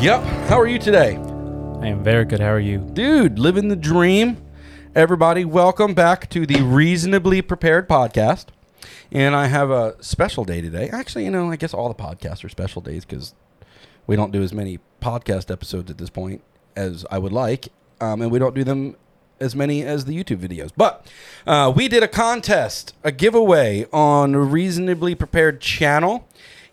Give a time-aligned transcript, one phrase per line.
[0.00, 0.22] Yep.
[0.48, 1.16] How are you today?
[1.16, 2.40] I am very good.
[2.40, 2.78] How are you?
[2.78, 4.38] Dude, living the dream.
[4.94, 8.46] Everybody, welcome back to the Reasonably Prepared podcast.
[9.12, 10.88] And I have a special day today.
[10.88, 13.34] Actually, you know, I guess all the podcasts are special days because
[14.06, 16.42] we don't do as many podcast episodes at this point
[16.74, 17.68] as I would like.
[18.00, 18.96] Um, and we don't do them
[19.38, 20.70] as many as the YouTube videos.
[20.74, 21.06] But
[21.46, 26.26] uh, we did a contest, a giveaway on Reasonably Prepared channel.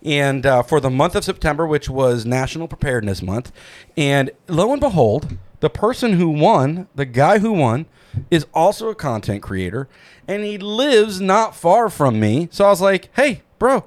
[0.04, 3.52] And uh, for the month of September, which was National Preparedness Month.
[3.96, 7.88] And lo and behold, the person who won, the guy who won,
[8.30, 9.88] is also a content creator.
[10.28, 12.48] And he lives not far from me.
[12.52, 13.86] So I was like, hey, bro, why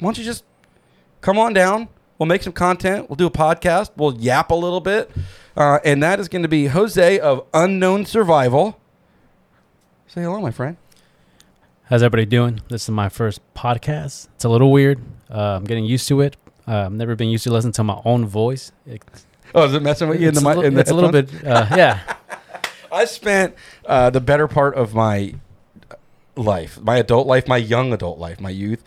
[0.00, 0.44] don't you just
[1.20, 1.88] come on down?
[2.18, 3.08] We'll make some content.
[3.08, 3.90] We'll do a podcast.
[3.96, 5.10] We'll yap a little bit.
[5.56, 8.80] Uh, and that is going to be Jose of Unknown Survival.
[10.08, 10.76] Say hello, my friend.
[11.84, 12.60] How's everybody doing?
[12.68, 14.28] This is my first podcast.
[14.34, 15.00] It's a little weird.
[15.30, 16.36] Uh, I'm getting used to it.
[16.66, 18.72] Uh, I've never been used to listening to my own voice.
[18.86, 19.02] It,
[19.54, 20.56] Oh, is it messing with you in the mic?
[20.58, 22.00] li- in it's a little bit, uh, yeah.
[22.92, 23.54] I spent
[23.86, 25.34] uh, the better part of my
[26.36, 28.84] life, my adult life, my young adult life, my youth,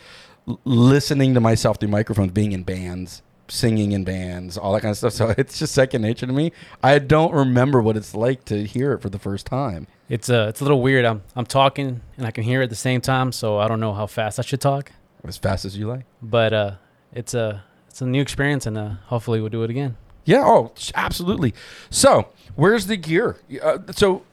[0.47, 4.92] l- listening to myself through microphones, being in bands, singing in bands, all that kind
[4.92, 5.14] of stuff.
[5.14, 6.52] So it's just second nature to me.
[6.84, 9.88] I don't remember what it's like to hear it for the first time.
[10.09, 11.06] It's uh, it's a little weird.
[11.06, 13.80] I'm I'm talking and I can hear it at the same time, so I don't
[13.80, 14.92] know how fast I should talk.
[15.23, 16.05] As fast as you like.
[16.22, 16.72] But uh,
[17.14, 19.97] it's a it's a new experience, and uh, hopefully we'll do it again.
[20.25, 20.44] Yeah.
[20.45, 21.53] Oh, absolutely.
[21.89, 23.38] So, where's the gear?
[23.61, 24.23] Uh, so,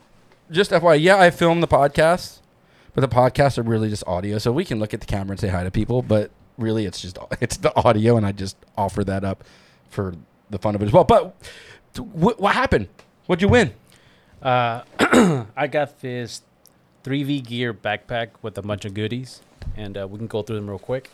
[0.51, 2.41] just FYI, yeah, I filmed the podcast,
[2.95, 4.39] but the podcasts are really just audio.
[4.39, 7.01] So we can look at the camera and say hi to people, but really, it's
[7.01, 9.45] just it's the audio, and I just offer that up
[9.91, 10.15] for
[10.51, 11.05] the fun of it as well.
[11.05, 11.35] But
[11.95, 12.89] t- wh- what happened?
[13.27, 13.73] What'd you win?
[14.43, 14.83] Uh,
[15.57, 16.43] I got this
[17.05, 19.41] 3V gear backpack with a bunch of goodies,
[19.77, 21.11] and uh, we can go through them real quick.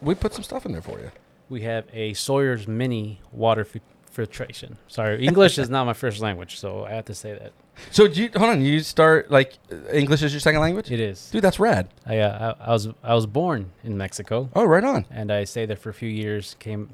[0.00, 1.10] We put some stuff in there for you.
[1.48, 3.80] We have a Sawyer's Mini water fi-
[4.10, 4.76] filtration.
[4.88, 7.52] Sorry, English is not my first language, so I have to say that
[7.90, 8.62] So, do you, hold on.
[8.62, 9.54] You start like
[9.92, 11.30] English is your second language, it is.
[11.30, 11.42] dude.
[11.42, 11.88] That's rad.
[12.06, 15.06] I, uh, I, I was I was born in Mexico, Oh, right on.
[15.10, 16.56] and I stayed there for a few years.
[16.60, 16.90] Came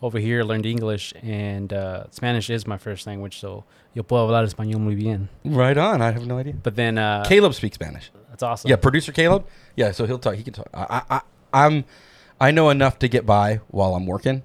[0.00, 3.38] over here, learned English, and uh, Spanish is my first language.
[3.40, 3.64] So
[3.94, 5.28] yo puedo hablar español muy bien.
[5.44, 6.00] Right on.
[6.02, 6.54] I have no idea.
[6.62, 8.10] But then uh, Caleb speaks Spanish.
[8.38, 8.70] That's awesome.
[8.70, 9.46] Yeah, producer Caleb.
[9.74, 10.34] Yeah, so he'll talk.
[10.36, 10.68] He can talk.
[10.72, 11.20] I, I,
[11.52, 11.84] I'm,
[12.40, 14.44] I know enough to get by while I'm working,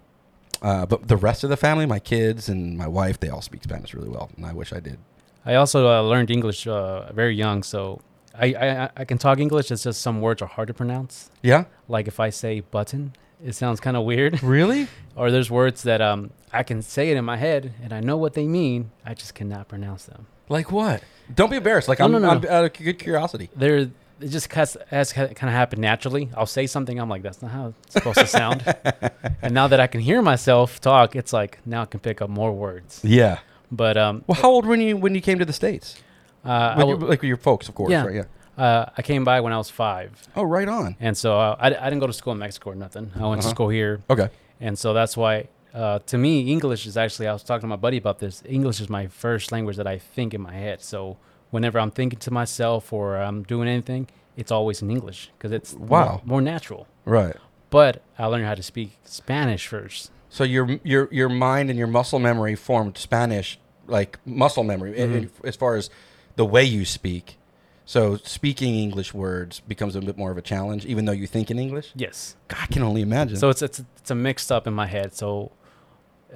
[0.64, 3.64] uh, but the rest of the family, my kids and my wife, they all speak
[3.64, 4.98] Spanish really well, and I wish I did.
[5.46, 8.02] I also uh, learned English uh, very young, so
[8.34, 9.70] I, I I can talk English.
[9.72, 11.30] It's just some words are hard to pronounce.
[11.44, 14.42] Yeah, Like if I say button, it sounds kind of weird.
[14.58, 14.88] really?
[15.16, 18.18] or there's words that um I can say it in my head and I know
[18.18, 18.90] what they mean.
[19.06, 20.26] I just cannot pronounce them.
[20.50, 21.04] Like what?
[21.34, 21.88] Don't be embarrassed.
[21.88, 22.30] Like No, I'm, no, no.
[22.30, 23.50] I'm out of good curiosity.
[23.56, 26.30] There, it just has, has kind of happened naturally.
[26.36, 28.64] I'll say something, I'm like, that's not how it's supposed to sound.
[29.42, 32.30] and now that I can hear myself talk, it's like now I can pick up
[32.30, 33.02] more words.
[33.04, 33.40] Yeah.
[33.72, 36.02] But um, Well, how old were you when you came to the states?
[36.46, 37.90] uh, I, With w- like your folks, of course.
[37.92, 38.06] Yeah.
[38.06, 38.16] Right.
[38.16, 38.64] Yeah.
[38.64, 40.96] uh, I came by when I was five, Oh, right on.
[41.00, 43.12] and so uh, I, I didn't go to school in Mexico or nothing.
[43.16, 43.42] I went Uh-huh.
[43.42, 44.30] to school here, Okay.
[44.62, 45.48] and so that's why.
[45.74, 47.28] Uh, to me, English is actually.
[47.28, 48.44] I was talking to my buddy about this.
[48.46, 50.82] English is my first language that I think in my head.
[50.82, 51.18] So
[51.50, 54.08] whenever I'm thinking to myself or I'm doing anything,
[54.38, 56.06] it's always in English because it's Wow.
[56.06, 56.88] more, more natural.
[57.06, 57.36] Right.
[57.72, 60.12] But I learned how to speak Spanish first.
[60.30, 65.14] So your your your mind and your muscle memory formed Spanish like muscle memory in-
[65.14, 65.90] in- as far as
[66.36, 67.38] the way you speak.
[67.86, 71.52] So speaking English words becomes a bit more of a challenge, even though you think
[71.52, 71.92] in English.
[71.96, 72.36] Yes.
[72.48, 73.38] God, I can only imagine.
[73.38, 75.14] So it's it's it's a mixed up in my head.
[75.16, 75.52] So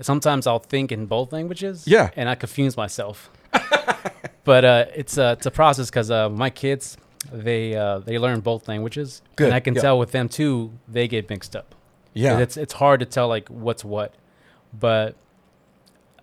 [0.01, 1.85] sometimes I'll think in both languages.
[1.87, 2.09] Yeah.
[2.15, 3.29] And I confuse myself.
[4.43, 6.97] but uh, it's a it's a process because uh, my kids
[7.31, 9.21] they uh, they learn both languages.
[9.35, 9.81] Good, And I can yeah.
[9.81, 11.75] tell with them too, they get mixed up.
[12.13, 14.13] yeah, It's it's hard to tell like what's what,
[14.77, 15.15] but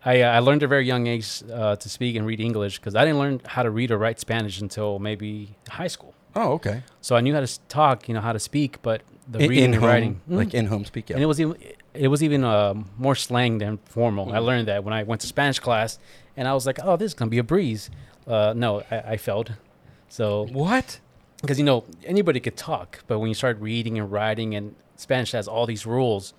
[0.05, 2.79] I uh, I learned at a very young age uh, to speak and read English
[2.79, 6.15] because I didn't learn how to read or write Spanish until maybe high school.
[6.37, 6.83] oh, okay.
[7.01, 9.65] So I knew how to talk, you know, how to speak, but the In, reading
[9.65, 11.09] in and home, writing, like in home speak.
[11.11, 11.17] Yeah.
[11.17, 11.57] and it was even
[11.95, 14.33] it was even uh, more slang than formal.
[14.33, 14.45] I Mm.
[14.45, 15.99] learned that when I went to Spanish class,
[16.37, 17.91] and I was like, "Oh, this is gonna be a breeze."
[18.27, 19.53] Uh, no, I, I failed.
[20.09, 21.01] So what?
[21.41, 25.33] because you know anybody could talk, but when you start reading and writing, and Spanish
[25.33, 26.33] has all these rules,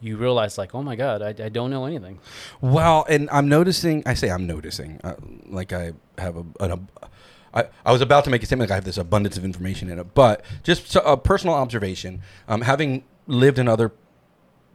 [0.00, 2.18] you realize like, "Oh my God, I, I don't know anything."
[2.60, 4.02] Well, and I'm noticing.
[4.06, 5.00] I say I'm noticing.
[5.04, 5.14] Uh,
[5.46, 6.90] like I have a, an, ab-
[7.54, 9.90] I, I was about to make a statement like I have this abundance of information
[9.90, 12.22] in it, but just so, a personal observation.
[12.48, 13.92] Um, having lived in other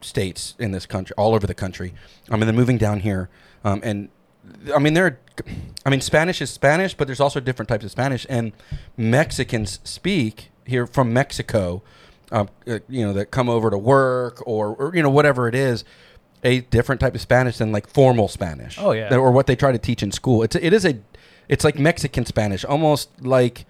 [0.00, 1.94] states in this country, all over the country,
[2.30, 3.28] I mean, they're moving down here,
[3.64, 4.08] um, and
[4.74, 5.06] I mean there.
[5.06, 5.18] Are,
[5.86, 8.52] I mean Spanish is Spanish, but there's also different types of Spanish, and
[8.96, 11.82] Mexicans speak here from Mexico.
[12.30, 15.54] Um, uh, you know that come over to work or, or you know whatever it
[15.54, 15.84] is
[16.44, 18.78] a different type of Spanish than like formal Spanish.
[18.78, 19.14] Oh, yeah.
[19.14, 20.42] Or what they try to teach in school.
[20.42, 20.98] It's it is a
[21.48, 23.66] it's like Mexican Spanish, almost like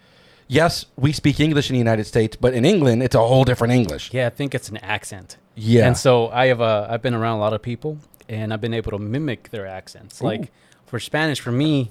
[0.46, 3.72] yes, we speak English in the United States, but in England it's a whole different
[3.72, 4.12] English.
[4.12, 5.36] Yeah, I think it's an accent.
[5.58, 5.86] Yeah.
[5.88, 8.74] And so I have uh, I've been around a lot of people, and I've been
[8.74, 10.20] able to mimic their accents.
[10.22, 10.26] Ooh.
[10.26, 10.52] Like
[10.86, 11.90] for Spanish, for me,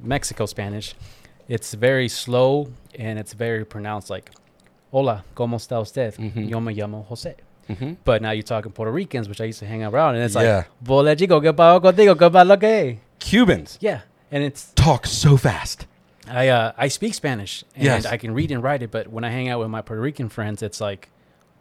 [0.00, 0.94] Mexico Spanish,
[1.48, 2.68] it's very slow
[2.98, 4.08] and it's very pronounced.
[4.10, 4.30] Like,
[4.92, 6.14] "Hola, cómo está usted?
[6.14, 6.48] Mhm.
[6.48, 7.34] Yo me llamo Jose."
[7.66, 10.34] hmm But now you're talking Puerto Ricans, which I used to hang around, and it's
[10.34, 10.56] Yeah.
[10.58, 14.00] like, "Bola chico, que pago contigo, que pa lo que?" Cubans Yeah,
[14.30, 15.86] and it's talk so fast.
[16.30, 18.06] I uh, I speak Spanish and Yes.
[18.06, 20.28] I can read and write it, but when I hang out with my Puerto Rican
[20.28, 21.08] friends, it's like,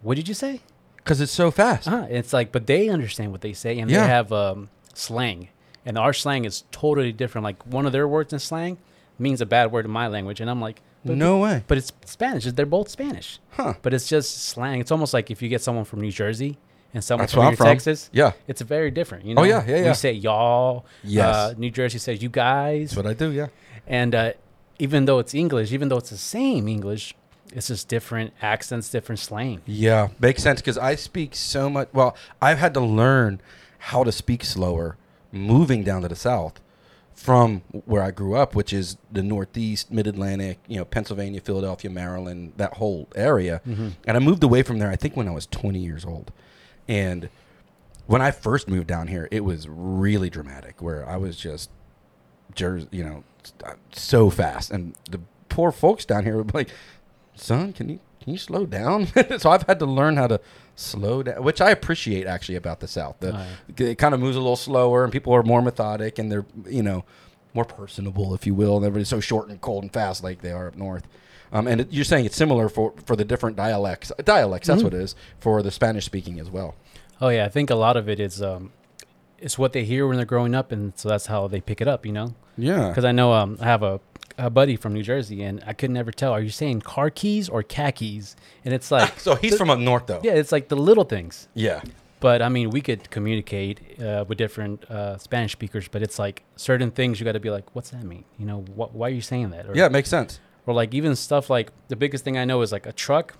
[0.03, 0.61] "What did you say?"
[1.07, 1.87] Because it's so fast.
[1.87, 2.07] Uh-huh.
[2.09, 4.01] It's like, but they understand what they say, and Yeah.
[4.03, 5.49] they have um, slang,
[5.85, 7.43] and our slang is totally different.
[7.43, 8.77] Like one of their words in slang
[9.17, 11.63] means a bad word in my language, and I'm like, no way.
[11.67, 12.43] but it's Spanish.
[12.45, 13.75] They're both Spanish, Huh.
[13.81, 14.81] but it's just slang.
[14.81, 16.57] It's almost like if you get someone from New Jersey
[16.93, 17.67] and someone That's from, where I'm from.
[17.67, 18.09] Texas.
[18.11, 18.33] Yeah.
[18.47, 19.23] It's very different.
[19.25, 19.41] You know?
[19.41, 19.87] Oh, yeah, yeah, yeah.
[19.89, 20.85] We say y'all.
[21.03, 21.33] Yes.
[21.35, 22.89] Uh, New Jersey says you guys.
[22.91, 23.47] That's what I do, yeah.
[23.87, 24.33] And uh,
[24.79, 27.15] even though it's English, even though it's the same English,
[27.53, 29.61] it's just different accents, different slang.
[29.65, 31.89] Yeah, makes sense because I speak so much.
[31.93, 33.41] Well, I've had to learn
[33.79, 34.97] how to speak slower
[35.31, 36.59] moving down to the south
[37.13, 41.89] from where I grew up, which is the Northeast, Mid Atlantic, you know, Pennsylvania, Philadelphia,
[41.89, 43.59] Maryland, that whole area.
[43.67, 43.89] Mm-hmm.
[44.05, 46.31] And I moved away from there, I think, when I was 20 years old.
[46.87, 47.29] And
[48.05, 51.71] when I first moved down here, it was really dramatic where I was just,
[52.59, 53.23] you know,
[53.91, 54.71] so fast.
[54.71, 55.19] And the
[55.49, 56.69] poor folks down here would be like,
[57.37, 59.07] son, can you can you slow down?
[59.37, 60.39] so I've had to learn how to
[60.75, 63.15] slow down, which I appreciate actually about the South.
[63.19, 63.31] The,
[63.77, 63.85] yeah.
[63.87, 66.83] It kind of moves a little slower, and people are more methodic, and they're you
[66.83, 67.05] know
[67.53, 68.75] more personable, if you will.
[68.77, 71.07] And everybody's so short and cold and fast like they are up north.
[71.53, 74.11] Um, and it, you're saying it's similar for for the different dialects.
[74.23, 74.85] Dialects, that's Mhm.
[74.85, 76.75] what it is for the Spanish speaking as well.
[77.21, 78.71] Oh yeah, I think a lot of it is um,
[79.39, 81.87] it's what they hear when they're growing up, and so that's how they pick it
[81.87, 82.05] up.
[82.05, 82.89] You know, Yeah.
[82.89, 84.01] because I know um, I have a,
[84.37, 86.31] a buddy from New Jersey, and I could never tell.
[86.31, 88.35] Are you saying car keys or khakis?
[88.65, 90.21] And it's like, So he's from up north, though.
[90.23, 91.47] yeah, it's like the little things.
[91.53, 91.81] Yeah.
[92.19, 96.43] But I mean, we could communicate uh, with different uh, Spanish speakers, but it's like
[96.55, 98.23] certain things you got to be like, what's that mean?
[98.39, 99.67] You know, wh- why are you saying that?
[99.67, 100.39] Or, Yeah, it makes sense.
[100.65, 103.35] or like even stuff like the biggest thing I know is like a truck.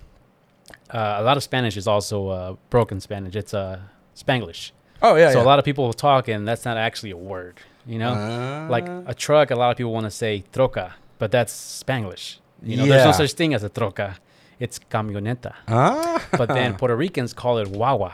[0.92, 3.36] Uh, a lot of Spanish is also uh, broken Spanish.
[3.36, 3.80] It's uh,
[4.16, 4.72] Spanglish.
[5.02, 5.32] Oh yeah.
[5.32, 5.44] so yeah.
[5.44, 7.60] a lot of people will talk, and that's not actually a word.
[7.88, 9.04] You know, like Ah.
[9.08, 9.52] a truck.
[9.52, 11.54] A lot of people want to say troca, but that's
[11.84, 12.38] Spanglish.
[12.62, 14.16] You know, there's no such thing as a troca.
[14.60, 15.54] It's camioneta.
[15.68, 16.22] ah.
[16.38, 18.14] But then Puerto Ricans call it wawa,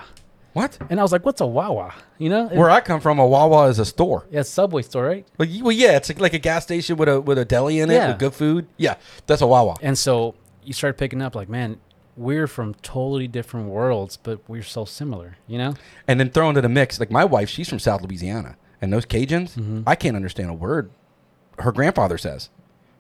[0.54, 0.78] what?
[0.90, 3.68] and I was like, "What's a wawa?" You know, Where I come from, a Wawa
[3.70, 4.25] is a store.
[4.30, 5.25] yeah, Subway store, right?
[5.38, 7.96] Well, well, yeah, it's like, a gas station with a with a deli in it
[7.96, 8.10] Yeah.
[8.10, 8.68] with good food.
[8.78, 9.75] Yeah, that's a Wawa.
[9.81, 11.78] And so you start picking up, like, man,
[12.16, 15.38] we're from totally different worlds, but we're so similar.
[15.48, 15.74] You know?
[16.08, 19.06] And then throw into the mix, like my wife, she's from South Louisiana, and those
[19.06, 19.84] Cajuns, Mhm.
[19.88, 20.92] I can't understand a word
[21.60, 22.50] her grandfather says.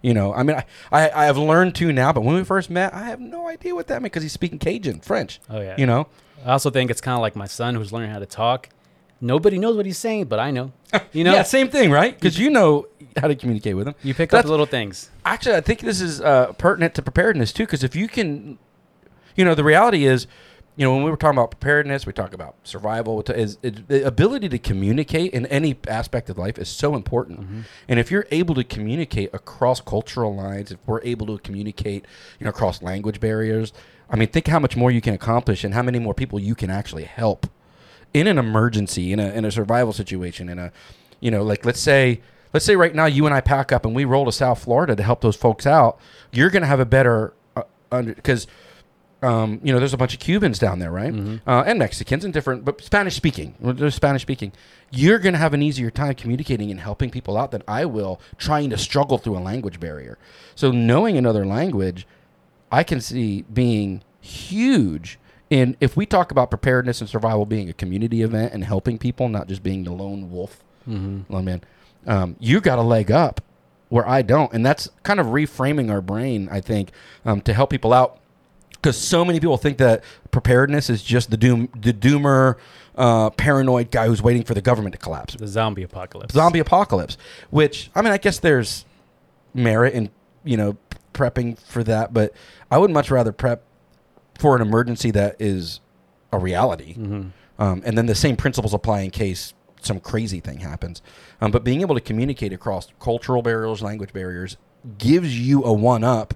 [0.01, 2.69] You know, I mean, I, I I have learned to now, but when we first
[2.69, 5.39] met, I have no idea what that meant because he's speaking Cajun French.
[5.49, 5.75] Oh yeah.
[5.77, 6.07] You know,
[6.45, 8.69] I also think it's kind of like my son who's learning how to talk.
[9.21, 10.71] Nobody knows what he's saying, but I know.
[11.13, 12.13] You know, yeah, same thing, right?
[12.13, 12.87] Because you know
[13.17, 13.95] how to communicate with him.
[14.03, 15.09] you pick That's- up little things.
[15.25, 18.57] Actually, I think this is uh, pertinent to preparedness too, because if you can,
[19.35, 20.27] you know, the reality is,
[20.75, 23.21] you know, when we were talking about preparedness, we talk about survival.
[23.21, 27.41] Is, is the ability to communicate in any aspect of life is so important.
[27.41, 27.61] Mm-hmm.
[27.87, 32.05] And if you're able to communicate across cultural lines, if we're able to communicate,
[32.39, 33.71] you know, across language barriers,
[34.09, 36.55] I mean, think how much more you can accomplish and how many more people you
[36.55, 37.47] can actually help
[38.11, 40.71] in an emergency, in a in a survival situation, in a,
[41.19, 43.95] you know, like let's say let's say right now you and I pack up and
[43.95, 45.99] we roll to South Florida to help those folks out.
[46.31, 48.47] You're going to have a better uh, under because.
[49.23, 51.13] Um, you know, there's a bunch of Cubans down there, right?
[51.13, 51.41] Mhm.
[51.47, 53.55] Uh, and Mexicans and different, but Spanish speaking.
[53.61, 54.51] They're Spanish speaking.
[54.91, 58.19] You're going to have an easier time communicating and helping people out than I will
[58.37, 60.17] trying to struggle through a language barrier.
[60.55, 62.05] So knowing another language,
[62.71, 65.19] I can see being huge.
[65.51, 69.29] And if we talk about preparedness and survival being a community event and helping people,
[69.29, 71.31] not just being the lone wolf, Mm-hmm.
[71.33, 71.61] lone man,
[72.05, 73.39] um, you got a leg up
[73.87, 76.91] where I don't, and that's kind of reframing our brain, I think,
[77.25, 78.17] um, to help people out.
[78.83, 82.57] Because so many people think that preparedness is just the doom, the doomer,
[82.97, 86.33] uh, paranoid guy who's waiting for the government to collapse The zombie apocalypse.
[86.33, 87.17] zombie apocalypse
[87.49, 88.85] which i mean i guess there's
[89.55, 90.11] merit in
[90.43, 90.77] you know
[91.11, 92.33] prepping for that but
[92.69, 93.63] i would much rather prep
[94.37, 95.79] for an emergency that is
[96.31, 97.29] a reality Mm-hmm.
[97.63, 101.01] um, and then the same principles apply in case some crazy thing happens
[101.41, 104.57] um, but being able to communicate across cultural barriers language barriers
[104.99, 106.35] gives you a one up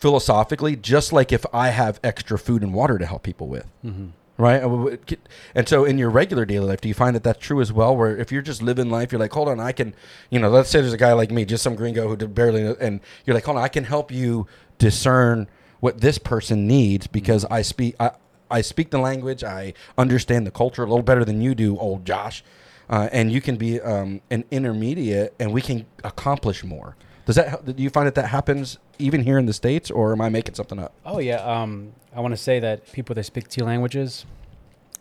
[0.00, 4.06] philosophically just like if i have extra food and water to help people with Mm-hmm.
[4.38, 4.62] right?
[4.62, 5.16] And w- w-
[5.54, 7.94] And so, in your regular daily life, do you find that that's true as well?
[7.96, 9.92] Where if you're just living life, you're like, hold on, I can,
[10.30, 12.62] you know, let's say there's a guy like me, just some gringo who did barely,
[12.80, 14.46] and you're like, hold on, I can help you
[14.78, 15.46] discern
[15.80, 18.12] what this person needs because I speak, I,
[18.50, 22.06] I speak the language, I understand the culture a little better than you do, old
[22.06, 22.42] Josh,
[22.88, 26.96] uh, and you can be um, an intermediate, and we can accomplish more.
[27.30, 27.76] Does that?
[27.76, 30.56] Do you find that that happens even here in the states, or am I making
[30.56, 30.92] something up?
[31.06, 31.36] Oh yeah.
[31.36, 34.26] Um, I want to say that people that speak two languages,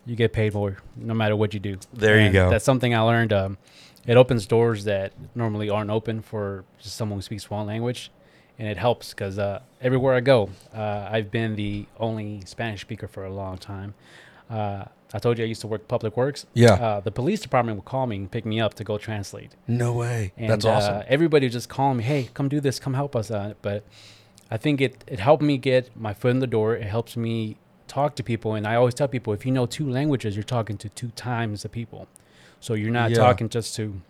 [0.06, 1.80] you get paid more no matter what you do.
[1.92, 2.52] There you go.
[2.52, 3.34] That's something I learned.
[3.34, 3.58] Um,
[4.06, 8.12] it opens doors that normally aren't open for just someone who speaks one language,
[8.60, 13.08] and it helps because uh, everywhere I go, uh, I've been the only Spanish speaker
[13.08, 13.96] for a long time.
[14.52, 16.46] Uh, I told you I used to work public works.
[16.54, 16.74] Yeah.
[16.74, 19.56] Uh, the police department would call me and pick me up to go translate.
[19.68, 20.34] No way.
[20.38, 20.98] And, That's awesome.
[20.98, 23.84] Uh, everybody would just calling me, "Hey, come do this, come help us." Uh, but
[24.52, 26.76] I think it it helped me get my foot in the door.
[26.76, 29.90] It helps me talk to people, and I always tell people, if you know two
[29.90, 32.08] languages, you're talking to two times the people.
[32.60, 33.18] So you're not Yeah.
[33.18, 34.02] talking just to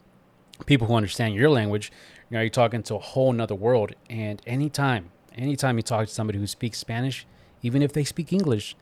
[0.66, 1.92] people who understand your language.
[2.30, 3.94] You know, you're talking to a whole nother world.
[4.10, 7.26] And anytime, anytime you talk to somebody who speaks Spanish,
[7.62, 8.76] even if they speak English,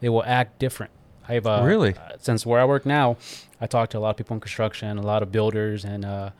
[0.00, 0.92] they will act different.
[1.28, 1.94] I've uh, Really?
[1.94, 3.16] uh, since where I work now,
[3.60, 6.30] I talk to a lot of people in construction, a lot of builders and uh,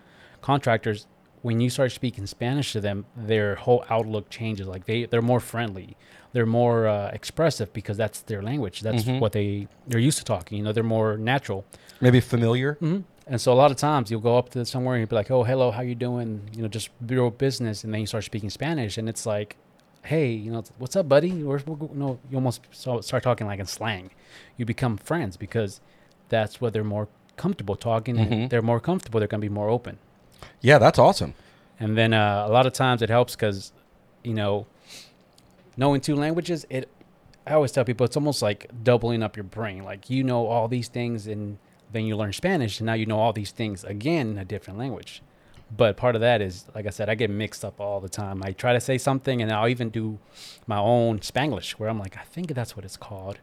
[0.40, 1.06] contractors.
[1.42, 4.66] When you start speaking Spanish to them, their whole outlook changes.
[4.66, 5.96] Like they, they're more friendly,
[6.32, 8.80] they're more uh, expressive because that's their language.
[8.80, 9.20] That's Mhm.
[9.20, 10.58] what they they're used to talking.
[10.58, 11.64] You know, they're more natural.
[12.00, 12.74] Maybe familiar.
[12.80, 15.16] hmm And so a lot of times you'll go up to somewhere and you'll be
[15.16, 18.24] like, "Oh, hello, how you doing?" You know, just bureau business, and then you start
[18.24, 19.56] speaking Spanish, and it's like,
[20.02, 23.66] "Hey, you know, what's up, buddy?" Or you know, you almost start talking like in
[23.66, 24.10] slang.
[24.56, 25.80] You become friends because
[26.28, 28.16] that's what they're more comfortable talking.
[28.16, 28.32] Mhm.
[28.32, 29.20] And they're more comfortable.
[29.20, 29.98] They're gonna be more open.
[30.60, 31.34] Yeah, that's awesome.
[31.78, 33.72] And then uh, a lot of times it helps because,
[34.24, 34.66] you know,
[35.76, 36.88] knowing two languages, it.
[37.46, 39.84] I always tell people it's almost like doubling up your brain.
[39.84, 41.58] Like you know all these things, and
[41.92, 44.78] then you learn Spanish, and now you know all these things again in a different
[44.80, 45.22] language.
[45.76, 48.42] But part of that is, like I said, I get mixed up all the time.
[48.42, 50.18] I try to say something, and I'll even do
[50.66, 53.38] my own Spanglish, where I'm like, I think that's what it's called.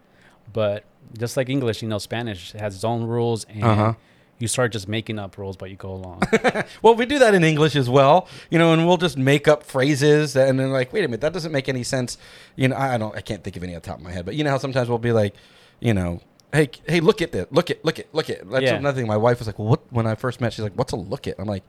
[0.52, 0.84] But
[1.18, 3.94] just like English, you know, Spanish has its own rules, and Uh-huh.
[4.40, 6.22] you start just making up rules, but you go along.
[6.82, 9.64] Well, we do that in English as well, you know, and we'll just make up
[9.64, 12.18] phrases and then like, wait a minute, that doesn't make any sense.
[12.56, 14.36] You know, I don't, I can't think of any on top of my head, but
[14.36, 15.34] you know how sometimes we'll be like,
[15.80, 16.20] you know,
[16.52, 18.50] hey, hey, look at this, look at, look at, look at.
[18.50, 18.76] That's Yeah.
[18.76, 19.08] another thing.
[19.08, 19.82] My wife was like, well, what?
[19.92, 21.36] When I first met, she's like, what's a look at?
[21.40, 21.64] I'm like,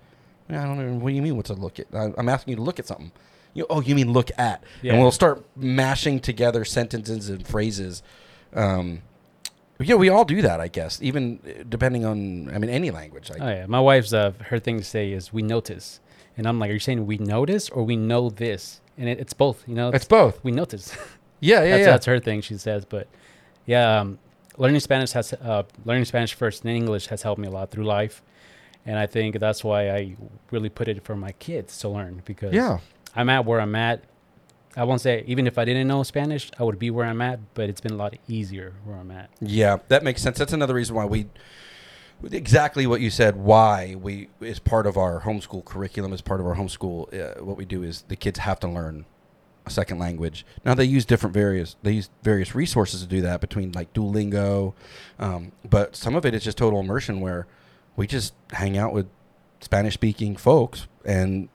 [0.50, 0.98] "Yeah, I don't know.
[0.98, 1.36] What do you mean?
[1.36, 1.86] What's a look at?
[1.94, 3.12] I- I'm asking you to look at something.
[3.54, 4.62] You, oh, you mean look at?
[4.82, 4.92] Yeah.
[4.94, 8.02] And we'll start mashing together sentences and phrases.
[8.54, 9.02] Um,
[9.80, 11.02] yeah, we all do that, I guess.
[11.02, 13.30] Even uh, depending on, I mean, any language.
[13.30, 16.00] Like, Oh yeah, my wife's uh, her thing to say is "we notice,"
[16.37, 19.32] and I'm like, "Are you saying we notice or we know this?" And it, it's
[19.32, 19.88] both, you know.
[19.88, 20.42] it's both.
[20.44, 20.96] we notice.
[21.40, 21.87] Yeah, yeah, that's, yeah.
[21.87, 22.40] that's her thing.
[22.40, 23.06] She says, but
[23.66, 24.18] yeah, um,
[24.56, 27.84] learning Spanish has uh, learning Spanish first and English has helped me a lot through
[27.84, 28.23] life,
[28.87, 30.16] and I think that's why I
[30.50, 32.78] really put it for my kids to learn because yeah.
[33.14, 34.04] I'm at where I'm at.
[34.76, 37.40] I won't say even if I didn't know Spanish, I would be where I'm at,
[37.54, 39.30] but it's been a lot easier where I'm at.
[39.40, 40.38] Yeah, that makes sense.
[40.38, 41.26] That's another reason why we
[42.30, 43.36] exactly what you said.
[43.36, 46.12] Why we is part of our homeschool curriculum.
[46.12, 47.12] Is part of our homeschool.
[47.12, 49.04] Uh, what we do is the kids have to learn
[49.66, 50.44] a second language.
[50.64, 54.74] Now they use different various they use various resources to do that between like Duolingo,
[55.18, 57.46] um, but some of it is just total immersion where
[57.96, 59.06] we just hang out with
[59.60, 61.48] Spanish speaking folks and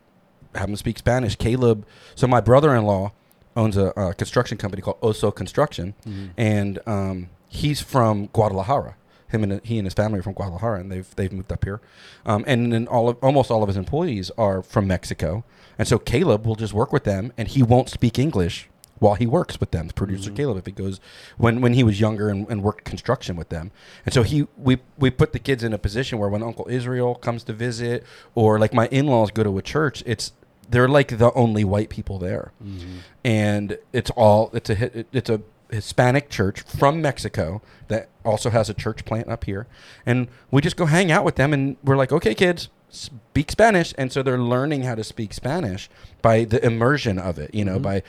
[0.56, 1.36] have them speak Spanish.
[1.36, 3.12] Caleb, so my brother in law
[3.56, 5.94] owns a, a construction company called Oso Construction
[6.38, 8.96] and um, he's from Guadalajara.
[9.27, 11.82] Him and he and his family are from Guadalajara, and they've they've moved up here.
[12.25, 15.44] Um, and then all of almost all of his employees are from Mexico,
[15.77, 19.27] and so Caleb will just work with them, and he won't speak English while he
[19.27, 19.88] works with them.
[19.88, 20.36] The producer Mhm.
[20.36, 21.00] Caleb, if he goes
[21.38, 23.70] when when he was younger and, and worked construction with them,
[24.03, 27.13] and so he we we put the kids in a position where when Uncle Israel
[27.13, 28.03] comes to visit,
[28.34, 30.32] or like my in laws go to a church, it's
[30.69, 32.97] they're like the only white people there Mm-hmm.
[33.23, 38.73] and it's all it's a it's a Hispanic church from Mexico that also has a
[38.73, 39.67] church plant up here,
[40.05, 43.93] and we just go hang out with them, and we're like, okay, kids, speak Spanish,
[43.95, 45.88] and so they're learning how to speak Spanish
[46.23, 47.83] by the immersion of it, you know, Mhm.
[47.83, 48.03] by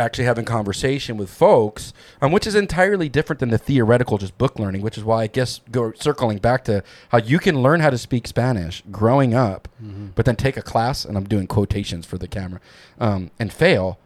[0.00, 4.58] actually having conversation with folks, um, which is entirely different than the theoretical just book
[4.58, 7.90] learning, which is why I guess go circling back to how you can learn how
[7.90, 10.08] to speak Spanish growing up Mm-hmm.
[10.16, 12.60] but then take a class, and I'm doing quotations for the camera,
[12.98, 13.98] um, and fail,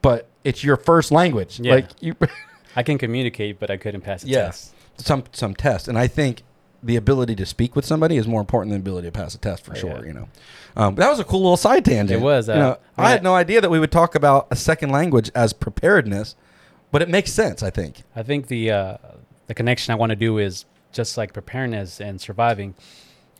[0.00, 1.58] but it's your first language.
[1.58, 1.74] Yeah.
[1.74, 2.14] Like you,
[2.76, 4.42] I can communicate, but I couldn't pass a Yeah.
[4.46, 4.74] test.
[4.98, 6.42] some some test, and I think
[6.82, 9.38] the ability to speak with somebody is more important than the ability to pass a
[9.38, 10.06] test for sure.
[10.06, 10.28] You know,
[10.76, 12.20] um, but that was a cool little side tangent.
[12.20, 14.46] It was, You uh, know, I I- had no idea that we would talk about
[14.50, 16.36] a second language as preparedness,
[16.92, 17.62] but it makes sense.
[17.62, 18.02] I think.
[18.14, 18.96] I think the uh,
[19.48, 22.74] the connection I want to do is just like preparedness and surviving.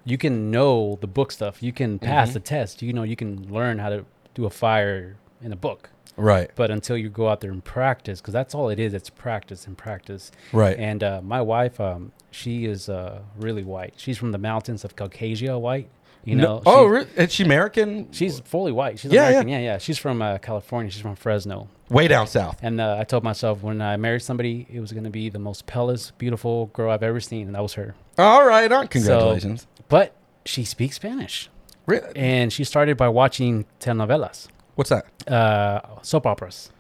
[0.05, 1.63] You can know the book stuff.
[1.63, 2.35] You can pass Mhm.
[2.35, 2.83] the test.
[2.83, 4.05] You know, you can learn how to
[4.35, 5.91] do a fire in a book.
[6.17, 6.51] Right.
[6.57, 9.67] But until you go out there and practice, because that's all it is, it's practice
[9.67, 10.33] and practice.
[10.53, 10.77] Right.
[10.79, 13.95] And uh, my wife, um, she is uh, really white.
[13.97, 15.89] She's from the mountains of Caucasia, white.
[16.25, 18.13] You No- know, oh, she- re- is she American?
[18.13, 18.99] she's fully white.
[18.99, 19.29] She's Yeah, yeah.
[19.29, 19.49] American.
[19.51, 19.79] Yeah, yeah.
[19.79, 20.91] She's from uh, California.
[20.91, 21.69] She's from Fresno.
[21.91, 22.59] way down south.
[22.63, 25.39] And uh, I told myself when I married somebody, it was going to be the
[25.39, 27.95] most pellest, beautiful girl I've ever seen, and that was her.
[28.19, 28.89] All right, on.
[28.89, 29.67] Congratulations.
[29.89, 30.13] But
[30.45, 31.49] she speaks Spanish,
[31.87, 35.07] Re- and she started by watching telenovelas, What's that?
[35.33, 36.71] uh, soap operas.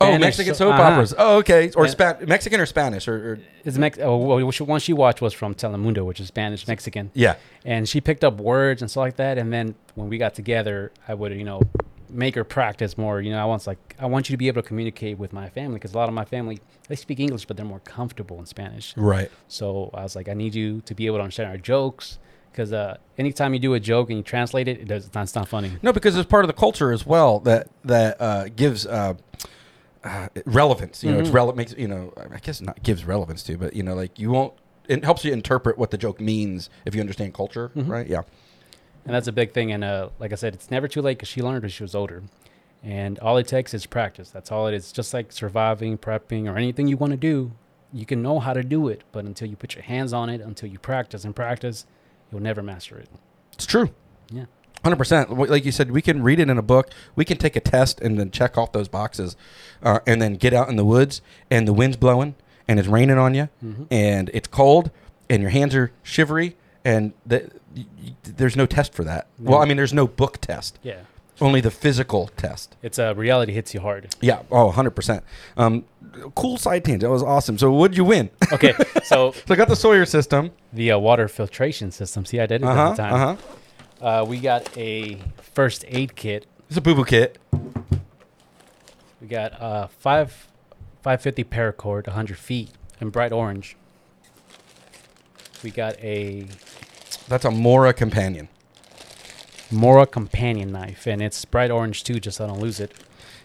[0.00, 0.82] Oh, Mexican soap uh-huh.
[0.82, 1.14] operas.
[1.16, 1.70] Oh, okay.
[1.76, 1.90] Or Yeah.
[1.90, 5.54] Spa- Mexican or Spanish or, or It's Mex- oh, well, one she watched was from
[5.54, 7.36] Telemundo, which is Spanish Mexican, yeah.
[7.64, 9.38] and she picked up words and stuff like that.
[9.38, 11.60] And then when we got together, I would you know
[12.10, 13.20] make her practice more.
[13.20, 15.48] You know, I want like I want you to be able to communicate with my
[15.48, 18.46] family because a lot of my family they speak English, but they're more comfortable in
[18.46, 18.96] Spanish.
[18.96, 19.30] Right.
[19.48, 22.18] So I was like, I need you to be able to understand our jokes
[22.54, 25.22] because uh, anytime you do a joke and you translate it, it does, it's, not,
[25.22, 25.72] it's not funny.
[25.82, 29.14] No, because it's part of the culture as well that that uh, gives uh,
[30.04, 31.02] uh, relevance.
[31.02, 31.34] You know, it's Mhm.
[31.34, 32.12] relevant makes you know.
[32.16, 34.52] I guess not gives relevance to, but you know, like you won't.
[34.86, 37.88] It helps you interpret what the joke means if you understand culture, Mhm.
[37.88, 38.06] right?
[38.06, 38.22] Yeah.
[39.06, 39.72] And that's a big thing.
[39.72, 41.94] And uh, like I said, it's never too late because she learned when she was
[41.94, 42.22] older.
[42.82, 44.28] And all it takes is practice.
[44.30, 44.92] That's all it is.
[44.92, 47.52] Just like surviving, prepping, or anything you want to do,
[47.94, 49.02] you can know how to do it.
[49.10, 51.86] But until you put your hands on it, until you practice and practice,
[52.30, 53.08] you'll never master it.
[53.54, 53.88] It's true.
[54.30, 54.44] Yeah.
[54.84, 55.36] Hundred percent.
[55.38, 56.90] Like you said, we can read it in a book.
[57.16, 59.34] We can take a test and then check off those boxes,
[59.82, 62.34] uh, and then get out in the woods and the wind's blowing
[62.68, 63.86] and it's raining on you Mhm.
[63.90, 64.90] and it's cold
[65.28, 69.26] and your hands are shivery and the, y- y- there's no test for that.
[69.38, 70.78] Well, I mean, there's no book test.
[70.82, 71.00] Yeah.
[71.40, 72.76] Only the physical test.
[72.82, 74.14] It's uh, reality hits you hard.
[74.20, 74.40] Yeah.
[74.52, 75.22] Oh, 100%.
[75.56, 75.84] Um,
[76.34, 77.02] cool side tangent.
[77.02, 77.58] That was awesome.
[77.58, 78.30] So, what did you win?
[78.52, 78.72] Okay.
[79.04, 80.52] so so, I got the Sawyer system.
[80.72, 82.24] the uh, water filtration system.
[82.24, 82.88] See, I did it Uh huh.
[82.90, 83.12] that time.
[83.14, 83.36] Uh huh.
[84.00, 85.18] Uh, we got a
[85.54, 86.46] first aid kit.
[86.68, 87.38] It's a boo boo kit.
[89.20, 90.48] We got uh, five,
[91.02, 93.76] 550 paracord, 100 feet, in bright orange.
[95.62, 96.46] We got a
[97.28, 98.48] That's a Mora companion.
[99.70, 102.92] Mora companion knife, and it's bright orange too, just so I don't lose it.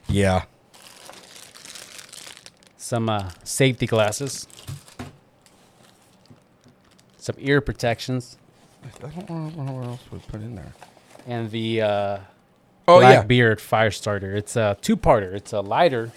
[0.07, 0.43] Yeah.
[2.75, 4.47] Some uh, safety glasses.
[7.17, 8.37] Some ear protections,
[8.83, 10.73] I don't know what else we put in there.
[11.27, 12.17] and the uh,
[12.87, 13.17] Oh, yeah.
[13.17, 14.35] Blackbeard fire starter.
[14.35, 15.33] It's a two-parter.
[15.35, 16.11] It's a lighter,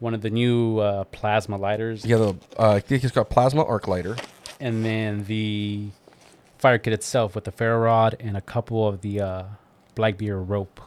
[0.00, 3.64] one of the new uh, plasma lighters, Yeah, the, uh, I think it's got plasma
[3.64, 4.16] arc lighter.
[4.58, 5.90] and then the
[6.58, 9.42] fire kit itself with the ferro rod and a couple of the uh,
[9.94, 10.80] Blackbeard rope.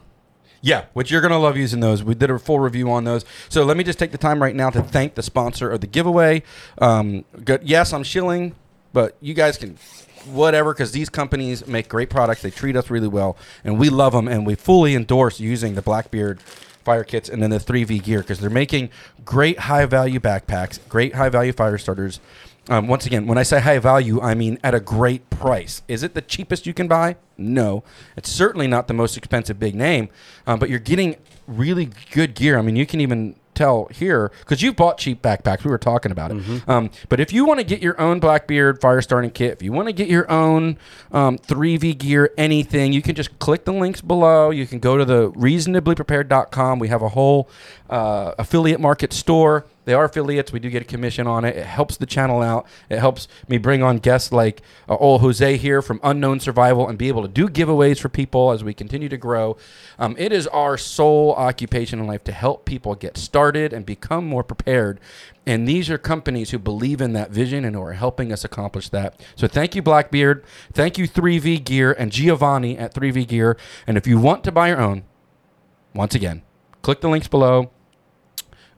[0.60, 2.02] Yeah, which you're gonna love using those.
[2.02, 3.24] We did a full review on those.
[3.48, 5.86] So let me just take the time right now to thank the sponsor of the
[5.86, 6.42] giveaway.
[6.78, 7.62] Um, good.
[7.64, 8.54] Yes, I'm shilling,
[8.92, 9.76] but you guys can
[10.26, 12.42] whatever because these companies make great products.
[12.42, 15.82] They treat us really well, and we love them, and we fully endorse using the
[15.82, 16.40] Blackbeard
[16.84, 18.90] fire kits and then the 3V gear because they're making
[19.24, 22.20] great high value backpacks, great high value fire starters.
[22.68, 25.82] Um, once again, when I say high value, I mean at a great price.
[25.88, 27.16] Is it the cheapest you can buy?
[27.36, 27.84] No.
[28.16, 30.08] It's certainly not the most expensive big name,
[30.46, 32.58] um, but you're getting really good gear.
[32.58, 35.64] I mean, you can even tell here because you've bought cheap backpacks.
[35.64, 36.68] We were talking about it.
[36.68, 39.72] Um, but if you want to get your own Blackbeard fire starting kit, if you
[39.72, 40.78] want to get your own
[41.12, 44.50] um, 3V gear, anything, you can just click the links below.
[44.50, 46.78] You can go to the reasonablyprepared.com.
[46.78, 47.48] We have a whole
[47.90, 49.66] uh, affiliate market store.
[49.84, 50.52] They are affiliates.
[50.52, 51.56] We do get a commission on it.
[51.56, 52.66] It helps the channel out.
[52.88, 56.98] It helps me bring on guests like uh, old Jose here from Unknown Survival and
[56.98, 59.56] be able to do giveaways for people as we continue to grow.
[59.98, 64.26] Um, it is our sole occupation in life to help people get started and become
[64.26, 65.00] more prepared.
[65.46, 68.88] And these are companies who believe in that vision and who are helping us accomplish
[68.90, 69.20] that.
[69.36, 70.42] So thank you, Blackbeard.
[70.72, 73.56] Thank you, 3V Gear and Giovanni at 3V Gear.
[73.86, 75.04] And if you want to buy your own,
[75.94, 76.42] once again,
[76.82, 77.70] click the links below.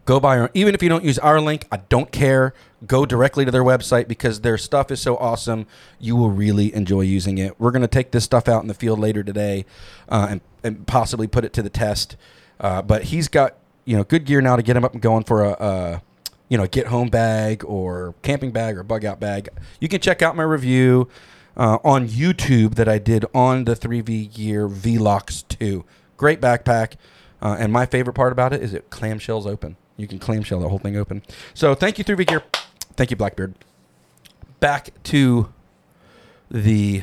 [0.06, 2.54] Go buy even if you don't use our link, I don't care.
[2.86, 5.66] Go directly to their website because their stuff is so awesome.
[5.98, 7.58] You will really enjoy using it.
[7.60, 9.66] We're gonna take this stuff out in the field later today,
[10.08, 12.16] uh, and and possibly put it to the test.
[12.60, 15.24] Uh, but he's got you know good gear now to get him up and going
[15.24, 15.50] for a.
[15.52, 16.02] a
[16.48, 19.48] you know, get home bag or camping bag or bug out bag.
[19.80, 21.08] You can check out my review
[21.56, 25.84] uh, on YouTube that I did on the 3V Gear Velox 2.
[26.16, 26.92] Great backpack.
[27.42, 29.76] Uh, and my favorite part about it is it clamshells open.
[29.96, 31.22] You can clamshell the whole thing open.
[31.54, 32.42] So thank you, 3V Gear.
[32.96, 33.54] Thank you, Blackbeard.
[34.60, 35.52] Back to
[36.50, 37.02] the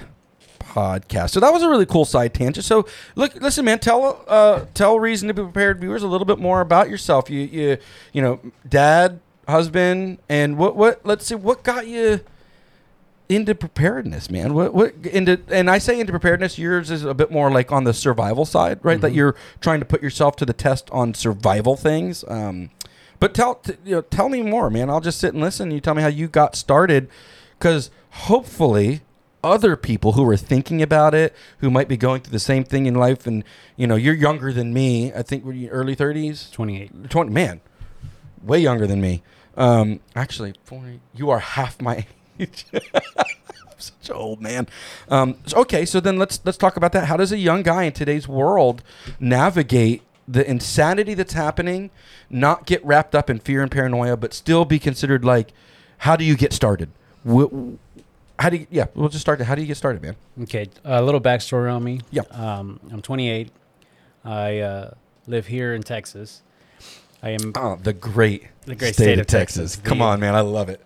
[0.60, 1.32] podcast.
[1.32, 2.66] So that was a really cool side tangent.
[2.66, 6.90] So look, listen, man, tell uh, tell Reasonably Prepared viewers a little bit more about
[6.90, 7.30] yourself.
[7.30, 7.78] You you
[8.12, 12.22] you know, dad, husband, and what what let's see what got you
[13.30, 14.54] into preparedness, man.
[14.54, 16.58] What what into and I say into preparedness.
[16.58, 19.00] Yours is a bit more like on the survival side, right?
[19.00, 19.16] That Mhm.
[19.16, 22.24] you're trying to put yourself to the test on survival things.
[22.28, 22.70] Um,
[23.24, 24.90] but tell t- you know tell me more, man.
[24.90, 25.72] I'll just sit and listen.
[25.72, 27.08] You tell me how you got started,
[27.58, 29.00] because hopefully
[29.42, 32.86] other people who are thinking about it, who might be going through the same thing
[32.86, 33.46] in life, and
[33.78, 35.14] you know you're younger than me.
[35.14, 36.50] I think we're early thirties.
[36.52, 37.10] 28.
[37.10, 37.62] 20 man
[38.44, 39.24] way younger than me
[39.56, 42.06] um actually 40 you are half my
[42.40, 42.82] age I'm
[43.78, 44.68] such an old man
[45.08, 47.84] um so- okay so then let's let's talk about that how does a young guy
[47.84, 48.84] in today's world
[49.18, 51.90] navigate the insanity that's happening
[52.30, 55.52] not get wrapped up in fear and paranoia but still be considered like
[56.00, 56.90] how do you get started
[57.28, 57.74] Wh-
[58.40, 61.02] how do you yeah we'll just start how do you get started man Okay, a
[61.02, 62.02] little backstory on me.
[62.10, 62.24] Yeah.
[62.32, 63.50] Um, I'm 28.
[64.26, 64.92] I uh,
[65.28, 66.42] live here in Texas.
[67.22, 67.52] I am.
[67.56, 69.76] oh the great The great state of Texas.
[69.76, 70.82] come The- on man i love it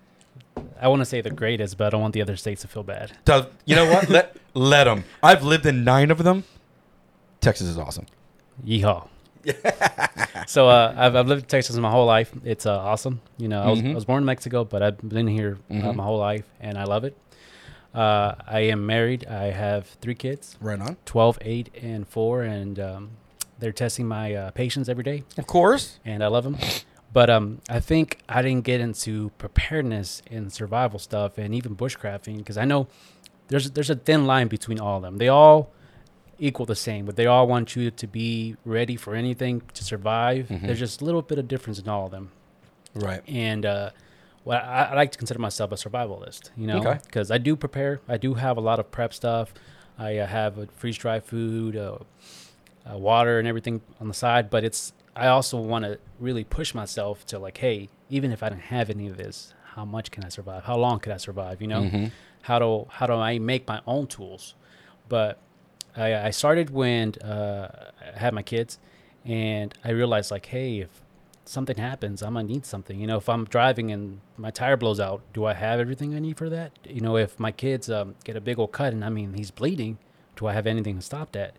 [0.80, 2.82] I want to say the greatest, but I don't want the other states to feel
[2.84, 3.12] bad.
[3.26, 4.10] Does, you know what?
[4.16, 5.04] let let them.
[5.22, 6.44] I've lived in nine of them.
[7.42, 8.06] Texas is awesome.
[8.66, 9.08] Yeehaw.
[10.48, 12.32] so uh, I've, I've lived in Texas my whole life.
[12.44, 13.22] It's uh, awesome.
[13.38, 13.92] You know, I was, Mhm.
[13.92, 15.96] I was born in Mexico, but I've been here uh, Mhm.
[15.96, 17.16] my whole life, and I love it.
[17.94, 19.26] Uh, I am married.
[19.28, 20.98] I have three kids, Right on.
[21.06, 23.10] 12, 8, and 4, and um,
[23.60, 26.00] they're testing my uh, patience every day, Of course.
[26.06, 26.58] and I love them.
[27.14, 32.38] But um, I think I didn't get into preparedness and survival stuff and even bushcrafting
[32.38, 32.88] because I know
[33.48, 35.18] there's there's a thin line between all of them.
[35.18, 35.72] They all
[36.40, 40.48] equal the same, but they all want you to be ready for anything to survive.
[40.50, 40.62] Mhm.
[40.68, 42.32] There's just a little bit of difference in all of them.
[42.96, 43.22] Right.
[43.28, 43.90] And uh,
[44.46, 47.00] well, I, I like to consider myself a survivalist, you know, Okay.
[47.06, 48.02] because I do prepare.
[48.08, 49.54] I do have a lot of prep stuff.
[50.00, 51.98] I uh, have freeze dried food, uh,
[52.90, 54.50] uh, water, and everything on the side.
[54.50, 58.50] But it's I also want to really push myself to like, hey, even if I
[58.50, 60.64] didn't have any of this, how much can I survive?
[60.66, 61.62] How long could I survive?
[61.62, 62.12] You know, Mhm.
[62.44, 64.54] how do how do I make my own tools?
[65.10, 65.40] But
[65.98, 68.80] I, I started when uh, I had my kids,
[69.26, 70.90] and I realized like, hey, if
[71.46, 73.00] something happens, I'm gonna need something.
[73.00, 76.20] You know, if I'm driving and my tire blows out, do I have everything I
[76.20, 76.72] need for that?
[76.86, 79.52] You know, if my kids um, get a big old cut and I mean he's
[79.52, 79.98] bleeding,
[80.36, 81.56] do I have anything to stop that?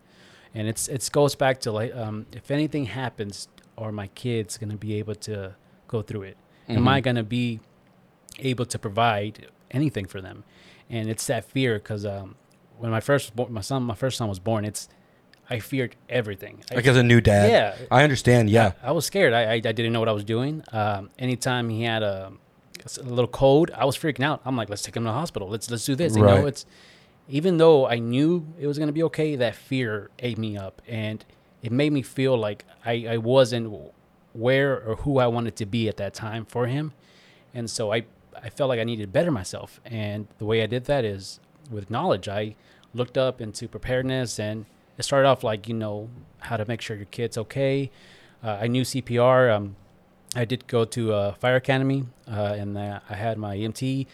[0.55, 4.77] And it's it goes back to like, um, if anything happens, are my kids gonna
[4.77, 5.55] be able to
[5.88, 6.37] go through it?
[6.68, 7.05] Am I Mhm.
[7.05, 7.61] gonna be
[8.38, 10.44] able to provide anything for them?
[10.90, 12.35] And it's that fear because um,
[12.79, 14.88] when my first bo- my son my first son was born, it's
[15.51, 16.62] I feared everything.
[16.71, 17.51] I, Like as a new dad.
[17.51, 18.51] yeah, I understand.
[18.51, 18.73] Yeah.
[18.83, 19.33] I, I was scared.
[19.33, 20.62] I, I I didn't know what I was doing.
[20.73, 22.33] Um, anytime he had a,
[22.99, 24.41] a little cold, I was freaking out.
[24.45, 25.49] I'm like, let's take him to the hospital.
[25.49, 26.17] Let's let's do this.
[26.17, 26.41] You Right.
[26.41, 26.67] know, it's
[27.29, 31.25] even though I knew it was gonna be okay, that fear ate me up, and
[31.62, 33.73] it made me feel like I, I wasn't
[34.33, 36.93] where or who I wanted to be at that time for him,
[37.55, 38.05] and so I
[38.41, 41.41] I felt like I needed to better myself, and the way I did that is
[41.71, 42.29] with knowledge.
[42.29, 42.55] I
[42.95, 46.09] looked up into preparedness, and it started off like you know
[46.41, 47.91] how to make sure your kid's okay.
[48.43, 49.55] Uh, I knew CPR.
[49.55, 49.77] Um,
[50.37, 54.07] I did go to a fire academy, uh, and I had my EMT,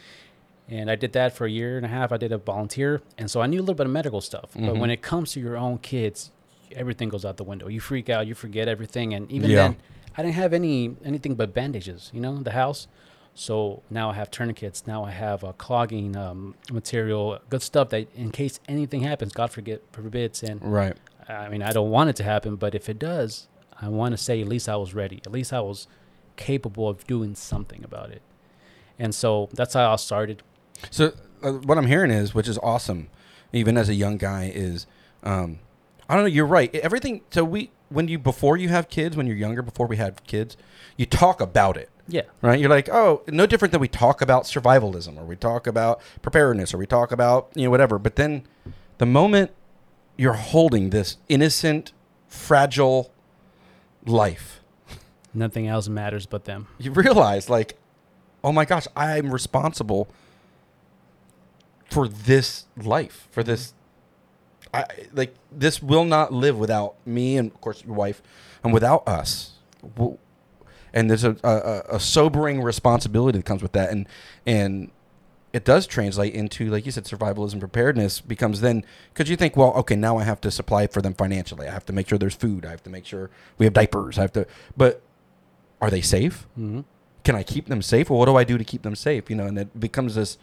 [0.68, 2.12] and I did that for a year and a half.
[2.12, 4.50] I did a volunteer, and so I knew a little bit of medical stuff.
[4.54, 4.78] But Mhm.
[4.78, 6.30] when it comes to your own kids,
[6.72, 7.68] everything goes out the window.
[7.68, 9.56] You freak out, you forget everything, and even Yeah.
[9.56, 9.76] then,
[10.16, 12.86] I didn't have any anything but bandages, you know, the house.
[13.34, 14.86] So now I have tourniquets.
[14.86, 19.50] Now I have a clogging um, material, good stuff that in case anything happens, God
[19.50, 20.96] forget forbids, and Right.
[21.28, 23.48] I mean, I don't want it to happen, but if it does,
[23.80, 25.20] I want to say at least I was ready.
[25.26, 25.88] At least I was
[26.36, 28.22] capable of doing something about it.
[28.98, 30.42] And so that's how I started.
[30.90, 33.08] So uh, what I'm hearing is, which is awesome,
[33.52, 34.86] even as a young guy, is
[35.22, 35.58] um,
[36.08, 36.28] I don't know.
[36.28, 36.72] You're right.
[36.74, 37.22] Everything.
[37.30, 40.56] So we when you before you have kids, when you're younger, before we had kids,
[40.96, 41.88] you talk about it.
[42.06, 42.22] Yeah.
[42.42, 42.58] Right?
[42.60, 46.74] You're like, oh, no different than we talk about survivalism or we talk about preparedness
[46.74, 47.98] or we talk about, you know, whatever.
[47.98, 48.46] But then
[48.98, 49.52] the moment
[50.16, 51.92] you're holding this innocent,
[52.28, 53.10] fragile
[54.04, 54.60] life,
[55.36, 56.68] Nothing else matters but them.
[56.78, 57.76] you realize, like,
[58.44, 60.08] oh my gosh, I'm responsible
[61.90, 63.72] for this life, for this.
[64.72, 68.22] I like this will not live without me and of course your wife,
[68.62, 69.52] and without us.
[70.94, 74.06] And there's a, a, a sobering responsibility that comes with that, and
[74.46, 74.90] and
[75.52, 79.72] it does translate into like you said, survivalism, preparedness becomes then because you think, well,
[79.74, 81.68] okay, now I have to supply for them financially.
[81.68, 82.64] I have to make sure there's food.
[82.64, 83.28] I have to make sure
[83.58, 84.18] we have diapers.
[84.18, 85.02] I have to, but
[85.82, 86.46] are they safe?
[86.54, 86.80] hmm
[87.24, 88.10] can I keep them safe?
[88.10, 89.30] Well, what do I do to keep them safe?
[89.30, 90.36] You know, and it becomes this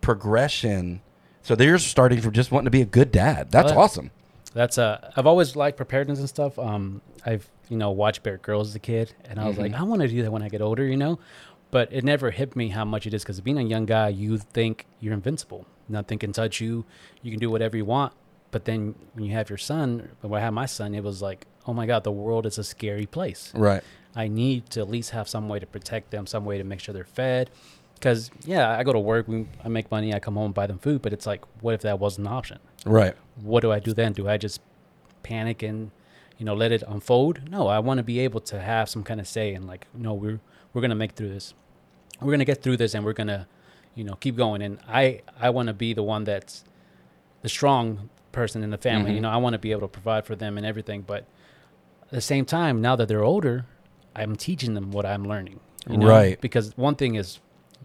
[0.00, 1.00] progression.
[1.42, 3.50] So they're starting from just wanting to be a good dad.
[3.50, 4.10] That's Well, awesome.
[4.52, 6.58] That's uh, I've always liked preparedness and stuff.
[6.58, 9.78] Um, I've you know, watch Bear Grylls as a kid, and I was like, Mhm.
[9.80, 11.18] I want to do that when I get older, you know.
[11.70, 14.38] But it never hit me how much it is because being a young guy, you
[14.38, 15.66] think you're invincible.
[15.88, 16.84] Nothing can touch you.
[17.22, 18.12] You can do whatever you want.
[18.52, 21.46] But then when you have your son, when I had my son, it was like,
[21.66, 23.50] oh my God, the world is a scary place.
[23.54, 23.82] Right.
[24.14, 26.78] I need to at least have some way to protect them, some way to make
[26.78, 27.50] sure they're fed.
[27.94, 30.78] Because yeah, I go to work, we, I make money, I come home, buy them
[30.78, 31.02] food.
[31.02, 32.58] But it's like, what if that wasn't an option?
[32.86, 33.14] Right.
[33.42, 34.12] What do I do then?
[34.12, 34.60] Do I just
[35.24, 35.90] panic and
[36.38, 37.48] you know let it unfold?
[37.50, 40.14] No, I want to be able to have some kind of say and like, no,
[40.14, 40.40] we're
[40.72, 41.54] we're gonna make through this.
[42.20, 43.46] We're gonna get through this, and we're gonna,
[43.94, 44.62] you know, keep going.
[44.62, 46.64] And I I want to be the one that's
[47.42, 49.12] the strong person in the family.
[49.12, 49.14] Mhm.
[49.16, 51.02] You know, I want to be able to provide for them and everything.
[51.02, 51.24] But
[52.02, 53.66] at the same time, now that they're older,
[54.16, 55.60] I'm teaching them what I'm learning.
[55.88, 56.08] You know?
[56.08, 56.40] Right.
[56.40, 57.38] Because one thing is,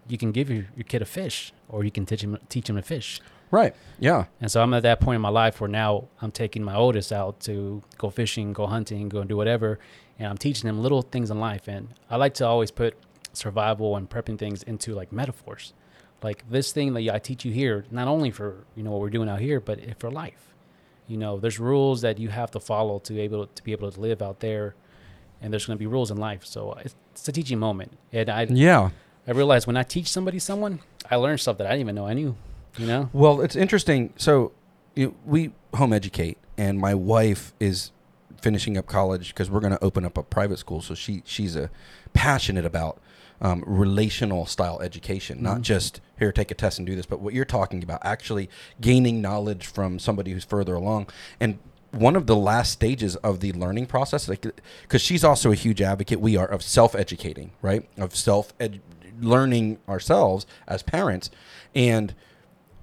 [0.08, 2.76] you can give your, your kid a fish, or you can teach him teach him
[2.76, 3.20] to fish.
[3.50, 3.74] Right.
[3.98, 4.26] Yeah.
[4.40, 7.12] And so I'm at that point in my life where now I'm taking my oldest
[7.12, 9.78] out to go fishing, go hunting, go and do whatever,
[10.18, 11.66] and I'm teaching him little things in life.
[11.66, 12.96] And I like to always put
[13.32, 15.72] survival and prepping things into like metaphors,
[16.22, 19.10] like this thing that I teach you here, not only for you know what we're
[19.10, 20.54] doing out here, but for life.
[21.08, 23.90] You know, there's rules that you have to follow to be able to be able
[23.90, 24.76] to live out there,
[25.42, 26.44] and there's going to be rules in life.
[26.44, 28.90] So uh, it's, it's a teaching moment, and I Yeah.
[29.26, 32.06] I realized when I teach somebody someone, I learn stuff that I didn't even know
[32.06, 32.36] I knew.
[32.78, 33.10] You know.
[33.12, 34.12] Well, it's interesting.
[34.16, 34.52] So
[34.94, 37.92] you we home educate, and my wife is
[38.40, 40.80] finishing up college because we're going to open up a private school.
[40.80, 41.70] So she she's a
[42.12, 43.00] passionate about
[43.42, 45.62] um, relational style education, not Mhm.
[45.62, 49.22] just here take a test and do this, but what you're talking about, actually gaining
[49.22, 51.06] knowledge from somebody who's further along.
[51.40, 51.58] And
[51.90, 54.46] one of the last stages of the learning process, like
[54.82, 57.88] because she's also a huge advocate, we are of self educating, right?
[57.98, 58.52] Of self
[59.20, 61.30] learning ourselves as parents,
[61.74, 62.14] and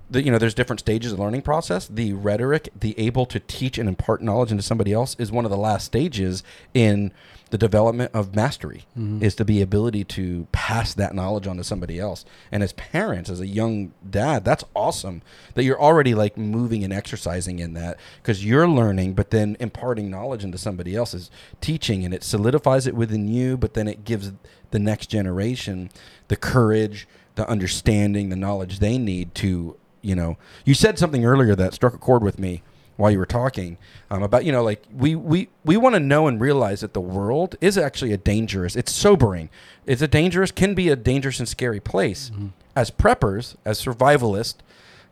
[0.10, 3.78] the, you know there's different stages of learning process the rhetoric the able to teach
[3.78, 6.44] and impart knowledge into somebody else is one of the last stages
[6.74, 7.12] in
[7.50, 9.22] the development of mastery Mhm.
[9.22, 13.30] is to be ability to pass that knowledge on to somebody else and as parents
[13.30, 15.22] as a young dad that's awesome
[15.56, 20.10] that you're already like moving and exercising in that because you're learning but then imparting
[20.10, 21.30] knowledge into somebody else is
[21.62, 24.32] teaching and it solidifies it within you but then it gives
[24.72, 25.90] the next generation
[26.28, 31.56] the courage the understanding the knowledge they need to you know you said something earlier
[31.56, 32.62] that struck a chord with me
[32.96, 33.78] while you were talking
[34.10, 37.02] um, about you know like we we we want to know and realize that the
[37.02, 39.50] world is actually a dangerous it's sobering.
[39.86, 42.32] It's a dangerous can be a dangerous and scary place.
[42.34, 42.52] Mhm.
[42.76, 44.56] as preppers as survivalists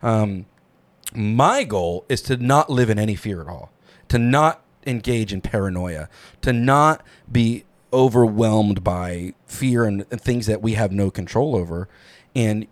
[0.02, 0.46] um,
[1.14, 3.70] my goal is to not live in any fear at all
[4.08, 6.08] to not engage in paranoia
[6.42, 11.88] to not be overwhelmed by fear and, and things that we have no control over.
[12.34, 12.66] And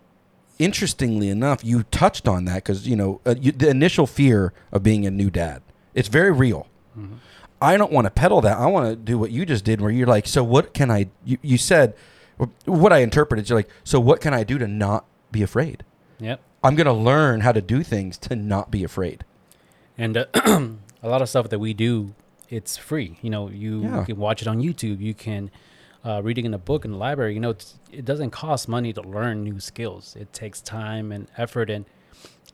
[0.59, 4.83] interestingly enough you touched on that because you know uh, you, the initial fear of
[4.83, 5.61] being a new dad
[5.95, 7.19] it's very real Mhm.
[7.61, 9.91] i don't want to peddle that i want to do what you just did where
[9.91, 11.95] you're like so what can i you, you said
[12.67, 15.83] what i interpreted you're like so what can i do to not be afraid
[16.21, 16.41] Yep.
[16.63, 19.25] i'm going to learn how to do things to not be afraid
[19.99, 20.27] And uh,
[21.03, 22.15] a lot of stuff that we do,
[22.51, 23.19] it's free.
[23.23, 24.05] You know, you Yeah.
[24.05, 24.99] can watch it on YouTube.
[25.01, 25.51] You can
[26.05, 27.35] uh, read it in a book in the library.
[27.35, 30.17] You know, it's, it doesn't cost money to learn new skills.
[30.17, 31.71] It takes time and effort.
[31.71, 31.87] And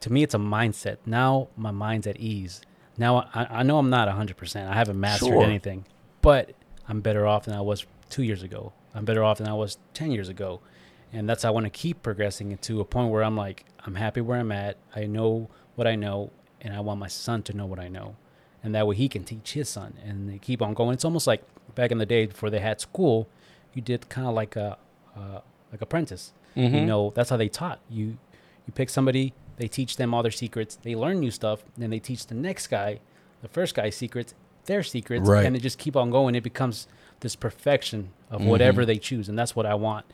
[0.01, 0.99] to me, it's a mindset.
[1.05, 2.61] Now my mind's at ease.
[2.97, 4.69] Now I, I know I'm not 100%.
[4.69, 5.43] I haven't mastered Sure.
[5.43, 5.85] anything,
[6.23, 6.53] but
[6.89, 8.73] I'm better off than I was two years ago.
[8.95, 10.61] I'm better off than I was 10 years ago.
[11.13, 13.97] And that's, how I want to keep progressing to a point where I'm like, I'm
[13.97, 14.77] happy where I'm at.
[14.95, 18.15] I know what I know, and I want my son to know what I know.
[18.63, 20.93] And that way he can teach his son and they keep on going.
[20.95, 21.43] It's almost like
[21.75, 23.27] back in the day before they had school,
[23.75, 24.77] you did kind of like a,
[25.17, 25.41] uh,
[25.73, 26.33] like apprentice.
[26.55, 26.87] You Mhm.
[26.87, 27.81] know, that's how they taught.
[27.89, 28.19] You
[28.67, 31.91] you pick somebody, they teach them all their secrets, they learn new stuff, and then
[31.91, 33.01] they teach the next guy,
[33.43, 34.35] the first guy's secrets,
[34.67, 35.45] their secrets, Right.
[35.47, 36.35] and they just keep on going.
[36.35, 36.87] It becomes
[37.21, 38.47] this perfection of Mhm.
[38.47, 40.07] whatever they choose, and that's what I want.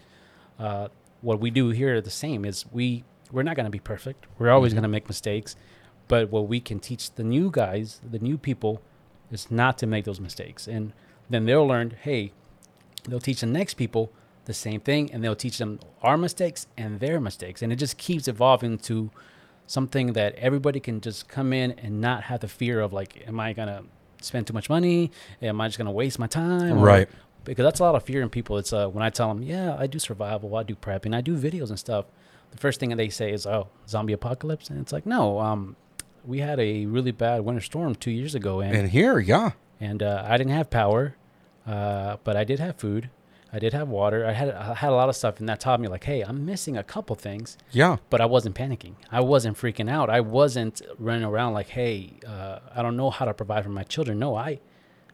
[0.59, 0.89] Uh,
[1.23, 4.25] what we do here the same is we we're not going to be perfect.
[4.39, 4.77] We're always Mhm.
[4.77, 5.57] going to make mistakes,
[6.07, 8.81] but what we can teach the new guys, the new people,
[9.33, 10.93] is not to make those mistakes, and
[11.29, 11.91] then they'll learn.
[12.03, 12.33] Hey,
[13.07, 14.13] they'll teach the next people
[14.45, 17.63] the same thing and they'll teach them our mistakes and their mistakes.
[17.63, 19.11] And it just keeps evolving to
[19.67, 23.41] something that everybody can just come in and not have the fear of like am
[23.41, 23.83] i going to
[24.21, 25.11] spend too much money?
[25.43, 26.79] Am i just going to waste my time?
[26.79, 27.09] Or- right.
[27.45, 28.59] Because that's a lot of fear in people.
[28.59, 31.37] It's uh when i tell them yeah i do survival i do prepping i do
[31.37, 32.07] videos and stuff
[32.53, 34.71] the first thing that they say is oh zombie apocalypse?
[34.71, 35.77] And it's like no um
[36.25, 39.53] we had a really bad winter storm two years ago and and here yeah.
[39.81, 41.17] and uh, I didn't have power,
[41.67, 43.11] uh, but I did have food.
[43.53, 44.27] I did have water.
[44.27, 46.45] I had I had a lot of stuff, and that taught me like, hey, I'm
[46.45, 48.95] missing a couple things, yeah but I wasn't panicking.
[49.11, 50.11] I wasn't freaking out.
[50.11, 53.85] I wasn't running around like, hey, uh, I don't know how to provide for my
[53.85, 54.19] children.
[54.19, 54.61] No, I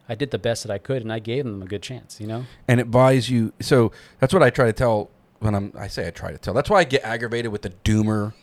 [0.09, 2.19] I did the best that I could, and I gave them a good chance.
[2.19, 2.45] You know.
[2.67, 3.53] and it buys you.
[3.61, 5.71] So that's what I try to tell when I'm.
[5.77, 6.53] I say I try to tell.
[6.53, 8.33] That's why I get aggravated with the doomer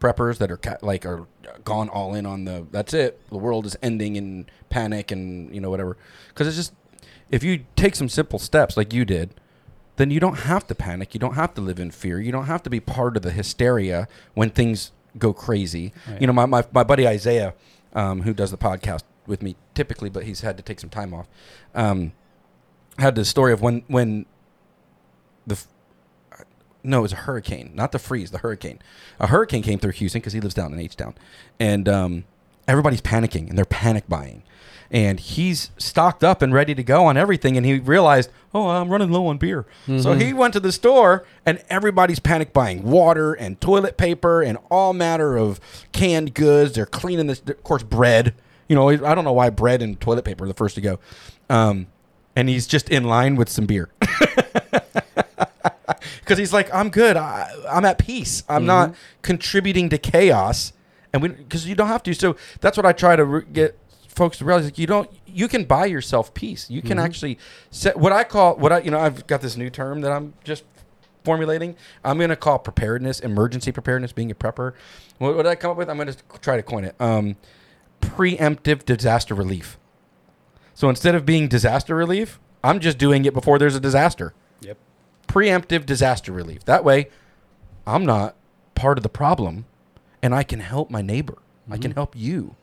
[0.00, 1.26] preppers that are ca- like are
[1.64, 2.66] gone all in on the.
[2.70, 3.20] That's it.
[3.28, 5.98] The world is ending in panic and you know whatever.
[6.28, 6.72] Because it's just
[7.30, 9.34] if you take some simple steps like you did,
[9.96, 11.14] then you don't have to panic.
[11.14, 12.20] You don't have to live in fear.
[12.20, 15.92] You don't have to be part of the hysteria when things go crazy.
[16.08, 16.20] Right.
[16.20, 17.54] You know, my my, my buddy Isaiah,
[17.94, 21.12] um, who does the podcast with me typically, but he's had to take some time
[21.12, 21.28] off.
[21.74, 22.12] Um,
[22.98, 24.26] had the story of when when
[25.46, 25.62] the
[26.84, 28.78] no, it was a hurricane, not the freeze, the hurricane.
[29.18, 31.14] A hurricane came through Houston because he lives down in H Town,
[31.58, 32.24] and um,
[32.68, 34.42] everybody's panicking and they're panic buying.
[34.90, 38.88] And he's stocked up and ready to go on everything, and he realized, oh, I'm
[38.88, 39.66] running low on beer.
[40.00, 44.56] So he went to the store, and everybody's panic buying water and toilet paper and
[44.70, 45.60] all matter of
[45.92, 46.72] canned goods.
[46.74, 48.34] They're cleaning this, of course, bread.
[48.66, 50.98] You know, I don't know why bread and toilet paper are the first to go.
[51.50, 51.88] Um,
[52.34, 53.90] and he's just in line with some beer.
[56.20, 57.16] because he's like, I'm good.
[57.16, 58.42] I, I'm at peace.
[58.48, 60.72] I'm not contributing to chaos,
[61.12, 62.14] and we because you don't have to.
[62.14, 63.78] So that's what I try to re- get
[64.18, 64.64] folks to realize.
[64.66, 65.10] Like, you don't.
[65.26, 66.68] You can buy yourself peace.
[66.68, 67.38] You can actually
[67.70, 70.34] set what I call what I you know I've got this new term that I'm
[70.44, 70.64] just
[71.24, 71.76] formulating.
[72.04, 74.74] I'm going to call preparedness, emergency preparedness, being a prepper.
[75.18, 75.88] What, what did I come up with?
[75.88, 76.94] I'm going to try to coin it.
[77.00, 77.36] Um,
[78.00, 79.78] preemptive disaster relief.
[80.74, 84.76] So instead of being disaster relief, I'm just doing it before there's a disaster Yep.
[85.26, 86.64] preemptive disaster relief.
[86.64, 87.08] That way,
[87.86, 88.36] I'm not
[88.74, 89.66] part of the problem,
[90.22, 91.38] and I can help my neighbor.
[91.70, 92.54] I can help you.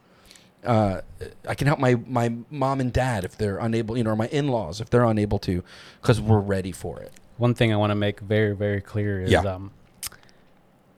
[0.66, 1.02] Uh,
[1.48, 4.28] I can help my my mom and dad if they're unable, you know, or my
[4.28, 5.64] in laws if they're unable to,
[6.02, 7.12] because we're ready for it.
[7.38, 9.42] One thing I want to make very, very clear is Yeah.
[9.42, 9.72] um,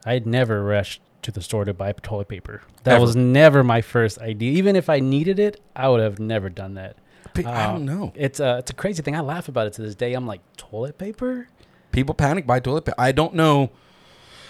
[0.05, 2.61] I'd never rushed to the store to buy toilet paper.
[2.83, 3.01] That Ever.
[3.01, 4.51] was never my first idea.
[4.53, 6.95] Even if I needed it, I would have never done that.
[7.33, 8.13] But I Uh, don't know.
[8.15, 9.15] It's a it's a crazy thing.
[9.15, 10.13] I laugh about it to this day.
[10.13, 11.47] I'm like toilet paper.
[11.91, 12.95] People panic buy toilet paper.
[12.99, 13.71] I don't know.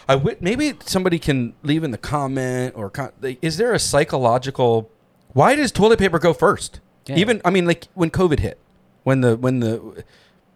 [0.10, 4.90] I w- maybe somebody can leave in the comment or con- is there a psychological?
[5.34, 6.80] Why does toilet paper go first?
[7.06, 7.16] Yeah.
[7.18, 8.58] Even I mean, like when COVID hit,
[9.04, 10.04] when the when the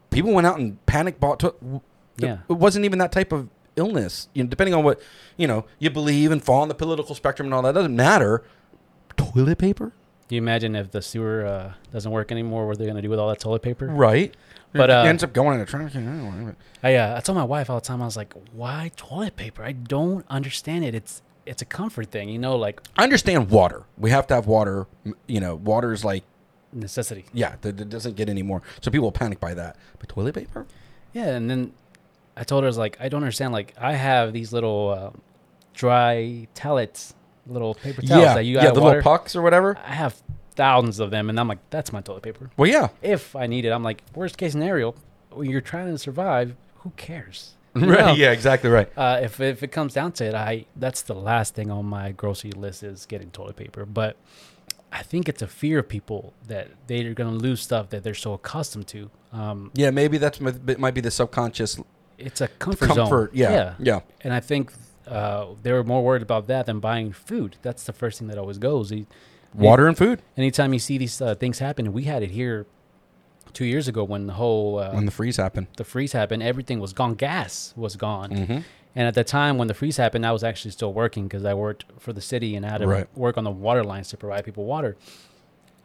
[0.09, 1.39] people went out and panic bought.
[1.41, 1.81] To-
[2.17, 2.39] Yeah.
[2.49, 4.27] it wasn't even that type of illness.
[4.33, 4.99] You know, depending on what
[5.37, 8.43] you know you believe and fall on the political spectrum and all that doesn't matter.
[9.17, 9.91] Toilet paper,
[10.29, 12.65] Do you imagine if the sewer uh, doesn't work anymore?
[12.65, 13.87] What are they're gonna do with all that toilet paper?
[13.87, 14.35] right?
[14.73, 16.07] But, it uh, ends up going in a trash can.
[16.07, 16.53] anyway.
[16.81, 18.01] I uh, I told my wife all the time.
[18.01, 19.63] I was like, why toilet paper?
[19.63, 20.95] I don't understand it.
[20.95, 23.83] It's it's a comfort thing, you know, like I understand water.
[23.97, 24.87] We have to have water.
[25.27, 26.23] You know, water is like
[26.73, 27.25] necessity.
[27.33, 28.61] yeah, it doesn't get any more.
[28.81, 29.75] So people panic buy that.
[29.99, 30.65] But toilet paper?
[31.13, 31.73] Yeah, and then
[32.37, 33.53] I told her, I was like, I don't understand.
[33.53, 35.19] Like, I have these little uh,
[35.73, 37.13] dry towelettes,
[37.47, 38.97] little paper towels yeah, that you yeah, add the water.
[38.97, 39.77] little pucks or whatever.
[39.85, 40.21] I have
[40.55, 42.49] thousands of them, and I'm like, that's my toilet paper.
[42.55, 44.95] Well, yeah, If I need it, I'm like, worst case scenario,
[45.31, 47.55] when you're trying to survive, who cares?
[47.75, 48.05] You right.
[48.07, 48.13] know?
[48.13, 48.89] Yeah, exactly right.
[48.97, 52.11] Uh, if if it comes down to it, I that's the last thing on my
[52.11, 53.85] grocery list is getting toilet paper.
[53.85, 54.17] But
[54.91, 58.33] I think it's a fear of people that they're gonna lose stuff that they're so
[58.33, 59.09] accustomed to.
[59.31, 61.79] Um, Yeah, maybe that's m- it might be the subconscious
[62.17, 63.29] it's a comfort, comfort.
[63.31, 63.37] zone.
[63.39, 64.73] Yeah, yeah, And I think
[65.07, 67.55] uh, they were more worried about that than buying food.
[67.63, 68.91] That's the first thing that always goes.
[68.91, 69.07] You-
[69.53, 72.67] Water and food anytime you see these uh, things happen, we had it here
[73.53, 75.67] two years ago when the whole uh, when the freeze happened.
[75.77, 76.41] the freeze happened.
[76.43, 77.15] Everything was gone.
[77.15, 78.29] Gas was gone.
[78.31, 78.59] Mm-hmm.
[78.93, 81.53] And at the time when the freeze happened, I was actually still working because I
[81.53, 83.07] worked for the city and I had to Right.
[83.17, 84.97] work on the water lines to provide people water.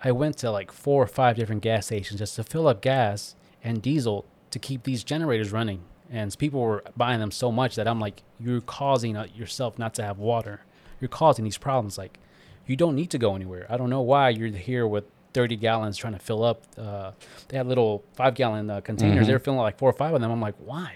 [0.03, 3.37] I went to like four or five different gas stations just to fill up gas
[3.63, 5.83] and diesel to keep these generators running.
[6.11, 9.95] And people were buying them so much that I'm like, you're causing uh, yourself not
[9.95, 10.61] to have water.
[11.01, 11.99] You're causing these problems.
[11.99, 12.19] Like,
[12.67, 13.67] you don't need to go anywhere.
[13.69, 15.05] I don't know why you're here with
[15.37, 16.63] 30 gallons trying to fill up.
[16.79, 17.11] Uh,
[17.49, 19.17] they had little five gallon uh, containers.
[19.19, 19.27] Mm-hmm.
[19.27, 20.31] They were filling like four or five of them.
[20.31, 20.95] I'm like, why?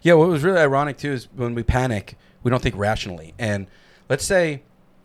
[0.00, 3.34] Yeah, what was really ironic too is when we panic, we don't think rationally.
[3.36, 3.66] And
[4.08, 4.62] let's say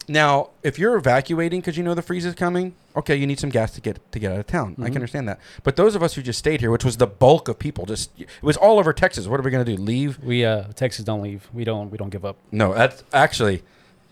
[0.07, 3.49] now, if you're evacuating because you know the freeze is coming, okay, you need some
[3.49, 4.75] gas to get to get out of town.
[4.77, 4.85] I Mhm.
[4.85, 5.39] can understand that.
[5.63, 8.11] But those of us who just stayed here, which was the bulk of people, just
[8.19, 9.27] it was all over Texas.
[9.27, 9.81] What are we going to do?
[9.81, 10.19] Leave?
[10.23, 11.49] We uh Texas don't leave.
[11.53, 12.37] We don't we don't give up.
[12.51, 13.63] No, that's actually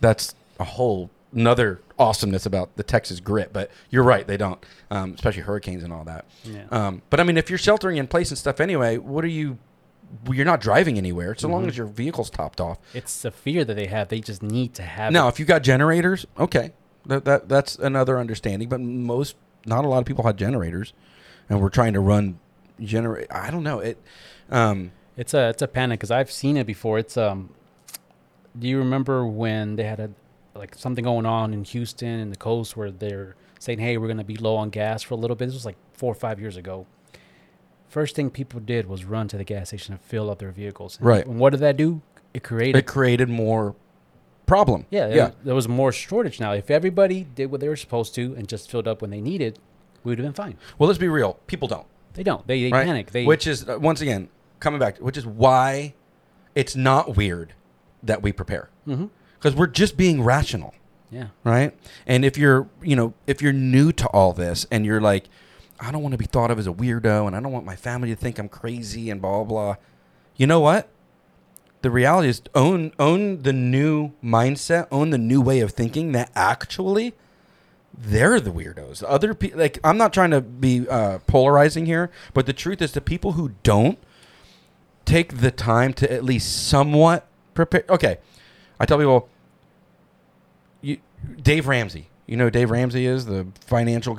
[0.02, 3.54] that's a whole another awesomeness about the Texas grit.
[3.54, 6.26] But you're right, they don't, um, especially hurricanes and all that.
[6.44, 6.66] Yeah.
[6.72, 9.58] Um, but I mean, if you're sheltering in place and stuff anyway, what are you?
[10.32, 11.68] You're not driving anywhere so long Mhm.
[11.70, 12.78] as your vehicle's topped off.
[12.94, 14.08] it's the fear that they have.
[14.08, 15.32] They just need to have Now, it.
[15.32, 16.72] if you've got generators, okay,
[17.06, 18.70] that, that that's another understanding.
[18.70, 19.36] But most,
[19.66, 20.94] not a lot of people had generators,
[21.50, 22.40] and we're trying to run
[22.80, 23.28] generate.
[23.32, 23.98] I don't know it.
[24.50, 26.98] Um, It's a it's a panic because I've seen it before.
[27.00, 27.50] It's um.
[28.58, 30.10] Do you remember when they had a
[30.58, 34.18] like something going on in Houston and the coast where they're saying, "Hey, we're going
[34.18, 36.40] to be low on gas for a little bit." This was like four or five
[36.40, 36.86] years ago.
[37.90, 40.98] First thing people did was run to the gas station and fill up their vehicles.
[40.98, 41.26] And- Right.
[41.26, 42.02] And what did that do?
[42.34, 43.76] It created It created more
[44.46, 44.86] problem.
[44.90, 45.32] yeah, yeah.
[45.44, 46.52] There was more shortage now.
[46.54, 49.60] If everybody did what they were supposed to and just filled up when they needed,
[50.04, 50.58] we would have been fine.
[50.78, 51.40] Well, let's be real.
[51.48, 51.88] People don't.
[52.14, 52.46] They don't.
[52.48, 52.86] They, they right?
[52.86, 53.12] panic.
[53.12, 54.30] They which is uh, once again
[54.60, 55.94] coming back, which is why
[56.56, 57.54] it's not weird
[58.04, 59.10] that we prepare Mhm.
[59.38, 60.74] Because we're just being rational.
[61.12, 61.28] yeah.
[61.44, 61.78] right?
[62.06, 65.30] And if you're, you know, if you're new to all this and you're like,
[65.80, 67.76] I don't want to be thought of as a weirdo and I don't want my
[67.76, 69.44] family to think I'm crazy and blah blah.
[69.44, 69.76] blah.
[70.36, 70.90] You know what?
[71.82, 76.32] The reality is own own the new mindset, own the new way of thinking that
[76.36, 77.14] actually
[77.96, 79.04] they're the weirdos.
[79.08, 82.94] Other people like I'm not trying to be uh, polarizing here, but the truth is
[82.94, 84.00] the people who don't
[85.06, 87.86] take the time to at least somewhat prepare.
[87.90, 88.18] Okay,
[88.80, 89.30] I tell people
[90.82, 90.98] you,
[91.42, 92.10] Dave Ramsey.
[92.26, 94.18] You know who Dave Ramsey is the financial.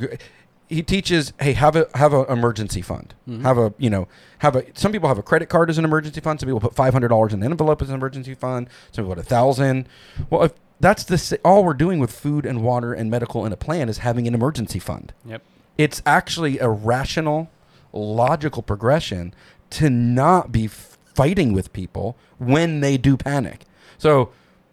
[0.69, 3.15] He teaches, hey, have a have an emergency fund.
[3.29, 3.43] Mhm.
[3.43, 4.65] Have a you know have a.
[4.75, 6.41] Some people have a credit card as an emergency fund.
[6.41, 8.69] Some people put five hundred dollars in an envelope as an emergency fund.
[8.93, 9.89] Some people put a thousand.
[10.31, 13.57] Well, if that's the all we're doing with food and water and medical in a
[13.57, 15.13] plan is having an emergency fund.
[15.25, 15.43] Yep.
[15.77, 17.51] It's actually a rational,
[17.93, 19.35] logical progression
[19.71, 23.65] to not be fighting with people when they do panic.
[23.97, 24.31] So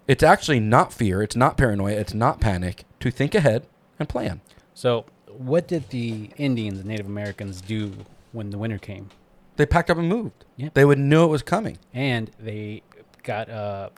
[0.07, 3.65] it's actually not fear, it's not paranoia, it's not panic to think ahead
[3.99, 4.41] and plan.
[4.73, 7.91] So, what did the Indians and Native Americans do
[8.31, 9.09] when the winter came?
[9.57, 10.45] They packed up and moved.
[10.57, 10.73] Yep.
[10.73, 11.77] They would know it was coming.
[11.93, 12.83] And they
[13.23, 13.89] got uh,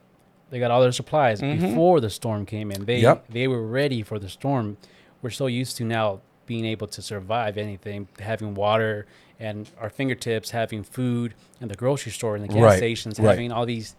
[0.49, 1.60] they got all their supplies Mhm.
[1.62, 2.86] before the storm came in.
[2.86, 3.26] They Yep.
[3.30, 4.78] they were ready for the storm.
[5.22, 9.05] We're so used to now being able to survive anything, having water
[9.39, 13.32] and our fingertips, having food, and the grocery store and the gas Right, stations, right.
[13.32, 13.95] having all these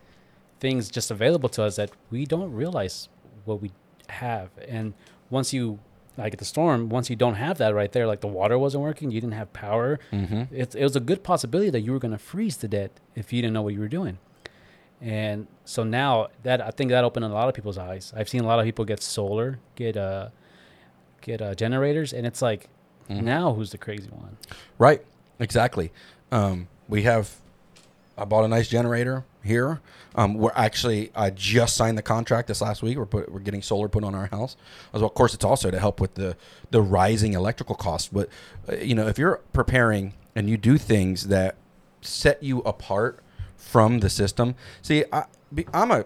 [0.61, 3.09] things just available to us that we don't realize
[3.45, 3.71] what we
[4.09, 4.51] have.
[4.67, 4.95] And
[5.31, 5.79] once you
[6.17, 8.83] like at the storm, once you don't have that right there, like the water wasn't
[8.83, 10.01] working, you didn't have power.
[10.13, 10.53] Mm-hmm.
[10.55, 13.33] It, it was a good possibility that you were going to freeze to death if
[13.33, 14.19] you didn't know what you were doing.
[15.01, 18.13] And so now that I think that opened a lot of people's eyes.
[18.17, 20.31] I've seen a lot of people get solar, get uh,
[21.21, 22.69] get uh, generators, and it's like
[23.09, 23.23] Mhm.
[23.23, 24.37] now who's the crazy one?
[24.77, 25.03] Right.
[25.39, 25.93] Exactly.
[26.33, 27.37] Um, we have.
[28.19, 29.81] I bought a nice generator here.
[30.15, 32.99] Um, we're actually I just signed the contract this last week.
[32.99, 34.57] We're put, we're getting solar put on our house.
[34.93, 36.37] As well, of course, it's also to help with the
[36.71, 38.09] the rising electrical costs.
[38.13, 38.29] But
[38.69, 41.57] uh, you know, if you're preparing and you do things that
[42.01, 43.21] set you apart
[43.57, 45.25] from the system, see, I,
[45.73, 46.05] I'm a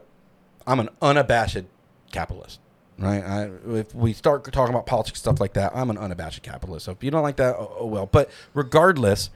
[0.67, 1.65] I'm an unabashed
[2.11, 2.61] capitalist.
[2.99, 3.25] Right.
[3.25, 6.85] I, if we start talking about politics stuff like that, I'm an unabashed capitalist.
[6.85, 8.07] So if you don't like that, oh, oh well.
[8.07, 9.31] But regardless,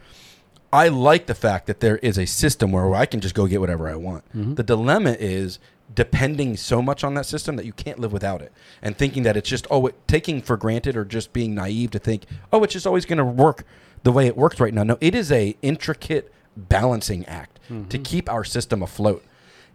[0.76, 3.60] I like the fact that there is a system where I can just go get
[3.60, 4.24] whatever I want.
[4.36, 4.56] Mhm.
[4.56, 5.58] The dilemma is
[5.94, 8.52] depending so much on that system that you can't live without it,
[8.82, 11.98] and thinking that it's just oh, it, taking for granted or just being naive to
[11.98, 13.64] think oh, it's just always going to work
[14.02, 14.82] the way it works right now.
[14.82, 18.04] No, it is a intricate balancing act to Mhm.
[18.04, 19.24] keep our system afloat,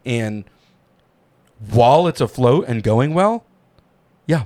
[0.05, 0.43] and
[1.69, 3.43] while it's afloat and going well,
[4.27, 4.45] yeah,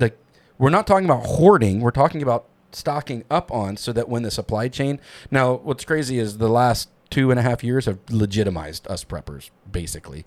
[0.00, 0.18] like
[0.58, 1.80] we're not talking about hoarding.
[1.80, 2.44] We're talking about
[2.74, 5.00] stocking up on so that when the supply chain.
[5.30, 9.50] Now, what's crazy is the last two and a half years have legitimized us preppers,
[9.70, 10.24] basically,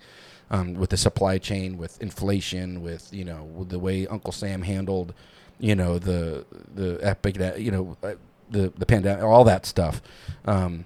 [0.50, 4.62] um, with the supply chain, with inflation, with you know with the way Uncle Sam
[4.62, 5.14] handled,
[5.60, 8.14] you know the the epic, you know uh,
[8.50, 10.02] the the pandemic, all that stuff.
[10.46, 10.86] Um,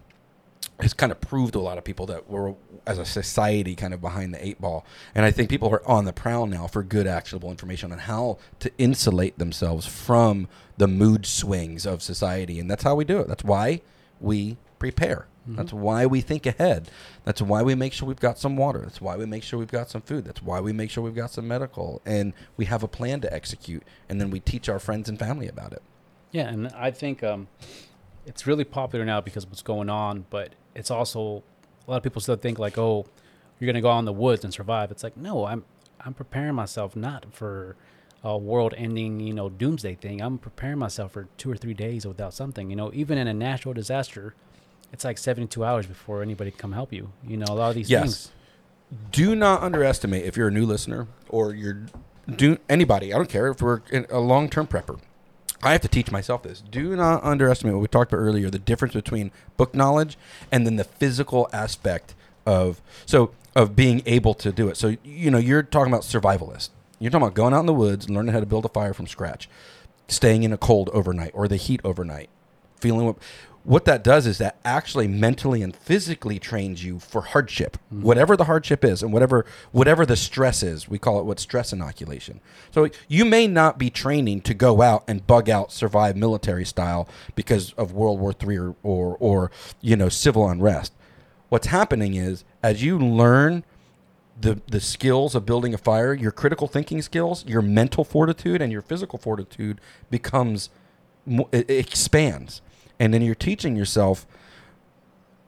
[0.82, 2.54] has kind of proved to a lot of people that we're
[2.88, 4.86] as a society kind of behind the eight ball.
[5.14, 8.38] And i think people are on the prowl now for good actionable information on how
[8.60, 12.60] to insulate themselves from the mood swings of society.
[12.60, 13.28] And that's how we do it.
[13.28, 13.82] That's why
[14.20, 15.28] we prepare.
[15.48, 15.56] Mhm.
[15.56, 16.90] that's why we think ahead.
[17.24, 18.80] That's why we make sure we've got some water.
[18.80, 20.24] That's why we make sure we've got some food.
[20.26, 22.00] That's why we make sure we've got some medical.
[22.06, 23.82] And we have a plan to execute.
[24.08, 25.82] And then we teach our friends and family about it.
[26.32, 27.48] Yeah, and I think um,
[28.26, 31.44] it's really popular now because of what's going on, but it's also
[31.88, 33.06] a lot of people still think like, oh,
[33.60, 34.92] you're gonna go out in the woods and survive.
[34.92, 35.64] It's like, no, I'm
[36.04, 37.76] I'm preparing myself not for
[38.24, 40.22] a world-ending, you know, doomsday thing.
[40.22, 42.70] I'm preparing myself for two or three days without something.
[42.70, 44.36] You know, even in a natural disaster,
[44.94, 47.12] it's like 72 hours before anybody can come help you.
[47.28, 48.02] You know, a lot of these Yes.
[48.04, 48.32] things.
[49.12, 51.84] do not underestimate if you're a new listener or you're
[52.36, 53.12] do anybody.
[53.14, 55.00] I don't care if we're a long term prepper.
[55.64, 56.62] I have to teach myself this.
[56.62, 58.50] Do not underestimate what we talked about earlier.
[58.50, 60.18] The difference between book knowledge
[60.52, 64.78] and then the physical aspect of so of being able to do it.
[64.78, 66.70] So you know you're talking about survivalist.
[67.00, 68.94] You're talking about going out in the woods and learning how to build a fire
[68.94, 69.50] from scratch,
[70.08, 72.30] staying in a cold overnight or the heat overnight,
[72.80, 73.18] feeling what
[73.64, 78.46] what that does is that actually mentally and physically trains you for hardship, whatever the
[78.46, 80.90] hardship is, and whatever whatever the stress is.
[80.90, 82.42] We call it what stress inoculation.
[82.72, 87.08] So you may not be training to go out and bug out, survive military style
[87.36, 90.94] because of World War III or or, or you know civil unrest.
[91.50, 93.64] What's happening is as you learn
[94.40, 98.72] the the skills of building a fire, your critical thinking skills, your mental fortitude, and
[98.72, 100.70] your physical fortitude becomes
[101.52, 102.62] it expands,
[103.02, 104.28] and then you're teaching yourself.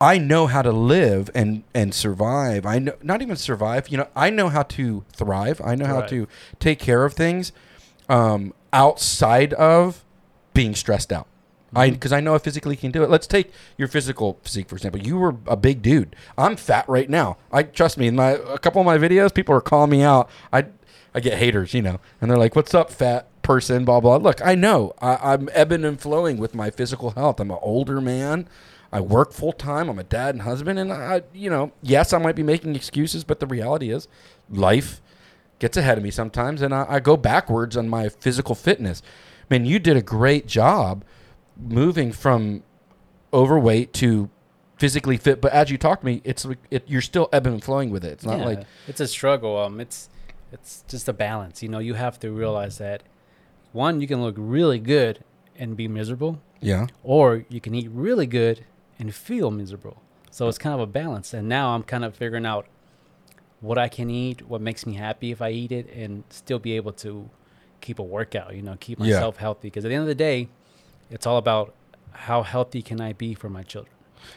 [0.01, 2.65] I know how to live and and survive.
[2.65, 3.87] I know not even survive.
[3.89, 5.61] You know, I know how to thrive.
[5.63, 6.09] I know how Right.
[6.09, 6.27] to
[6.59, 7.53] take care of things
[8.09, 10.03] um, outside of
[10.53, 11.27] being stressed out.
[11.75, 13.09] I because I know I physically can do it.
[13.09, 15.01] Let's take your physical physique for example.
[15.01, 16.15] You were a big dude.
[16.37, 17.37] I'm fat right now.
[17.51, 18.07] I trust me.
[18.07, 20.27] In my a couple of my videos, people are calling me out.
[20.51, 20.65] I
[21.15, 24.17] I get haters, you know, and they're like, "What's up, fat person?" Blah blah.
[24.17, 27.39] Look, I know I, I'm ebbing and flowing with my physical health.
[27.39, 28.47] I'm an older man.
[28.91, 29.89] I work full time.
[29.89, 33.23] I'm a dad and husband, and I, you know, yes, I might be making excuses,
[33.23, 34.07] but the reality is,
[34.51, 35.01] life
[35.57, 39.01] gets ahead of me sometimes, and I, I go backwards on my physical fitness.
[39.49, 41.03] Man, you did a great job
[41.57, 42.61] moving from
[43.33, 44.29] overweight to
[44.77, 47.63] physically fit, but as you talk to me, it's like it, you're still ebbing and
[47.63, 48.11] flowing with it.
[48.13, 49.57] It's not Yeah, like it's a struggle.
[49.57, 50.09] Um, it's
[50.51, 51.63] it's just a balance.
[51.63, 53.01] You know, you have to realize that
[53.73, 55.23] one, you can look really good
[55.57, 58.65] and be miserable, yeah, or you can eat really good
[58.97, 60.01] and feel miserable.
[60.31, 61.33] So it's kind of a balance.
[61.33, 62.65] And now I'm kind of figuring out
[63.61, 66.73] what I can eat, what makes me happy if I eat it, and still be
[66.73, 67.29] able to
[67.81, 68.55] keep a workout.
[68.55, 69.15] You know, keep Yeah.
[69.15, 69.67] myself healthy.
[69.67, 70.49] Because at the end of the day,
[71.11, 71.73] it's all about
[72.11, 73.93] how healthy can I be for my children.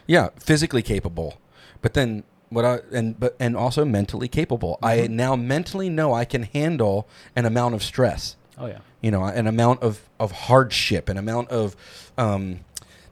[0.07, 1.35] yeah, physically capable,
[1.81, 4.79] but then what I and but and also mentally capable.
[4.83, 5.17] I mm-hmm.
[5.17, 8.37] now mentally know I can handle an amount of stress.
[8.59, 8.79] Oh yeah.
[9.07, 11.77] You know, an amount of, of hardship, an amount of,
[12.19, 12.61] um,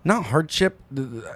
[0.03, 0.81] not hardship.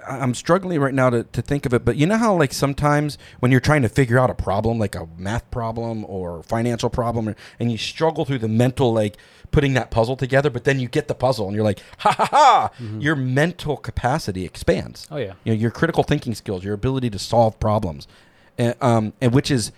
[0.07, 3.17] I'm struggling right now to, to think of it, but you know how like sometimes
[3.39, 7.37] when you're trying to figure out a problem, like a math problem or financial problem,
[7.61, 9.17] and you struggle through the mental, like
[9.53, 12.29] putting that puzzle together, but then you get the puzzle and you're like, ha ha
[12.31, 15.35] ha, your mental capacity expands Oh yeah.
[15.45, 18.09] you know your critical thinking skills your ability to solve problems
[18.59, 19.71] and, um, and which is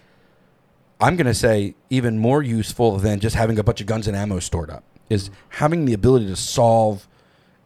[1.00, 4.16] i'm going to say even more useful than just having a bunch of guns and
[4.16, 7.06] ammo stored up is having the ability to solve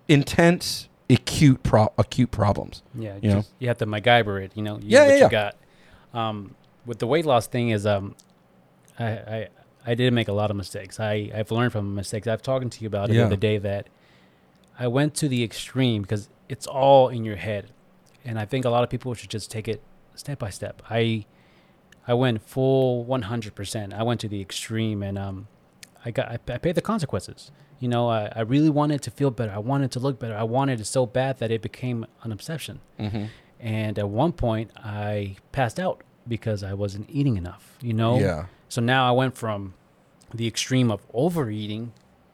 [0.09, 3.45] intense acute pro- acute problems Yeah, You know?
[3.59, 4.53] you have to MacGyver it.
[4.55, 5.29] You know, use Yeah, what yeah, you yeah.
[5.29, 5.57] got.
[6.19, 6.55] Um,
[6.87, 8.15] with the weight loss thing is, um,
[8.99, 9.49] I, I
[9.87, 10.99] I did make a lot of mistakes.
[11.01, 12.27] I I've learned from mistakes.
[12.27, 13.21] I've talked to you about it Yeah.
[13.23, 13.89] the other day that
[14.79, 17.71] I went to the extreme because it's all in your head,
[18.25, 19.83] and I think a lot of people should just take it
[20.15, 20.83] step by step.
[20.89, 21.27] I
[22.07, 23.95] I went full 100%.
[23.95, 25.49] I went to the extreme, and um,
[26.05, 27.51] I got I, I paid the consequences.
[27.81, 29.53] You know, I, I really wanted to feel better.
[29.53, 30.37] I wanted to look better.
[30.37, 32.81] I wanted it so bad that it became an obsession.
[32.99, 33.25] mm-hmm.
[33.61, 37.79] And at one point, I passed out because I wasn't eating enough.
[37.81, 38.19] You know.
[38.19, 39.75] yeah So now I went from
[40.33, 41.93] the extreme of overeating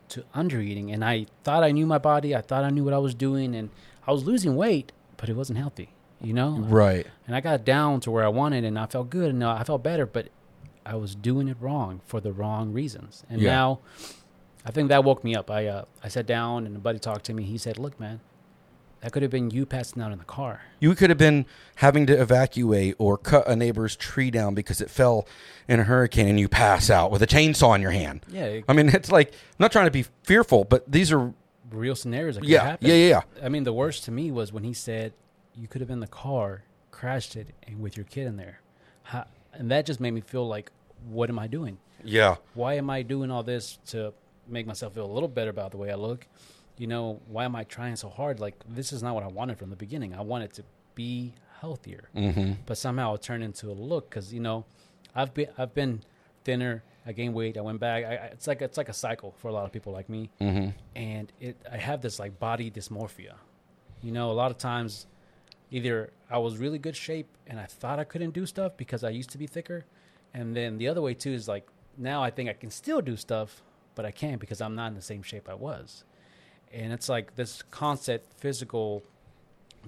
[0.09, 2.35] to undereating, and I thought I knew my body.
[2.35, 3.71] I thought I knew what I was doing, and
[4.07, 5.91] I was losing weight, but it wasn't healthy.
[6.23, 6.59] You know.
[6.59, 9.63] right And I got down to where I wanted, and I felt good, and I
[9.65, 10.29] felt better, but
[10.85, 13.25] I was doing it wrong for the wrong reasons.
[13.31, 13.51] And Yeah.
[13.51, 13.79] now,
[14.65, 15.51] I think that woke me up.
[15.51, 17.45] I uh, I sat down, and a buddy talked to me.
[17.45, 18.21] He said, "Look, man,
[19.01, 21.47] that could have been you passing out in the car." you could have been
[21.77, 25.27] having to evacuate or cut a neighbor's tree down because it fell
[25.69, 28.65] in a hurricane and you pass out with a chainsaw in your hand Yeah, it-
[28.69, 31.35] i mean it's like i'm not trying to be fearful but these are
[31.71, 32.89] real scenarios that could yeah happen.
[32.89, 35.13] yeah yeah yeah I mean, the worst to me was when he said
[35.55, 38.61] you could have been in the car, crashed it, and with your kid in there,
[39.03, 40.71] How, and that just made me feel like,
[41.09, 41.79] what am I doing?
[42.03, 44.15] yeah Why am I doing all this to
[44.49, 46.27] make myself feel a little better about the way I look?
[46.79, 48.41] You know, why am I trying so hard?
[48.41, 50.15] Like this is not what I wanted from the beginning.
[50.15, 50.63] I wanted to
[50.95, 52.53] be healthier, mm-hmm.
[52.65, 54.65] but somehow it turned into a look because you know,
[55.15, 56.03] I've been I've been
[56.45, 56.83] thinner.
[57.07, 57.59] I gained weight.
[57.59, 58.05] I went back.
[58.05, 60.69] I, it's like it's like a cycle for a lot of people like me Mm-hmm.
[60.97, 63.35] and it I have this like body dysmorphia.
[64.03, 65.07] You know, a lot of times
[65.71, 69.11] either I was really good shape and I thought I couldn't do stuff because I
[69.11, 69.85] used to be thicker,
[70.35, 71.67] and then the other way too is like
[71.97, 73.63] now I think I can still do stuff,
[73.95, 76.05] but I can't because I'm not in the same shape I was.
[76.73, 79.03] And it's like this constant physical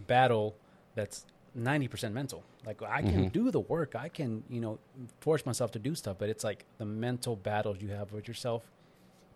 [0.07, 0.57] battle
[0.95, 1.25] that's
[1.57, 2.43] 90% mental.
[2.67, 3.33] Like I can Mhm.
[3.33, 4.79] do the work, I can, you know,
[5.21, 8.65] force myself to do stuff, but it's like the mental battles you have with yourself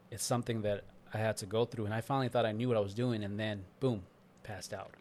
[0.08, 1.84] it's something that I had to go through.
[1.86, 4.04] And I finally thought I knew what I was doing, and then boom,
[4.44, 4.92] passed out.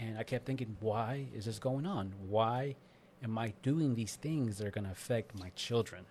[0.00, 2.14] And I kept thinking, why is this going on?
[2.26, 2.76] Why
[3.22, 6.06] am I doing these things that are going to affect my children?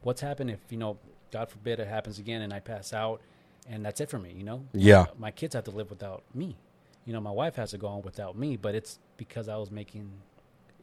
[0.00, 0.98] What's happened if, you know,
[1.30, 3.20] God forbid it happens again and I pass out
[3.68, 4.64] and that's it for me, you know?
[4.72, 5.06] Yeah.
[5.18, 6.56] My kids have to live without me.
[7.04, 9.70] you know, my wife has to go on without me, but it's because I was
[9.70, 10.10] making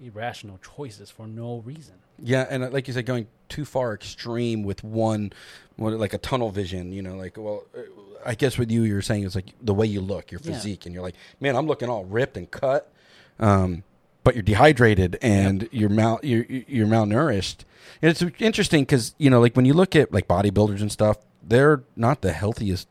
[0.02, 1.96] irrational choices for no reason.
[2.20, 5.34] Yeah, and uh, like you said, going too far extreme with one,
[5.78, 6.91] what, like a tunnel vision.
[6.94, 7.82] You know, like well, uh,
[8.26, 10.54] I guess with you, you're saying it's like the way you look, your Yeah.
[10.54, 12.91] physique, and you're like, man, I'm looking all ripped and cut,
[13.39, 13.84] um,
[14.24, 17.58] but you're dehydrated and you're mal you're you're malnourished.
[18.02, 21.18] And it's interesting because you know, like when you look at like bodybuilders and stuff,
[21.41, 22.88] they're not the healthiest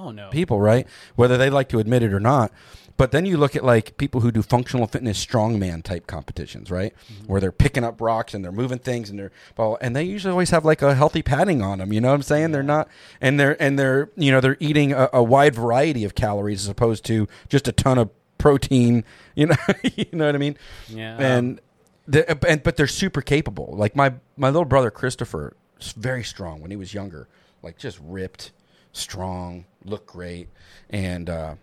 [0.00, 0.30] Oh no.
[0.30, 0.86] people, right?
[1.16, 2.52] Whether they like to admit it or not.
[2.96, 6.92] But then you look at like people who do functional fitness strongman type competitions, right?
[7.10, 7.32] Mm-hmm.
[7.32, 10.32] Where they're picking up rocks and they're moving things and they're well, and they usually
[10.32, 11.94] always have like a healthy padding on them.
[11.94, 12.52] You know what I'm saying?
[12.52, 12.88] They're not,
[13.20, 16.68] and they're and they're you know they're eating a, a wide variety of calories as
[16.68, 19.04] opposed to just a ton of protein.
[19.36, 19.56] You know,
[19.96, 20.58] you know what I mean?
[20.88, 21.16] Yeah.
[21.16, 21.60] and
[22.06, 23.74] the, and but they're super capable.
[23.74, 27.28] Like my my little brother Christopher, is very strong when he was younger,
[27.62, 28.50] like just ripped,
[28.92, 30.48] strong, look great,
[30.88, 31.54] and uh,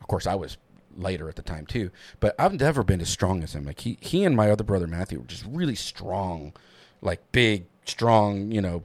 [0.00, 0.56] of course I was
[0.96, 1.90] later at the time too.
[2.20, 3.64] But I've never been as strong as him.
[3.64, 6.52] Like he he and my other brother Matthew were just really strong,
[7.00, 8.84] like big, strong, you know,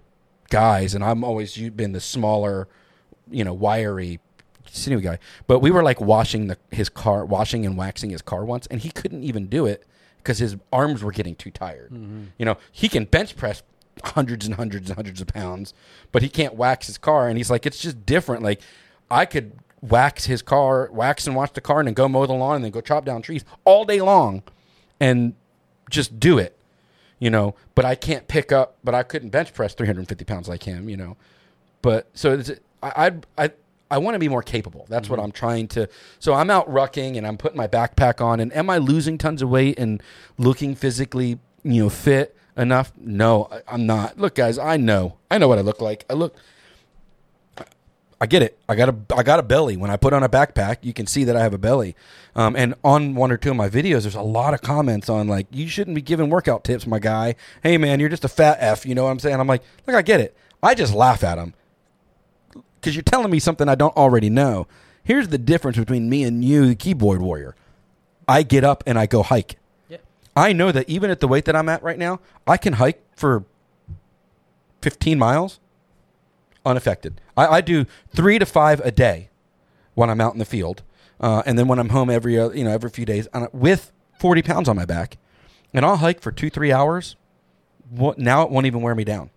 [0.49, 2.67] guys, and I'm always been the smaller,
[3.29, 4.19] you know, wiry
[4.65, 5.19] sinewy guy.
[5.47, 8.81] But we were like washing the his car, washing and waxing his car once, and
[8.81, 9.85] he couldn't even do it
[10.17, 11.91] because his arms were getting too tired.
[12.37, 13.61] You know, he can bench press
[14.03, 15.73] hundreds and hundreds and hundreds of pounds,
[16.11, 17.27] but he can't wax his car.
[17.27, 18.43] And he's like, it's just different.
[18.43, 18.61] Like
[19.09, 22.33] I could wax his car, wax and wash the car, and then go mow the
[22.33, 24.43] lawn, and then go chop down trees all day long,
[24.99, 25.35] and
[25.89, 26.57] just do it.
[27.19, 28.77] You know, but I can't pick up.
[28.83, 30.89] But I couldn't bench press 350 pounds like him.
[30.89, 31.17] You know,
[31.81, 32.51] but so it's,
[32.81, 33.51] I I I,
[33.91, 34.85] I want to be more capable.
[34.89, 35.25] That's what mm-hmm.
[35.25, 35.87] I'm trying to.
[36.19, 38.39] So I'm out rucking and I'm putting my backpack on.
[38.39, 40.01] And am I losing tons of weight and
[40.37, 42.91] looking physically, you know, fit enough?
[42.97, 44.17] No, I, I'm not.
[44.17, 45.17] Look, guys, I know.
[45.29, 46.05] I know what I look like.
[46.09, 46.35] I look.
[48.21, 48.57] I get it.
[48.69, 49.75] I got a I got a belly.
[49.75, 51.93] When I put on a backpack, you can see that I have a belly.
[52.35, 55.27] Um, and on one or two of my videos, there's a lot of comments on
[55.27, 57.35] like, you shouldn't be giving workout tips, my guy.
[57.63, 58.85] Hey man, you're just a fat f.
[58.85, 59.39] You know what I'm saying?
[59.39, 60.37] I'm like, look, I get it.
[60.61, 61.53] I just laugh at them
[62.79, 64.67] because you're telling me something I don't already know.
[65.03, 67.55] Here's the difference between me and you, the keyboard warrior.
[68.25, 69.57] I get up and I go hike.
[70.35, 73.01] I know that even at the weight that I'm at right now, I can hike
[73.15, 73.45] for
[74.81, 75.59] 15 miles
[76.65, 77.21] unaffected.
[77.37, 79.29] I, I do three to five a day
[79.93, 80.81] when I'm out in the field,
[81.19, 84.41] uh, and then when I'm home every uh, you know every few days with 40
[84.41, 85.17] pounds on my back,
[85.73, 87.15] and I'll hike for two three hours.
[87.89, 88.43] What now?
[88.43, 89.29] It won't even wear me down.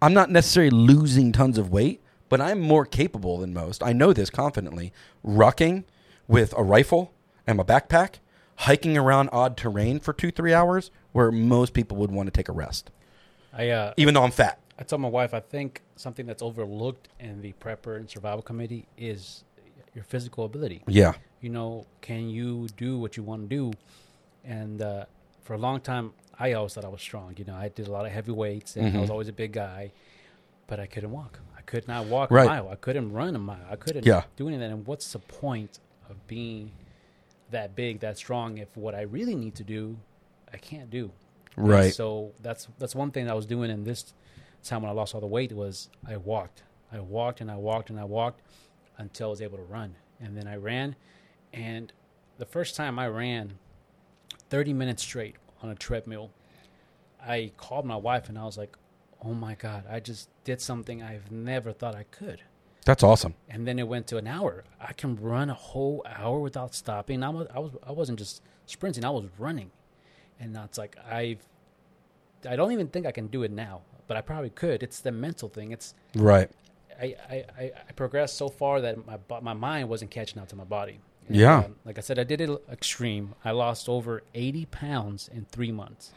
[0.00, 3.82] I'm not necessarily losing tons of weight, but I'm more capable than most.
[3.82, 4.92] I know this confidently.
[5.26, 5.84] Rucking
[6.26, 7.12] with a rifle
[7.46, 8.14] and my backpack,
[8.60, 12.48] hiking around odd terrain for two three hours, where most people would want to take
[12.48, 12.90] a rest,
[13.52, 14.58] I uh, even though I'm fat.
[14.78, 18.86] I told my wife I think something that's overlooked in the prepper and survival committee
[18.96, 19.44] is
[19.94, 20.82] your physical ability.
[20.86, 21.12] Yeah.
[21.42, 23.72] You know, can you do what you want to do?
[24.44, 25.04] And uh,
[25.42, 27.34] for a long time, I always thought I was strong.
[27.36, 29.12] You know, I did a lot of heavy weights, and I was Mhm.
[29.12, 29.92] always a big guy,
[30.66, 31.40] but I couldn't walk.
[31.58, 32.44] I could not walk Right.
[32.44, 32.68] a mile.
[32.70, 33.66] I couldn't run a mile.
[33.70, 34.22] I couldn't Yeah.
[34.36, 34.72] do anything.
[34.72, 36.70] And what's the point of being
[37.50, 39.98] that big, that strong, if what I really need to do,
[40.52, 41.12] I can't do?
[41.56, 41.94] And Right.
[41.94, 44.14] so that's that's one thing I was doing in this
[44.64, 46.62] time when I lost all the weight was I walked.
[46.92, 48.42] I walked and I walked and I walked
[48.98, 49.96] until I was able to run.
[50.20, 50.96] And then I ran
[51.52, 51.92] and
[52.38, 53.58] the first time I ran
[54.48, 56.30] 30 minutes straight on a treadmill,
[57.22, 58.76] I called my wife and I was like,
[59.22, 62.42] "Oh my god, I just did something I've never thought I could."
[62.84, 63.34] That's awesome.
[63.48, 64.64] and then it went to an hour.
[64.80, 67.22] I can run a whole hour without stopping.
[67.22, 69.04] I was, I was, I wasn't just sprinting.
[69.04, 69.70] I was running,
[70.40, 71.46] and that's like I've,
[72.48, 74.82] I don't even think I can do it now, but I probably could.
[74.82, 75.72] It's the mental thing.
[75.72, 76.50] It's Right.
[77.00, 80.56] I, I, I, I progressed so far that my my mind wasn't catching up to
[80.56, 81.00] my body.
[81.28, 81.58] And, Yeah.
[81.58, 83.34] um, like I said, I did it extreme.
[83.44, 86.12] I lost over eighty pounds in three months.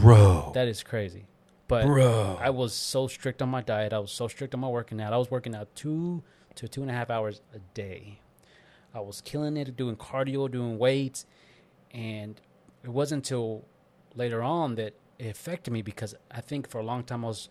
[0.00, 0.52] Bro.
[0.54, 1.26] That is crazy.
[1.66, 2.38] But Bro.
[2.40, 3.92] I was so strict on my diet.
[3.92, 5.12] I was so strict on my working out.
[5.12, 6.22] I was working out two
[6.56, 8.20] to two and a half hours a day.
[8.94, 11.26] I was killing it, doing cardio, doing weights,
[11.92, 12.40] and
[12.84, 13.64] it wasn't until
[14.14, 17.48] later on that it affected me because I think for a long time I was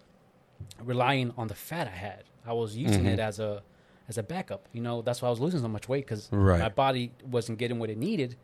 [0.81, 2.23] relying on the fat I had.
[2.45, 3.13] I was using Mhm.
[3.13, 3.63] it as a
[4.09, 4.67] as a backup.
[4.73, 6.59] You know, that's why I was losing so much weight because Right.
[6.59, 8.35] my body wasn't getting what it needed.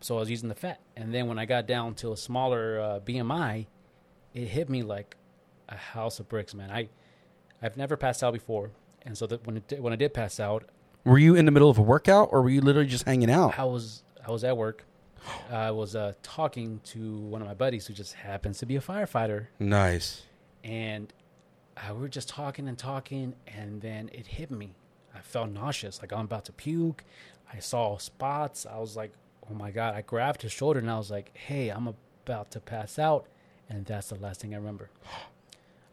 [0.00, 2.78] So I was using the fat, and then when I got down to a smaller
[2.78, 3.66] uh, BMI,
[4.34, 5.16] it hit me like
[5.68, 6.70] a house of bricks, man.
[6.70, 6.88] I
[7.62, 8.70] I've never passed out before,
[9.02, 10.64] and so that when it when I did pass out,
[11.04, 13.58] Were you in the middle of a workout or were you literally just hanging out?
[13.58, 14.84] I was I was at work.
[15.50, 18.80] I was uh, talking to one of my buddies who just happens to be a
[18.80, 20.22] firefighter, Nice.
[20.62, 21.10] and
[21.78, 24.74] uh, we were just talking and talking, and then it hit me.
[25.14, 27.04] I felt nauseous, like I'm about to puke.
[27.50, 28.66] I saw spots.
[28.66, 29.12] I was like,
[29.50, 29.94] oh my god!
[29.94, 33.26] I grabbed his shoulder and I was like, hey, I'm about to pass out,
[33.68, 34.90] and that's the last thing I remember.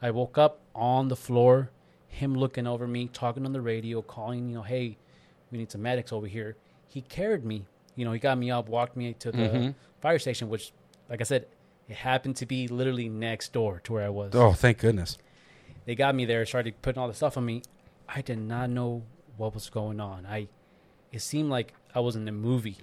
[0.01, 1.69] I woke up on the floor,
[2.07, 4.97] him looking over me, talking on the radio, calling, you know, hey,
[5.51, 6.55] we need some medics over here.
[6.88, 7.65] He carried me,
[7.95, 9.76] you know, he got me up, walked me to the Mhm.
[10.01, 10.72] fire station, which,
[11.09, 11.45] like I said,
[11.88, 14.34] it happened to be literally next door to where I was.
[14.34, 15.17] Oh, thank goodness.
[15.86, 17.63] They got me there, started putting all the stuff on me.
[18.07, 19.03] I did not know
[19.38, 20.26] what was going on.
[20.26, 20.47] I,
[21.11, 22.78] it seemed like I was in a movie.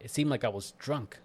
[0.00, 1.18] It seemed like I was drunk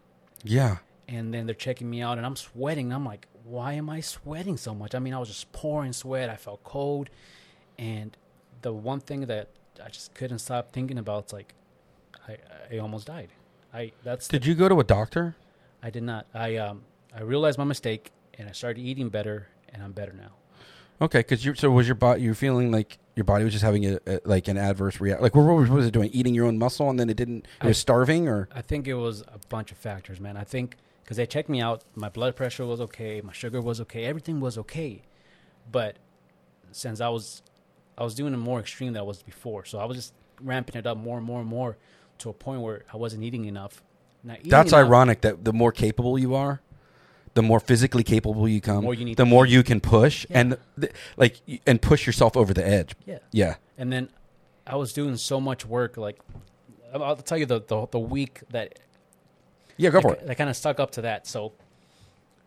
[0.44, 0.78] Yeah.
[1.08, 2.92] And then they're checking me out and I'm sweating.
[2.94, 4.96] I'm like, why am I sweating so much?
[4.96, 6.30] I mean, I was just pouring sweat.
[6.30, 7.10] I felt cold.
[7.78, 8.16] And
[8.62, 9.50] the one thing that
[9.84, 11.54] I just couldn't stop thinking about is like,
[12.28, 12.38] I,
[12.72, 13.30] I almost died.
[13.74, 15.36] I, that's, Did you go to a doctor?
[15.82, 16.28] I did not.
[16.34, 16.84] I, um,
[17.16, 20.32] I realized my mistake and I started eating better and I'm better now.
[21.02, 22.22] Okay, because you so was your body?
[22.22, 25.24] You're feeling like your body was just having a, a like an adverse reaction.
[25.24, 26.10] Like what was, what was it doing?
[26.14, 27.40] Eating your own muscle, and then it didn't.
[27.40, 30.38] It I- was starving, or I think it was a bunch of factors, man.
[30.38, 33.82] I think because they checked me out, my blood pressure was okay, my sugar was
[33.82, 35.02] okay, everything was okay.
[35.72, 35.98] But
[36.72, 37.42] since I was,
[37.98, 40.76] I was doing it more extreme than I was before, so I was just ramping
[40.78, 41.78] it up more and more and more
[42.20, 43.82] to a point where I wasn't eating enough.
[44.26, 45.22] Eating that's enough- ironic.
[45.22, 46.62] That the more capable you are,
[47.34, 50.40] the more physically capable you come, more you need the more you can push, Yeah.
[50.40, 52.94] and th- like and push yourself over the edge.
[53.06, 53.56] Yeah, Yeah.
[53.78, 54.10] and then
[54.66, 55.98] I was doing so much work.
[55.98, 56.20] Like
[56.94, 58.80] I'll I'll tell you the the, the week that
[59.78, 59.90] Yeah.
[59.90, 60.30] Go for that, it.
[60.30, 61.28] I kind of stuck up to that.
[61.28, 61.54] So,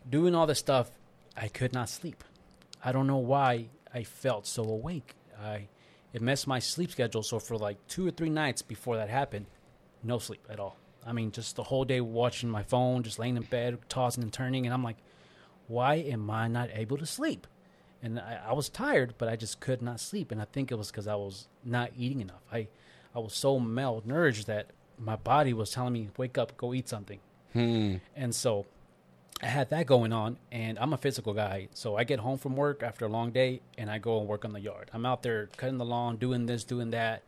[0.09, 0.91] doing all this stuff,
[1.37, 2.25] I could not sleep.
[2.83, 5.15] I don't know why I felt so awake.
[5.41, 5.69] I
[6.13, 7.23] it messed my sleep schedule.
[7.23, 9.47] So for like two or three nights before that happened,
[10.03, 10.79] no sleep at all.
[11.07, 14.33] I mean, just the whole day watching my phone, just laying in bed, tossing and
[14.33, 14.97] turning, and I'm like,
[15.69, 17.47] why am I not able to sleep?
[18.03, 20.33] And I, I was tired, but I just could not sleep.
[20.33, 22.43] And I think it was because I was not eating enough.
[22.53, 22.69] I,
[23.15, 27.21] I was so malnourished that my body was telling me, wake up, go eat something.
[27.53, 27.97] Hmm.
[28.15, 28.67] And so
[29.43, 31.69] I had that going on, and I'm a physical guy.
[31.75, 34.45] So I get home from work after a long day, and I go and work
[34.45, 34.91] on the yard.
[34.93, 37.23] I'm out there cutting the lawn, doing this, doing that.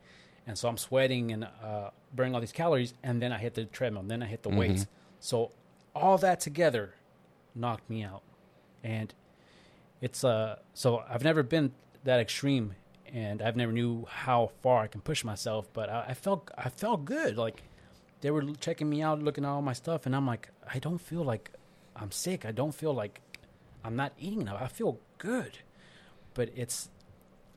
[0.47, 3.65] And so I'm sweating and uh, burning all these calories, and then I hit the
[3.65, 4.87] treadmill, and then I hit the weights.
[5.19, 5.51] So
[5.93, 6.93] all that together
[7.53, 8.21] knocked me out.
[8.83, 9.13] And
[10.01, 11.73] it's uh so I've never been
[12.05, 12.75] that extreme
[13.13, 16.69] and I've never knew how far I can push myself, but I, I felt I
[16.69, 17.37] felt good.
[17.37, 17.63] Like
[18.21, 20.99] they were checking me out, looking at all my stuff, and I'm like, I don't
[20.99, 21.51] feel like
[21.95, 22.45] I'm sick.
[22.45, 23.21] I don't feel like
[23.83, 24.61] I'm not eating enough.
[24.61, 25.59] I feel good,
[26.33, 26.89] but it's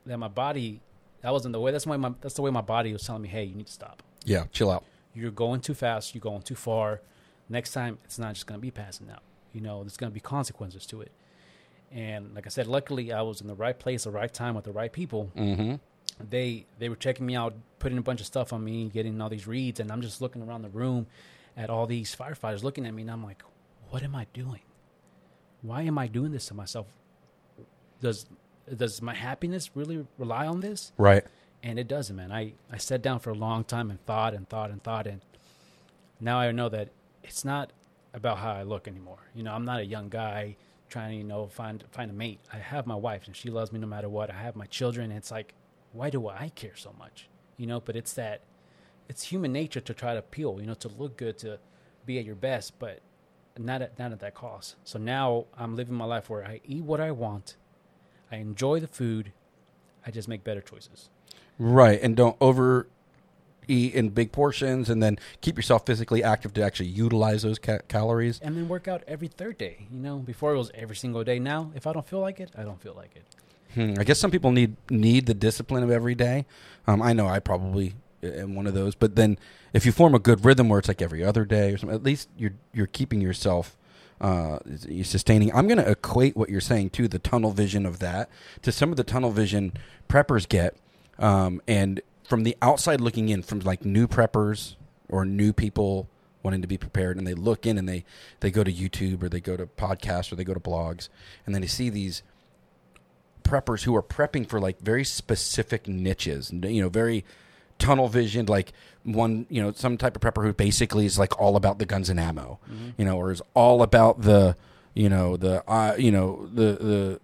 [0.07, 0.80] that my body
[1.22, 1.72] that wasn't the way.
[1.72, 3.72] That's why my that's the way my body was telling me, hey, you need to
[3.72, 4.03] stop.
[4.24, 4.44] Yeah.
[4.53, 4.84] Chill out.
[5.14, 6.14] You're going too fast.
[6.14, 7.00] You're going too far.
[7.48, 9.22] Next time, it's not just going to be passing out.
[9.53, 11.12] You know, there's going to be consequences to it.
[11.93, 14.64] And like I said, luckily I was in the right place, the right time with
[14.64, 15.74] the right people Mm-hmm.
[16.30, 19.28] they they were checking me out, putting a bunch of stuff on me, getting all
[19.28, 21.07] these reads, and I'm just looking around the room
[21.57, 23.43] at all these firefighters looking at me, and I'm like,
[23.90, 24.62] what am I doing?
[25.61, 26.86] Why am I doing this to myself?
[28.01, 28.26] Does
[28.74, 30.93] does my happiness really rely on this?
[30.97, 31.24] Right.
[31.62, 32.32] And it doesn't, man.
[32.32, 35.20] I, I sat down for a long time and thought and thought and thought, and
[36.20, 36.88] now I know that
[37.22, 37.72] it's not
[38.14, 39.18] about how I look anymore.
[39.34, 40.57] You know, I'm not a young guy
[40.93, 42.40] trying to, you know, find find a mate.
[42.53, 44.30] I have my wife and she loves me no matter what.
[44.30, 45.11] I have my children.
[45.11, 45.55] It's like,
[45.93, 47.28] why do I care so much?
[47.57, 48.43] You know, but it's that
[49.09, 51.59] it's human nature to try to appeal, you know, to look good, to
[52.07, 53.01] be at your best, but
[53.59, 54.76] not at not at that cost.
[54.84, 57.57] So now I'm living my life where I eat what I want,
[58.30, 59.32] I enjoy the food,
[60.07, 61.09] I just make better choices.
[61.59, 62.01] Right.
[62.03, 62.88] And don't over
[63.68, 67.80] eat in big portions, and then keep yourself physically active to actually utilize those ca-
[67.88, 68.40] calories.
[68.40, 69.86] and then work out every third day.
[69.90, 71.38] You know, before it was every single day.
[71.38, 73.24] Now, if I don't feel like it, I don't feel like it.
[73.74, 73.94] Hmm.
[73.98, 76.46] I guess some people need need the discipline of every day.
[76.86, 78.94] Um, I know I probably am one of those.
[78.94, 79.38] But then,
[79.72, 82.02] if you form a good rhythm where it's like every other day or something, at
[82.02, 83.76] least you're you're keeping yourself
[84.22, 85.52] uh, you're sustaining.
[85.52, 88.30] I'm going to equate what you're saying to the tunnel vision of that
[88.62, 89.72] to some of the tunnel vision
[90.08, 90.76] preppers get,
[91.18, 92.00] um, and
[92.33, 94.76] from the outside looking in, from like new preppers
[95.11, 96.09] or new people
[96.43, 98.07] wanting to be prepared, and they look in and they
[98.41, 101.11] they go to YouTube or they go to podcasts or they go to blogs,
[101.45, 102.22] and then they see these
[103.43, 107.22] preppers who are prepping for like very specific niches, you know, very
[107.78, 108.72] tunnel visioned, like
[109.03, 112.09] one, you know, some type of prepper who basically is like all about the guns
[112.09, 112.59] and ammo,
[112.97, 114.57] you know, or is all about the,
[114.95, 117.20] you know, the, uh, you know, the, the,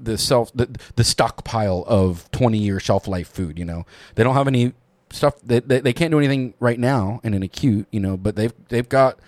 [0.00, 4.34] the self, the, the stockpile of 20 year shelf life food, you know, they don't
[4.34, 4.72] have any
[5.10, 8.36] stuff that they, they can't do anything right now in an acute, you know, but
[8.36, 9.18] they've, they've got,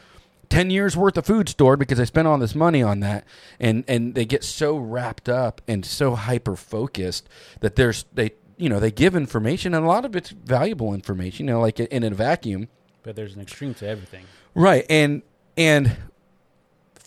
[0.51, 3.25] 10 years worth of food stored because they spent all this money on that.
[3.59, 7.29] And and they get so wrapped up and so hyper focused
[7.61, 11.47] that there's they you know they give information and a lot of it's valuable information
[11.47, 12.69] you know like in a vacuum.
[13.03, 14.27] But there's an extreme to everything.
[14.55, 15.23] right and
[15.57, 15.97] and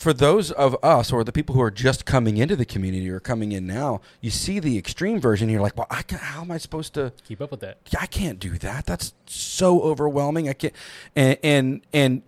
[0.03, 3.19] for those of us or the people who are just coming into the community or
[3.19, 6.51] coming in now you see the extreme version you're like well I can, how am
[6.51, 7.77] i supposed to Keep up with that.
[7.99, 8.85] I can't do that.
[8.85, 10.49] That's so overwhelming.
[10.49, 10.73] I can't.
[11.15, 12.21] And and, and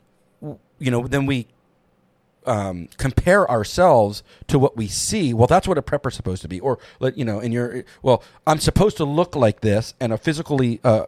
[0.80, 1.48] you know, then we
[2.46, 5.34] um, compare ourselves to what we see.
[5.34, 6.60] Well, that's what a prepper's supposed to be.
[6.60, 10.18] Or let you know, and you're well, I'm supposed to look like this, and a
[10.18, 10.80] physically.
[10.84, 11.06] Uh,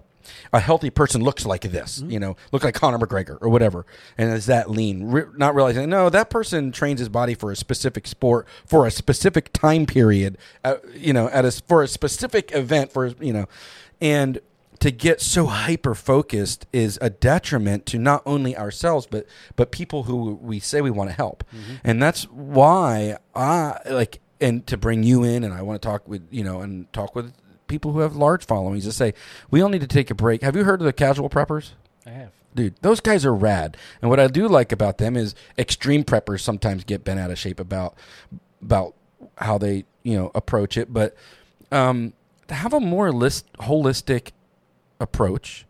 [0.53, 3.85] a healthy person looks like this, you know, look like Conor McGregor or whatever,
[4.17, 5.05] and is that lean?
[5.05, 8.91] Re- not realizing, no, that person trains his body for a specific sport for a
[8.91, 13.47] specific time period, uh, you know, at a for a specific event for you know,
[14.01, 14.39] and
[14.79, 19.25] to get so hyper focused is a detriment to not only ourselves but
[19.55, 21.43] but people who we say we want to help
[21.83, 26.07] and that's why i like and to bring you in and i want to talk
[26.07, 27.33] with you know and talk with
[27.67, 29.13] people who have large followings to say
[29.51, 30.41] we all need to take a break.
[30.41, 31.71] Have you heard of the casual preppers?
[32.05, 32.31] I have.
[32.55, 33.77] dude those guys are rad.
[34.01, 37.37] And what i do like about them is extreme preppers sometimes get bent out of
[37.37, 37.95] shape about
[38.61, 38.95] about
[39.37, 40.93] how they you know approach it.
[40.93, 41.15] But
[41.71, 42.13] um
[42.47, 44.31] to have a more list holistic
[44.99, 45.65] approach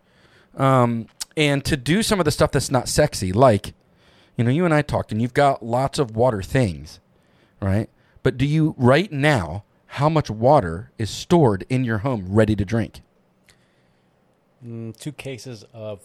[0.56, 3.74] um and to do some of the stuff that's not sexy like
[4.38, 7.00] you know you and i talked and you've got lots of water things
[7.60, 7.90] right?
[8.24, 12.66] But do you right now how much water is stored in your home ready to
[12.66, 13.02] drink
[14.66, 16.00] Mm, two cases of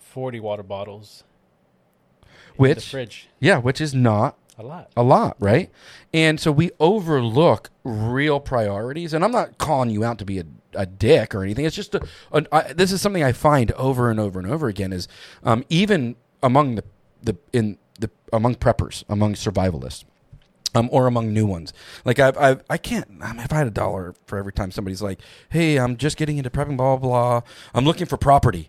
[0.00, 1.22] 40 water bottles.
[2.22, 2.26] in
[2.56, 3.28] the which fridge.
[3.38, 4.90] yeah which is not A lot.
[4.96, 5.70] a lot, right?
[6.12, 9.14] And so we overlook real priorities.
[9.14, 10.44] And I'm not calling you out to be a,
[10.74, 11.64] a dick or anything.
[11.64, 12.00] It's just a,
[12.32, 15.06] a, I, this is something I find over and over and over again is
[15.44, 16.84] um, even among the
[17.22, 20.04] the in the among preppers, among survivalists.
[20.72, 21.72] Um, or among new ones,
[22.04, 23.08] like I've, I've I can't.
[23.20, 26.16] I mean, if I had a dollar for every time somebody's like, "Hey, I'm just
[26.16, 27.40] getting into prepping, blah blah blah.
[27.74, 28.68] I'm looking for property.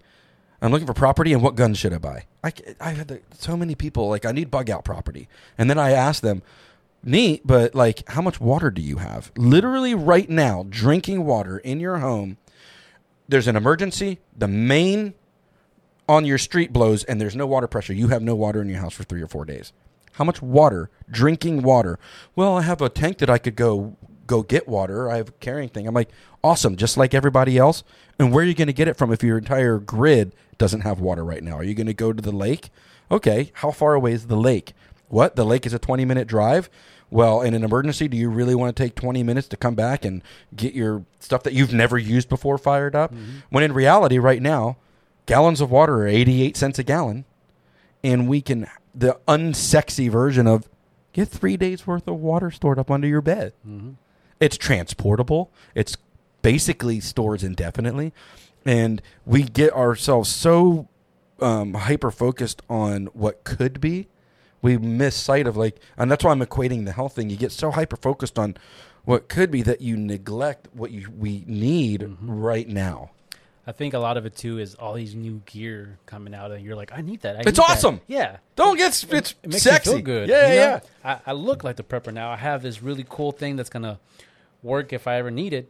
[0.61, 2.25] I'm looking for property, and what guns should I buy?
[2.43, 5.27] I, I've had the, so many people like I need bug out property,
[5.57, 6.43] and then I ask them,
[7.03, 9.31] neat, but like, how much water do you have?
[9.35, 12.37] Literally, right now, drinking water in your home.
[13.27, 14.19] There's an emergency.
[14.37, 15.13] The main
[16.07, 17.93] on your street blows, and there's no water pressure.
[17.93, 19.71] You have no water in your house for three or four days.
[20.13, 20.89] How much water?
[21.09, 21.99] Drinking water.
[22.35, 23.95] Well, I have a tank that I could go
[24.27, 25.11] go get water.
[25.11, 25.87] I have a carrying thing.
[25.87, 26.09] I'm like,
[26.43, 27.83] awesome, just like everybody else.
[28.17, 31.01] And where are you going to get it from if your entire grid doesn't have
[31.01, 31.57] water right now?
[31.57, 32.69] Are you going to go to the lake?
[33.09, 34.73] Okay, how far away is the lake?
[35.09, 35.35] What?
[35.35, 36.69] The lake is a 20 minute drive?
[37.09, 40.05] Well, in an emergency, do you really want to take 20 minutes to come back
[40.05, 40.23] and
[40.55, 43.13] get your stuff that you've never used before fired up?
[43.13, 43.39] Mm-hmm.
[43.49, 44.77] When in reality, right now,
[45.25, 47.25] gallons of water are 88 cents a gallon
[48.01, 50.67] and we can the unsexy version of
[51.13, 53.53] get three days worth of water stored up under your bed.
[53.67, 53.91] Mm-hmm.
[54.39, 55.51] It's transportable.
[55.75, 55.97] It's
[56.41, 58.13] basically stores indefinitely,
[58.65, 60.87] and we get ourselves so
[61.41, 64.07] um, hyper focused on what could be,
[64.61, 67.29] we miss sight of like, and that's why I'm equating the health thing.
[67.29, 68.55] You get so hyper focused on
[69.03, 73.11] what could be that you neglect what you we need right now.
[73.67, 76.65] I think a lot of it too is all these new gear coming out, and
[76.65, 77.35] you're like, I need that.
[77.35, 78.01] I It's need that." awesome.
[78.07, 78.37] Yeah.
[78.55, 79.89] Don't get it's It, it makes sexy.
[79.91, 80.29] you feel good.
[80.29, 81.11] Yeah, you yeah, yeah.
[81.25, 82.31] I, I look like the prepper now.
[82.31, 83.99] I have this really cool thing that's gonna
[84.63, 85.69] work if I ever need it,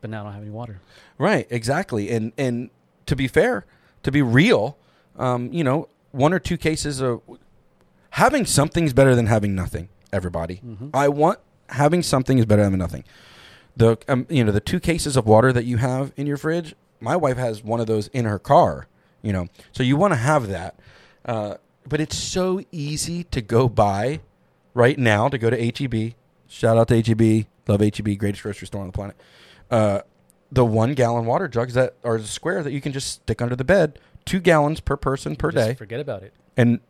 [0.00, 0.80] but now I don't have any water.
[1.18, 2.10] Right, exactly.
[2.10, 2.70] And and
[3.06, 3.64] to be fair,
[4.04, 4.76] to be real,
[5.18, 7.20] um, you know, one or two cases of
[8.10, 9.88] having something is better than having nothing.
[10.12, 10.62] Everybody,
[10.94, 13.04] I want having something is better than nothing.
[13.76, 16.74] The um, you know the two cases of water that you have in your fridge.
[17.00, 18.86] My wife has one of those in her car.
[19.22, 20.76] You know, so you want to have that.
[21.24, 21.54] Uh,
[21.86, 24.20] but it's so easy to go buy
[24.74, 26.14] right now to go to HEB.
[26.46, 27.46] Shout out to HEB.
[27.66, 29.16] Love HEB, greatest grocery store on the planet.
[29.70, 30.00] Uh,
[30.52, 33.64] the one gallon water jugs that are square that you can just stick under the
[33.64, 35.74] bed, two gallons per person per Just day.
[35.74, 36.32] Forget about it.
[36.56, 36.80] And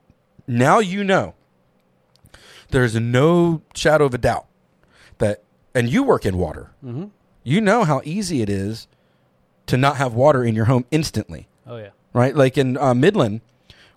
[0.47, 1.35] now you know
[2.71, 4.47] there's no shadow of a doubt
[5.19, 5.43] that,
[5.75, 7.07] and you work in water, Mm-hmm.
[7.43, 8.87] you know how easy it is
[9.69, 11.91] to not have water in your home instantly Oh yeah.
[12.13, 12.35] right?
[12.35, 13.41] Like in uh, Midland,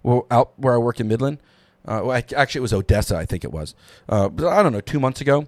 [0.03, 1.39] well, out where I work in Midland.
[1.86, 3.74] Uh, well, ac- actually, it was Odessa, I think it was.
[4.07, 5.47] Uh, but I don't know, two months ago,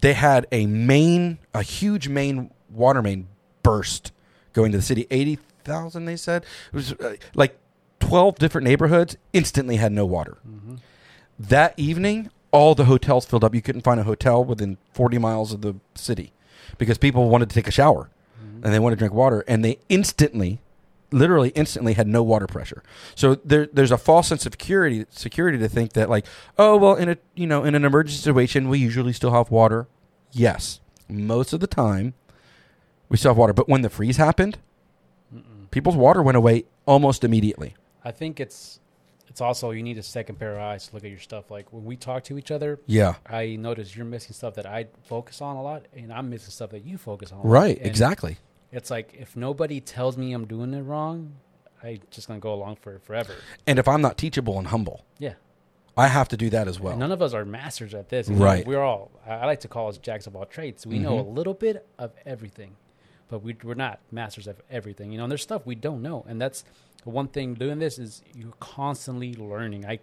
[0.00, 3.28] they had a main, a huge main water main
[3.62, 4.12] burst
[4.52, 5.06] going to the city.
[5.10, 6.44] Eighty thousand, they said.
[6.72, 7.58] It was uh, like
[7.98, 10.38] twelve different neighborhoods instantly had no water.
[10.48, 10.76] Mm-hmm.
[11.38, 13.54] That evening, all the hotels filled up.
[13.54, 16.32] You couldn't find a hotel within forty miles of the city
[16.78, 18.10] because people wanted to take a shower.
[18.62, 20.60] And they wanted to drink water, and they instantly,
[21.10, 22.82] literally instantly, had no water pressure.
[23.14, 26.26] So there, there's a false sense of security, security to think that like,
[26.58, 29.88] oh well, in a you know in an emergency situation, we usually still have water.
[30.32, 32.14] Yes, most of the time,
[33.08, 34.58] We still have water, but when the freeze happened,
[35.70, 37.74] people's water went away almost immediately.
[38.04, 38.78] I think it's
[39.28, 41.50] it's also you need a second pair of eyes to look at your stuff.
[41.50, 43.14] Like when we talk to each other, Yeah.
[43.28, 46.70] I notice you're missing stuff that I focus on a lot, and I'm missing stuff
[46.70, 47.40] that you focus on.
[47.42, 47.78] Right.
[47.80, 48.38] Exactly.
[48.72, 51.32] It's like if nobody tells me I'm doing it wrong,
[51.82, 53.34] I just gonna go along for it forever.
[53.66, 55.34] And if I'm not teachable and humble, Yeah.
[55.96, 56.96] I have to do that as well.
[56.96, 58.28] None of us are masters at this.
[58.28, 58.66] Right.
[58.66, 59.10] We're all.
[59.26, 60.86] I like to call us jacks of all trades.
[60.86, 61.34] We know a Mhm.
[61.34, 62.76] little bit of everything,
[63.28, 65.10] but we, we're not masters of everything.
[65.10, 66.64] You know, and there's stuff we don't know, and that's
[67.04, 69.84] one thing doing this is you're constantly learning.
[69.84, 69.98] I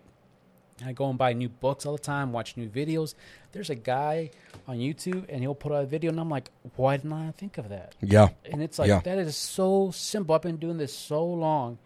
[0.85, 3.15] I go and buy new books all the time, watch new videos.
[3.51, 4.29] There's a guy
[4.67, 7.57] on YouTube, and he'll put out a video, and I'm like, why didn't I think
[7.57, 7.95] of that?
[8.01, 8.29] Yeah.
[8.45, 8.99] And it's like Yeah.
[9.01, 10.35] that is so simple.
[10.35, 11.79] I've been doing this so long,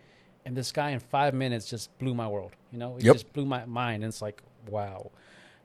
[0.45, 2.51] and this guy in five minutes just blew my world.
[2.71, 3.13] You know, it Yep.
[3.15, 4.03] just blew my mind.
[4.03, 5.11] And it's like, wow.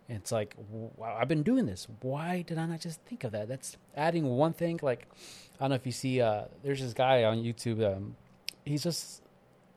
[0.08, 0.54] And it's like,
[0.96, 1.88] wow, I've been doing this.
[2.02, 3.48] Why did I not just think of that?
[3.48, 4.78] That's adding one thing.
[4.82, 5.08] Like,
[5.58, 6.20] I don't know if you see.
[6.20, 7.84] Uh, there's this guy on YouTube.
[7.84, 8.14] Um,
[8.64, 9.22] he's just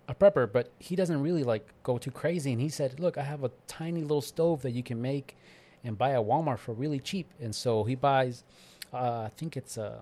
[0.10, 2.51] a prepper, but he doesn't really like go too crazy.
[2.51, 5.38] And he said, "Look, I have a tiny little stove that you can make
[5.84, 8.43] and buy at Walmart for really cheap." And so he buys.
[8.91, 10.01] Uh, I think it's a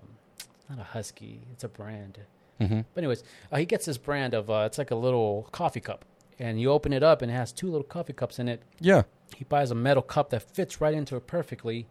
[0.68, 1.42] not a Husky.
[1.52, 2.18] It's a brand.
[2.58, 5.80] hmm But anyways, uh, he gets this brand of uh, it's like a little coffee
[5.80, 6.04] cup,
[6.38, 8.62] and you open it up and it has two little coffee cups in it.
[8.80, 9.02] Yeah.
[9.36, 11.86] He buys a metal cup that fits right into it perfectly,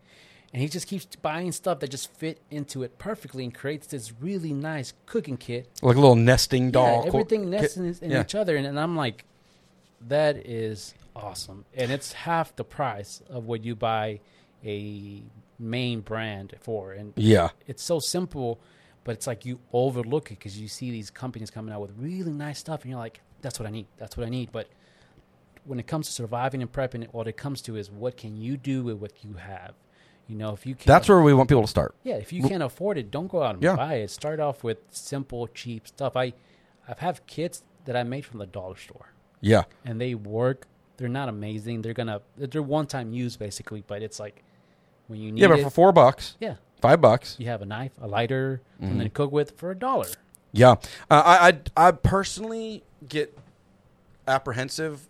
[0.53, 4.13] and he just keeps buying stuff that just fit into it perfectly and creates this
[4.21, 5.69] really nice cooking kit.
[5.81, 7.03] Like a little nesting doll.
[7.05, 8.21] Yeah, co- everything nests in, in yeah.
[8.21, 9.25] each other, and, and I'm like,
[10.07, 14.19] that is awesome, and it's half the price of what you buy
[14.63, 15.21] a
[15.59, 17.49] main brand for, and Yeah.
[17.65, 18.59] it's so simple,
[19.03, 22.31] but it's like you overlook it because you see these companies coming out with really
[22.33, 23.87] nice stuff, and you're like, "That's what I need.
[23.97, 24.67] That's what I need." But
[25.65, 28.55] when it comes to surviving and prepping, what it comes to is what can you
[28.57, 29.73] do with what you have.
[30.27, 31.95] You know, if you can't, That's where we want people to start.
[32.03, 33.75] yeah, if you can't afford it, don't go out and Yeah.
[33.77, 34.09] buy it.
[34.11, 36.17] Start off with simple, cheap stuff.
[36.17, 36.33] I,
[36.87, 39.63] I've have kits that I made from the dollar store, Yeah.
[39.85, 40.67] and they work.
[40.97, 41.81] They're not amazing.
[41.81, 44.43] They're gonna they're one time use basically, but it's like
[45.07, 47.35] when you need Yeah, but it, for four bucks, yeah, five bucks.
[47.39, 48.91] you have a knife, a lighter, Mm-hmm.
[48.91, 50.07] and then cook with for a dollar.
[50.51, 50.71] Yeah,
[51.09, 51.47] uh, I,
[51.77, 53.37] I I personally get
[54.27, 55.07] apprehensive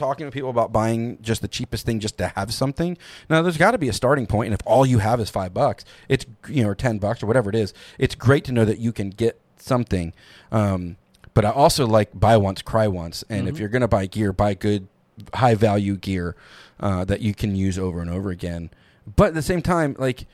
[0.00, 2.98] talking to people about buying just the cheapest thing just to have something.
[3.28, 5.54] Now, there's got to be a starting point, and if all you have is five
[5.54, 8.64] bucks, it's you know or ten bucks or whatever it is, it's great to know
[8.64, 10.12] that you can get something.
[10.50, 10.96] Um,
[11.34, 13.58] but I also like buy once, cry once, and if Mhm.
[13.60, 14.88] you're gonna buy gear, buy good,
[15.34, 16.34] high value gear
[16.80, 18.70] uh, that you can use over and over again.
[19.16, 20.26] But at the same time, like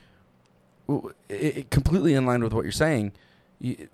[0.89, 1.13] it,
[1.57, 3.11] it completely in line with what you're saying.
[3.59, 3.87] You,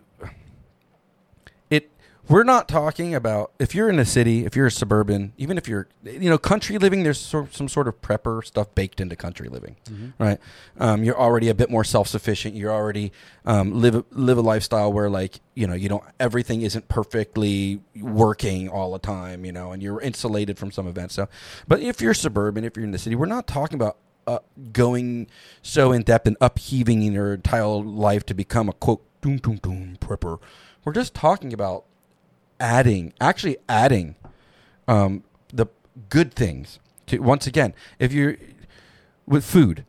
[2.29, 5.67] we're not talking about if you're in a city, if you're a suburban, even if
[5.67, 7.03] you're you know country living.
[7.03, 9.75] There's some sort of prepper stuff baked into country living,
[10.19, 10.39] right?
[10.79, 12.55] Um, you're already a bit more self sufficient.
[12.55, 13.11] You're already
[13.45, 17.81] um, live a- live a lifestyle where like you know you don't everything isn't perfectly
[17.99, 21.15] working all the time, you know, and you're insulated from some events.
[21.15, 21.27] So,
[21.67, 23.97] but if you're suburban, if you're in the city, we're not talking about
[24.27, 24.39] uh,
[24.71, 25.27] going
[25.61, 29.97] so in depth and upheaving your entire life to become a quote doom doom doom
[29.99, 30.39] prepper.
[30.85, 31.85] We're just talking about
[32.63, 34.15] adding, actually adding,
[34.87, 35.67] um, the
[36.09, 37.19] good things to.
[37.19, 38.37] Once again, if you're
[39.27, 39.85] with food,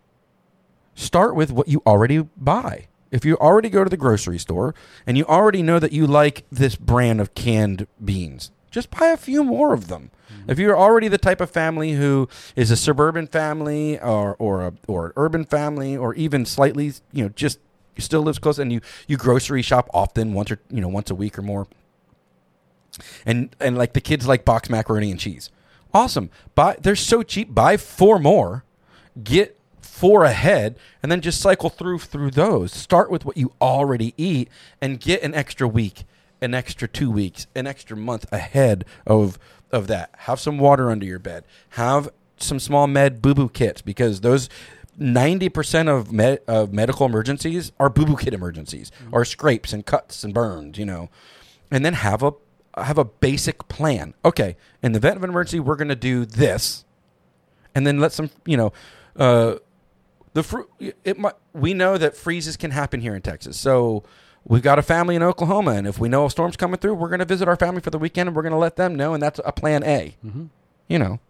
[0.94, 2.88] start with what you already buy.
[3.10, 4.74] If you already go to the grocery store
[5.06, 9.16] and you already know that you like this brand of canned beans, just buy a
[9.16, 10.10] few more of them.
[10.48, 14.72] If you're already the type of family who is a suburban family or or a,
[14.88, 17.60] or an urban family or even slightly, you know, just
[17.98, 21.14] still lives close and you you grocery shop often once or you know once a
[21.14, 21.68] week or more.
[23.24, 25.50] And and like the kids like box macaroni and cheese.
[25.92, 26.30] Awesome.
[26.54, 27.54] Buy they're so cheap.
[27.54, 28.64] Buy four more.
[29.22, 32.72] Get four ahead and then just cycle through through those.
[32.72, 34.48] Start with what you already eat
[34.80, 36.04] and get an extra week,
[36.40, 39.38] an extra 2 weeks, an extra month ahead of
[39.70, 40.10] of that.
[40.18, 41.44] Have some water under your bed.
[41.70, 44.48] Have some small med boo boo kits because those
[44.98, 49.14] 90% of med, of medical emergencies are boo boo kit emergencies mm-hmm.
[49.14, 51.08] or scrapes and cuts and burns, you know.
[51.70, 52.32] And then have a
[52.76, 54.14] have a basic plan.
[54.24, 56.84] Okay, in the event of an emergency, we're going to do this,
[57.74, 58.72] and then let some, you know,
[59.16, 59.56] uh,
[60.32, 60.62] the fr-
[61.04, 63.58] it might, we know that freezes can happen here in Texas.
[63.58, 64.02] So
[64.44, 67.08] we've got a family in Oklahoma, and if we know a storm's coming through, we're
[67.08, 69.14] going to visit our family for the weekend, and we're going to let them know,
[69.14, 70.16] and that's a plan A.
[70.24, 70.46] Mm-hmm.
[70.88, 71.20] You know,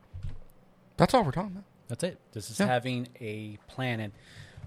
[0.96, 1.64] that's all we're talking about.
[1.88, 2.18] That's it.
[2.32, 2.66] This is Yeah.
[2.66, 4.12] having a plan, and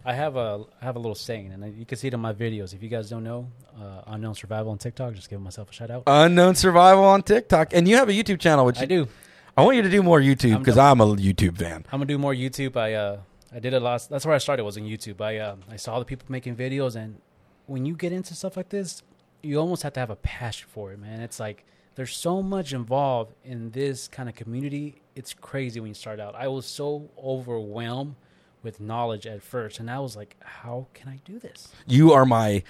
[0.08, 2.32] I have a I have a little saying, and you can see it in my
[2.32, 2.74] videos.
[2.74, 5.91] If you guys don't know, uh, unknown survival on TikTok, just giving myself a shout
[5.91, 6.03] out.
[6.08, 9.10] Unknown survival on TikTok, and you have a YouTube channel, which I do.
[9.58, 10.78] I want you to do more YouTube I'm because.
[10.78, 11.86] I'm a YouTube fan.
[11.91, 12.78] I'm gonna do more YouTube.
[12.78, 13.20] I uh
[13.53, 14.10] I did it last.
[14.10, 15.20] That's where I started was in YouTube.
[15.20, 17.20] I uh, I saw the people making videos, and
[17.66, 19.03] when you get into stuff like this,
[19.43, 21.20] you almost have to have a passion for it, man.
[21.20, 25.01] It's like there's so much involved in this kind of community.
[25.16, 26.34] It's crazy when you start out.
[26.34, 28.16] I was so overwhelmed
[28.64, 32.26] with knowledge at first, and I was like, "How can I do this?" You are
[32.26, 32.64] my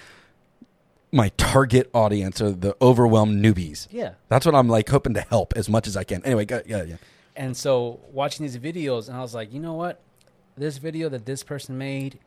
[1.11, 3.87] my target audience are the overwhelmed newbies.
[3.89, 4.13] Yeah.
[4.27, 6.23] That's what I'm like hoping to help as much as I can.
[6.25, 6.97] Anyway, go, yeah, yeah.
[7.35, 10.01] And so watching these videos, and I was like, you know what?
[10.57, 12.19] This video that this person made,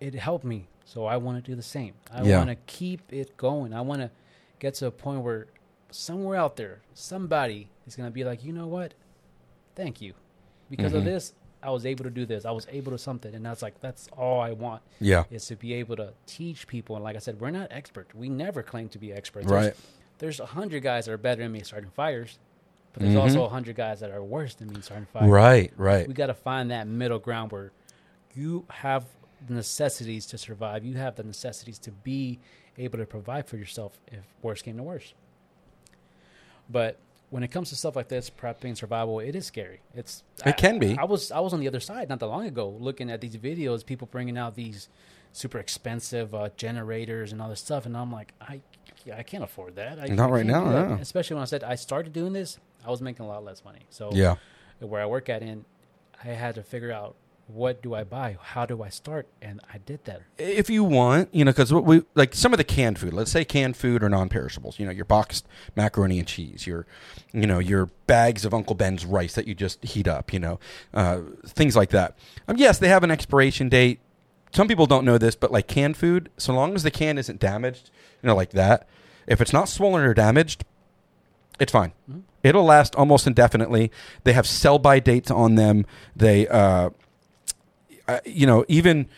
[0.00, 0.68] it helped me.
[0.84, 1.94] So I want to do the same.
[2.12, 2.36] I Yeah.
[2.38, 3.72] want to keep it going.
[3.72, 4.10] I want to
[4.58, 5.46] get to a point where
[5.90, 8.92] somewhere out there, somebody is going to be like, you know what?
[9.74, 10.12] Thank you.
[10.68, 11.06] Because of Mhm.
[11.06, 11.32] this,
[11.62, 12.44] I was able to do this.
[12.44, 13.34] I was able to something.
[13.34, 15.24] And that's like, that's all I want Yeah.
[15.30, 16.96] is to be able to teach people.
[16.96, 18.08] And like I said, we're not expert.
[18.14, 19.46] We never claim to be experts.
[19.46, 19.74] Right.
[20.18, 22.38] There's, a hundred guys that are better than me starting fires,
[22.92, 23.20] but there's Mhm.
[23.20, 25.28] also a hundred guys that are worse than me starting fires.
[25.30, 26.06] Right, right.
[26.08, 27.72] We got to find that middle ground where
[28.34, 29.04] you have
[29.46, 30.84] the necessities to survive.
[30.84, 32.38] You have the necessities to be
[32.78, 35.12] able to provide for yourself if worse came to worse.
[36.68, 36.98] But
[37.30, 39.80] when it comes to stuff like this, prepping, survival, it is scary.
[39.94, 40.96] It's It can be.
[40.98, 43.36] I, was I was on the other side not that long ago, looking at these
[43.36, 44.88] videos, people bringing out these
[45.32, 48.60] super expensive uh, generators and all this stuff, and I'm like, I
[49.16, 49.98] I can't afford that.
[49.98, 50.98] I, Not I right now, no.
[51.00, 53.80] Especially when I said I started doing this, I was making a lot less money.
[53.90, 54.36] So Yeah.
[54.80, 55.64] where I work at, and
[56.22, 57.14] I had to figure out
[57.54, 60.22] what do I buy, how do I start, and I did that.
[60.38, 63.12] if you want, you know, because we like some of the canned food.
[63.12, 64.78] Let's say canned food or non-perishables.
[64.78, 65.46] You know, your boxed
[65.76, 66.86] macaroni and cheese, your,
[67.32, 70.32] you know, your bags of Uncle Ben's rice that you just heat up.
[70.32, 70.60] You know,
[70.94, 72.16] uh, things like that.
[72.48, 74.00] Um, yes, they have an expiration date.
[74.52, 77.38] Some people don't know this, but like canned food, so long as the can isn't
[77.38, 77.90] damaged,
[78.22, 78.88] you know, like that.
[79.26, 80.64] If it's not swollen or damaged,
[81.60, 81.92] it's fine.
[82.10, 82.22] Mhm.
[82.42, 83.92] It'll last almost indefinitely.
[84.24, 85.84] They have sell by dates on them.
[86.16, 86.90] They, uh,
[88.24, 89.08] you know, even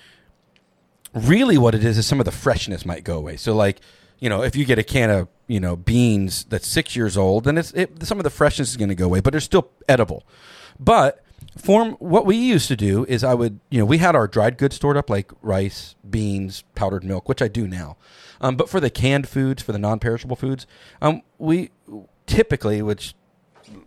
[1.15, 3.37] really what it is is some of the freshness might go away.
[3.37, 3.81] So like,
[4.19, 7.45] you know, if you get a can of you know beans that's six years old,
[7.45, 9.71] then it's it, some of the freshness is going to go away, but they're still
[9.89, 10.25] edible.
[10.79, 11.23] But
[11.57, 14.59] form what we used to do is I would you know we had our dried
[14.59, 17.97] goods stored up like rice, beans, powdered milk, which I do now.
[18.41, 20.67] Um, but for the canned foods, for the non-perishable foods,
[21.01, 21.71] um, we
[22.27, 23.15] typically, which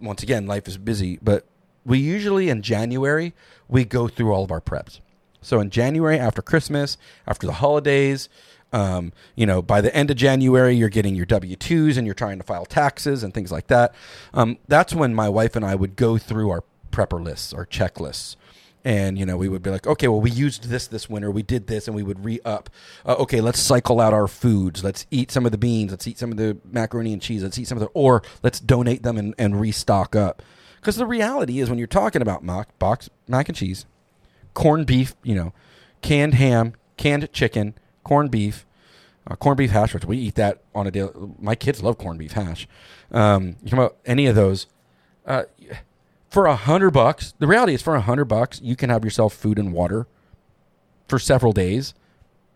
[0.02, 1.46] once again, life is busy, but
[1.86, 3.34] we usually in January
[3.68, 5.00] we go through all of our preps.
[5.42, 8.30] So in January, after Christmas, after the holidays,
[8.74, 12.16] um, you know, by the end of January, you're getting your W twos and you're
[12.16, 13.94] trying to file taxes and things like that.
[14.34, 18.36] Um, that's when my wife and I would go through our prepper lists, our checklists.
[18.84, 21.42] And you know we would be like, okay, well we used this this winter, we
[21.42, 22.70] did this, and we would re up.
[23.06, 24.84] Uh, okay, let's cycle out our foods.
[24.84, 25.92] Let's eat some of the beans.
[25.92, 27.44] Let's eat some of the macaroni and cheese.
[27.44, 30.44] Let's eat some of the, or let's donate them and, and restock up.
[30.86, 33.88] Because the reality is, when you're talking about mac, box mac and cheese,
[34.54, 35.52] corned beef, you know,
[36.04, 37.74] canned ham, canned chicken,
[38.04, 38.68] corned beef,
[39.26, 41.10] uh, corned beef hash, which we eat that on a daily.
[41.40, 42.68] My kids love corned beef hash.
[43.12, 44.68] Um, you come about any of those.
[45.26, 45.46] Uh,
[46.30, 49.34] for a hundred bucks, the reality is for a hundred bucks, you can have yourself
[49.34, 50.06] food and water
[51.08, 51.96] for several days,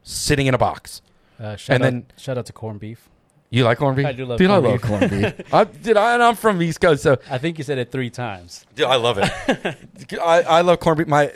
[0.03, 1.01] sitting in a box.
[1.39, 3.09] Uh, shout And out, then- shout out to corned beef.
[3.51, 4.05] You like corned beef?
[4.05, 4.81] I do love Dude, I love beef.
[4.89, 5.53] corned beef.
[5.53, 8.09] I, dude, I, and I'm from East Coast, so I think you said it three
[8.11, 8.65] times.
[8.75, 10.19] Dude, I love it.
[10.21, 11.07] I, I love corned beef.
[11.07, 11.31] My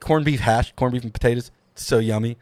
[0.00, 2.38] corned beef hash, corned beef and potatoes, so yummy.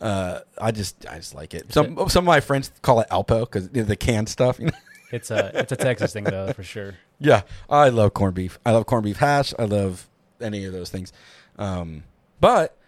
[0.00, 1.72] Uh, I just I just like it.
[1.72, 4.58] Some some of my friends call it Alpo because the canned stuff.
[4.58, 4.72] You know?
[5.12, 6.94] It's a it's a Texas thing though for sure.
[7.18, 8.58] Yeah, I love corned beef.
[8.64, 9.52] I love corned beef hash.
[9.58, 10.08] I love
[10.40, 11.12] any of those things.
[11.58, 12.04] Um,
[12.40, 12.78] but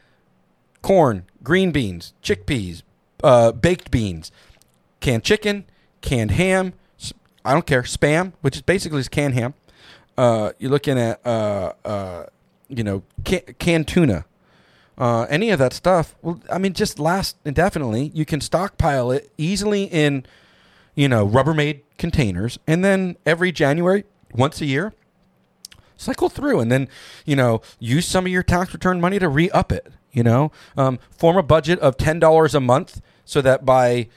[0.80, 2.82] corn, green beans, chickpeas,
[3.22, 4.32] uh, baked beans,
[5.04, 5.66] canned chicken,
[6.00, 6.72] canned ham.
[7.44, 7.82] I don't care.
[7.82, 9.52] Spam, which is basically is canned ham.
[10.16, 12.26] Uh, you're looking at uh, uh,
[12.68, 14.24] you know can, canned tuna.
[14.96, 16.14] Uh, any of that stuff.
[16.22, 18.12] Well, I mean, just last indefinitely.
[18.14, 20.24] You can stockpile it easily in
[20.94, 24.94] you know, Rubbermaid containers, and then every January, once a year,
[25.96, 26.88] cycle through, and then
[27.24, 29.92] you know, use some of your tax return money to re-up it.
[30.12, 34.08] You know, um, form a budget of ten dollars a month, so that by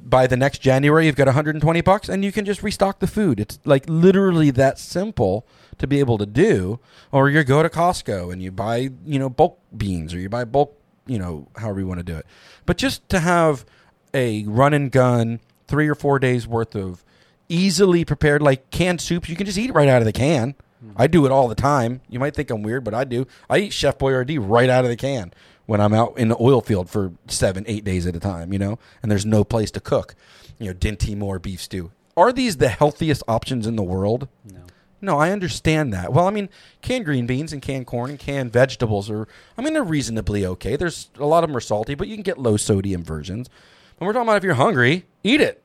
[0.00, 3.40] by the next January you've got 120 bucks, and you can just restock the food.
[3.40, 5.46] It's like literally that simple
[5.78, 6.80] to be able to do.
[7.12, 10.44] Or you go to Costco and you buy you know bulk beans, or you buy
[10.44, 12.26] bulk you know however you want to do it.
[12.64, 13.64] But just to have
[14.14, 17.04] a run and gun three or four days worth of
[17.48, 20.90] easily prepared like canned soups you can just eat right out of the can hmm.
[20.96, 23.58] i do it all the time you might think i'm weird but i do i
[23.58, 25.32] eat chef boyardee right out of the can
[25.66, 28.58] when i'm out in the oil field for seven eight days at a time you
[28.58, 30.14] know and there's no place to cook
[30.58, 34.60] you know dinty moore beef stew are these the healthiest options in the world No.
[35.02, 36.14] no, I understand that.
[36.14, 36.48] Well, I mean,
[36.80, 39.28] canned green beans and canned corn and canned vegetables are,
[39.58, 40.76] I mean, they're reasonably okay.
[40.76, 43.50] There's a lot of them are salty, but you can get low sodium versions.
[44.00, 45.62] And we're talking about if you're hungry, eat it.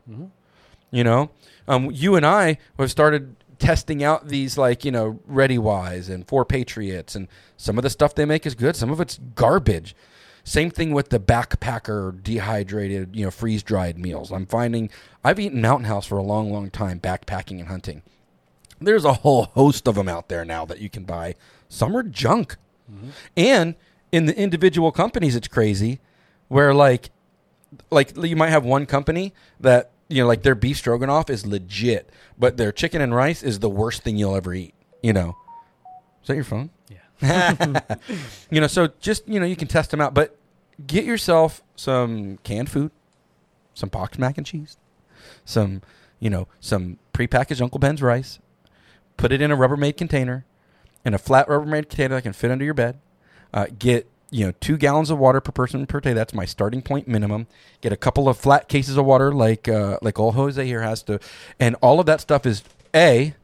[0.91, 1.29] You know,
[1.69, 6.27] um, you and I have started testing out these like you know Ready Wise and
[6.27, 8.75] Four Patriots, and some of the stuff they make is good.
[8.75, 9.95] Some of it's garbage.
[10.43, 14.31] Same thing with the backpacker dehydrated, you know, freeze dried meals.
[14.31, 14.89] I'm finding
[15.23, 18.01] I've eaten Mountain House for a long, long time, backpacking and hunting.
[18.79, 21.35] There's a whole host of them out there now that you can buy.
[21.69, 22.57] Some are junk.
[22.91, 23.09] Mm-hmm.
[23.37, 23.75] And
[24.11, 25.99] in the individual companies, it's crazy
[26.47, 27.11] where like
[27.91, 32.09] like you might have one company that you know like their beef stroganoff is legit,
[32.37, 34.73] but their chicken and rice is the worst thing you'll ever eat.
[35.01, 35.37] You know,
[36.21, 36.69] is that your phone?
[36.89, 37.79] Yeah.
[38.49, 40.37] You know, so just you know you can test them out, but
[40.85, 42.91] get yourself some canned food,
[43.73, 44.77] some boxed mac and cheese,
[45.45, 45.81] some
[46.19, 48.39] you know some prepackaged Uncle Ben's rice.
[49.15, 50.45] Put it in a Rubbermaid container,
[51.05, 52.99] in a flat Rubbermaid container that can fit under your bed.
[53.53, 56.13] Uh, get you know two gallons of water per person per day.
[56.13, 57.47] That's my starting point minimum.
[57.81, 61.03] Get a couple of flat cases of water like uh, like old Jose here has
[61.03, 61.19] to,
[61.59, 62.63] and all of that stuff is
[62.95, 63.35] a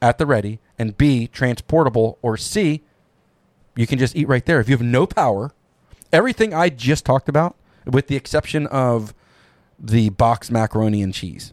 [0.00, 2.82] at the ready and b transportable or c
[3.76, 4.60] you can just eat right there.
[4.60, 5.52] If you have no power,
[6.12, 9.14] everything I just talked about, with the exception of
[9.78, 11.52] the boxed macaroni and cheese,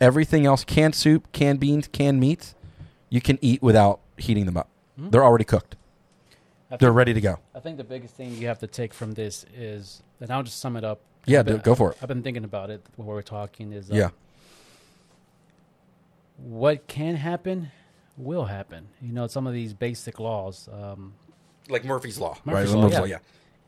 [0.00, 2.54] everything else canned soup, canned beans, canned meats,
[3.08, 4.68] you can eat without heating them up.
[5.10, 5.76] They're already cooked.
[6.70, 7.38] I They're ready to go.
[7.54, 10.58] I think the biggest thing you have to take from this is, and I'll just
[10.60, 11.00] sum it up.
[11.26, 11.98] Yeah, been- go for it.
[12.02, 13.72] I've been thinking about it while we're talking.
[13.72, 14.10] Is uh, Yeah.
[16.36, 17.70] what can happen
[18.16, 18.88] will happen.
[19.00, 20.68] You know, some of these basic laws.
[20.72, 21.14] Um,
[21.68, 22.36] Like Murphy's Law.
[22.44, 22.78] Murphy's right?
[22.80, 23.18] Law, Murphy's yeah.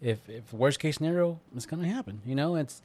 [0.01, 2.21] if if worst case scenario, it's gonna happen.
[2.25, 2.83] You know, it's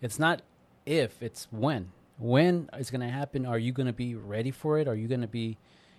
[0.00, 0.42] it's not
[0.86, 1.92] if, it's when.
[2.18, 3.46] When is gonna happen?
[3.46, 4.88] Are you gonna be ready for it?
[4.88, 5.56] Are you gonna be?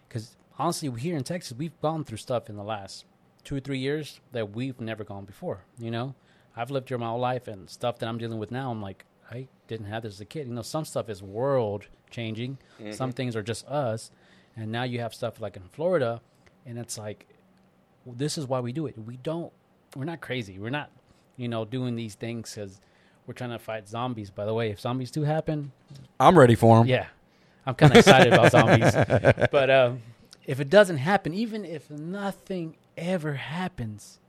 [0.08, 3.06] Because honestly, here in Texas, we've gone through stuff in the last
[3.44, 5.64] two or three years that we've never gone before.
[5.78, 6.16] You know,
[6.56, 9.06] I've lived here my whole life, and stuff that I'm dealing with now, I'm like,
[9.32, 10.48] I didn't have this as a kid.
[10.48, 12.58] You know, some stuff is world changing.
[12.92, 14.12] Some things are just us,
[14.56, 16.22] and now you have stuff like in Florida,
[16.66, 17.28] and it's like
[18.06, 18.96] this is why we do it.
[18.98, 19.52] We don't.
[19.96, 20.60] We're not crazy.
[20.60, 20.90] We're not,
[21.38, 22.80] you know, doing these things because
[23.26, 24.30] we're trying to fight zombies.
[24.32, 25.72] By the way, if zombies do happen,
[26.20, 26.88] I'm ready for them.
[26.88, 27.08] yeah,
[27.66, 28.94] I'm kind of excited about zombies.
[29.52, 30.02] But um,
[30.46, 34.20] if it doesn't happen, even if nothing ever happens,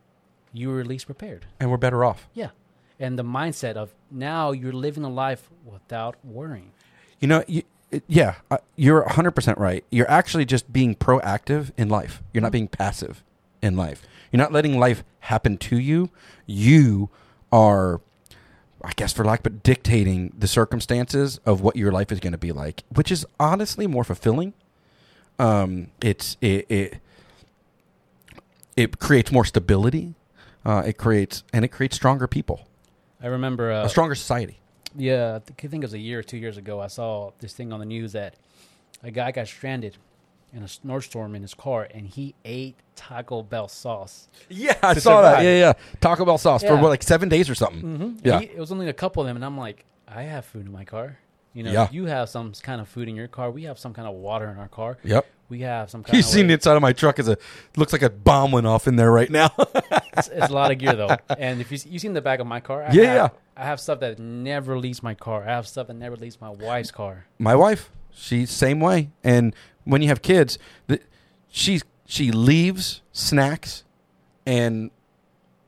[0.53, 1.47] you're at least prepared.
[1.59, 2.29] And we're better off.
[2.35, 2.51] Yeah,
[2.99, 6.73] and the mindset of now you're living a life without worrying.
[7.21, 7.63] You know, you,
[8.07, 9.85] yeah, uh, you're 100% right.
[9.91, 12.23] You're actually just being proactive in life.
[12.33, 13.23] You're not being passive
[13.63, 14.07] in life.
[14.31, 16.11] You're not letting life happen to you.
[16.47, 17.11] You
[17.53, 18.01] are,
[18.83, 22.39] I guess, for lack but dictating the circumstances of what your life is going to
[22.39, 24.55] be like, which is honestly more fulfilling.
[25.39, 26.99] Um, it's it it,
[28.81, 30.15] it creates more stability.
[30.65, 32.69] Uh, it creates and it creates stronger people,
[33.23, 34.59] I remember uh, a stronger society.
[34.97, 36.81] Yeah, I think, it was a year or two years ago.
[36.81, 38.35] I saw this thing on the news that
[39.03, 39.97] a guy got stranded
[40.53, 44.29] in a snowstorm in his car, and he ate Taco Bell sauce.
[44.49, 45.45] Yeah, I saw that.
[45.45, 45.73] Yeah, yeah.
[46.01, 47.83] Taco Bell sauce for what, like seven days or something.
[47.83, 48.27] Mm-hmm.
[48.27, 48.41] Yeah.
[48.41, 50.85] it was only a couple of them, and I'm like, I have food in my
[50.85, 51.19] car.
[51.53, 51.89] You know, Yeah.
[51.91, 53.51] you have some kind of food in your car.
[53.51, 54.99] We have some kind of water in our car.
[55.03, 55.27] Yep.
[55.49, 57.37] We have some kind of You seen the inside of my truck as a
[57.77, 59.51] looks like a bomb went off in there right now.
[60.17, 62.47] It's, it's a lot of gear though, and if you you seen the back of
[62.47, 63.29] my car, I Yeah, have, yeah.
[63.57, 65.43] I have stuff that never leaves my car.
[65.45, 67.27] I have stuff that never leaves my wife's car.
[67.39, 69.11] my wife, she's same way.
[69.23, 69.55] And
[69.85, 70.59] when you have kids,
[70.89, 71.01] the,
[71.49, 73.85] she she leaves snacks
[74.45, 74.91] and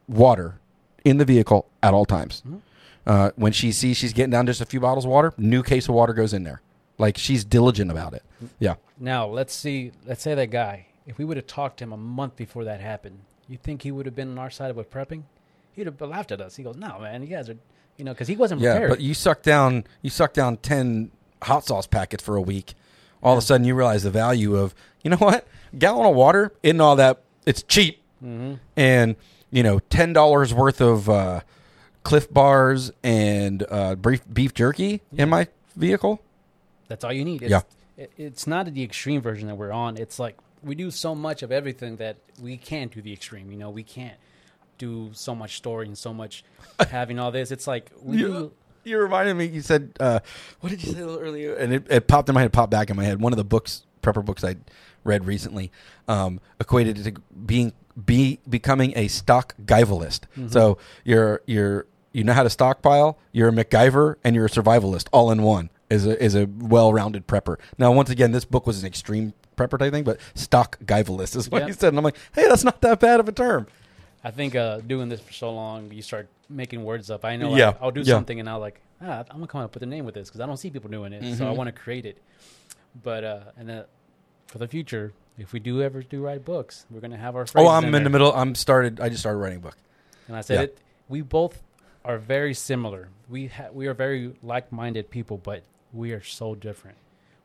[0.08, 0.58] water
[1.04, 2.42] in the vehicle at all times.
[2.46, 2.60] Mhm.
[3.06, 5.88] Uh, when she sees she's getting down just a few bottles of water, new case
[5.88, 6.62] of water goes in there.
[6.98, 8.22] Like she's diligent about it.
[8.58, 8.74] Yeah.
[8.98, 9.92] Now let's see.
[10.06, 10.86] Let's say that guy.
[11.06, 13.18] If we would have talked to him a month before that happened,
[13.48, 15.24] you think he would have been on our side with prepping?
[15.72, 16.54] He'd have laughed at us.
[16.54, 17.56] He goes, "No, man, you guys are,
[17.96, 20.58] you know, because he wasn't prepared." Yeah, prepared." but you suck down you suck down
[20.58, 21.10] ten
[21.42, 22.74] hot sauce packets for a week.
[23.22, 26.52] All of a sudden, you realize the value of you know what gallon of water
[26.62, 27.22] isn't all that.
[27.46, 29.16] It's cheap, hmm and
[29.50, 31.40] you know ten dollars worth of uh,
[32.02, 35.46] Clif bars and uh, beef beef jerky in my
[35.76, 36.20] vehicle.
[36.88, 37.42] That's all you need.
[37.42, 37.62] It's, Yeah.
[37.96, 39.96] it, it's not the extreme version that we're on.
[39.96, 43.50] It's like we do so much of everything that we can't do the extreme.
[43.50, 44.16] You know, we can't
[44.78, 46.44] do so much story and so much
[46.90, 47.50] having all this.
[47.52, 48.52] It's like we You, do.
[48.84, 49.46] you reminded me.
[49.46, 50.20] You said uh,
[50.60, 51.54] what did you say a little earlier?
[51.54, 53.20] And it, it popped in my head, popped back in my head.
[53.20, 54.56] One of the books, prepper books I
[55.04, 55.70] read recently,
[56.08, 57.72] um, equated it to being
[58.06, 60.26] be becoming a stock givalist.
[60.48, 63.18] So you're you're you know how to stockpile.
[63.32, 65.70] You're a MacGyver and you're a survivalist, all in one.
[65.90, 67.56] Is a is a well rounded prepper.
[67.76, 71.50] Now, once again, this book was an extreme prepper type thing, but stock givalist is
[71.50, 71.66] what Yeah.
[71.68, 73.66] you said, and I'm like, hey, that's not that bad of a term.
[74.24, 77.24] I think uh, doing this for so long, you start making words up.
[77.26, 78.14] I know Yeah, I'll do yeah.
[78.14, 80.40] something and I'll like, ah, I'm gonna come up with a name with this because
[80.40, 81.56] I don't see people doing it, so I Mhm.
[81.56, 82.16] want to create it.
[83.02, 83.84] But uh, and then
[84.46, 87.44] for the future, if we do ever do write books, we're gonna have our.
[87.54, 88.04] Oh, I'm in there.
[88.04, 88.32] the middle.
[88.32, 88.98] I'm started.
[89.00, 89.76] I just started writing a book.
[90.28, 90.60] And I said Yeah.
[90.62, 90.78] it.
[91.08, 91.60] We both
[92.04, 93.08] are very similar.
[93.28, 95.62] We ha- we are very like-minded people, but
[95.92, 96.96] we are so different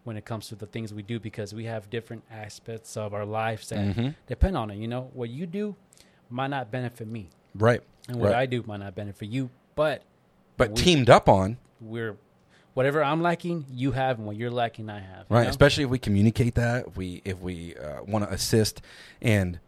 [0.03, 3.25] when it comes to the things we do because we have different aspects of our
[3.25, 4.15] lives that Mhm.
[4.25, 4.77] depend on it.
[4.77, 5.75] You know, what you do
[6.29, 7.81] might not benefit me, Right.
[8.07, 8.39] and what Right.
[8.41, 9.49] I do might not benefit you.
[9.75, 10.03] But
[10.57, 12.17] But We- teamed up on we're
[12.73, 15.25] whatever I'm lacking, you have, and what you're lacking, I have.
[15.29, 15.49] right, know?
[15.49, 16.87] especially if we communicate that.
[16.87, 18.81] If we if we uh, want to assist,
[19.21, 19.59] and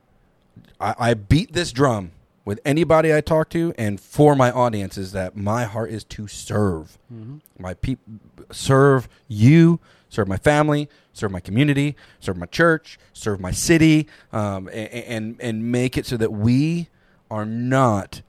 [0.80, 2.12] I, I beat this drum
[2.50, 6.28] with anybody I talk to, and for my audience is that my heart is to
[6.28, 7.42] serve Mhm.
[7.60, 8.04] my people,
[8.52, 14.68] serve you, serve my family, serve my community, serve my church, serve my city, um,
[14.74, 16.90] and, and and make it so that we
[17.30, 18.22] are not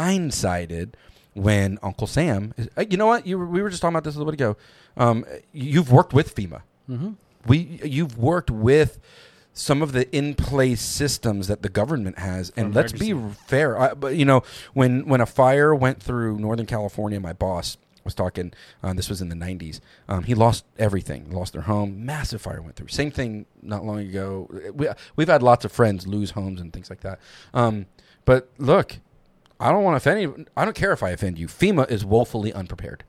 [0.00, 0.90] blindsided
[1.34, 2.54] when Uncle Sam.
[2.56, 3.26] Is, uh, you know what?
[3.26, 4.56] You were, we were just talking about this a little bit ago.
[4.96, 6.62] Um, you've worked with FEMA.
[6.88, 7.16] Mhm.
[7.46, 8.98] We you've worked with
[9.58, 13.14] some of the in place systems that the government has, and let's be
[13.46, 13.78] fair.
[13.78, 14.42] I, but you know,
[14.74, 18.52] when when a fire went through Northern California, my boss was talking.
[18.82, 19.80] Uh, this was in the '90s.
[20.08, 22.04] Um, he lost everything, lost their home.
[22.04, 22.88] Massive fire went through.
[22.88, 24.48] Same thing not long ago.
[24.74, 27.18] We we've had lots of friends lose homes and things like that.
[27.54, 27.86] Um,
[28.26, 28.98] but look,
[29.58, 30.46] I don't want to offend you.
[30.54, 31.46] I don't care if I offend you.
[31.46, 33.04] FEMA is woefully unprepared.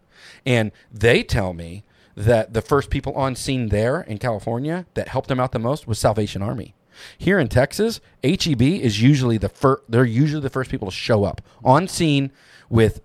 [0.46, 1.84] And they tell me
[2.18, 5.88] that the first people on scene there in California that helped them out the most
[5.88, 6.74] was Salvation Army.
[7.16, 11.24] Here in Texas, HEB is usually the first they're usually the first people to show
[11.26, 12.32] up on scene
[12.72, 13.02] with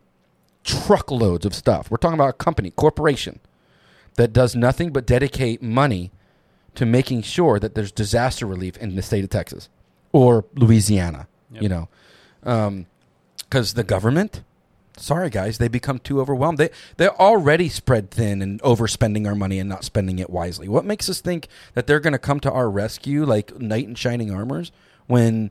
[0.64, 1.90] truckloads of stuff.
[1.90, 3.38] We're talking about a company, corporation
[4.14, 6.10] that does nothing but dedicate money
[6.74, 9.68] to making sure that there's disaster relief in the state of Texas
[10.10, 11.62] or Louisiana, Yep.
[11.62, 11.88] you know.
[12.44, 12.86] Um,
[13.38, 14.42] because the government
[15.02, 19.58] sorry guys they become too overwhelmed they they're already spread thin and overspending our money
[19.58, 22.50] and not spending it wisely what makes us think that they're going to come to
[22.50, 24.70] our rescue like knight in shining armors
[25.06, 25.50] when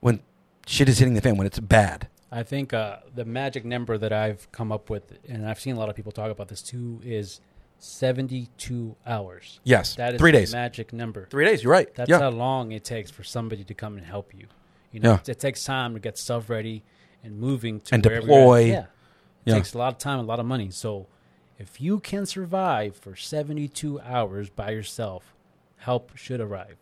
[0.00, 0.20] when
[0.66, 4.10] shit is hitting the fan when it's bad I think uh, the magic number that
[4.10, 6.98] I've come up with, and I've seen a lot of people talk about this too,
[7.04, 7.42] is
[7.78, 9.60] 72 hours.
[9.64, 11.26] yes That is three the days magic number.
[11.30, 14.06] three days you're right That's yeah how long it takes for somebody to come and
[14.06, 14.46] help you.
[14.92, 15.18] You know, Yeah.
[15.20, 16.82] it, it takes time to get stuff ready
[17.22, 18.58] and moving to And wherever deploy.
[18.66, 18.86] Yeah, it
[19.44, 19.54] Yeah.
[19.54, 20.70] takes a lot of time, a lot of money.
[20.70, 21.06] So,
[21.58, 25.34] if you can survive for 72 hours by yourself,
[25.76, 26.76] help should arrive.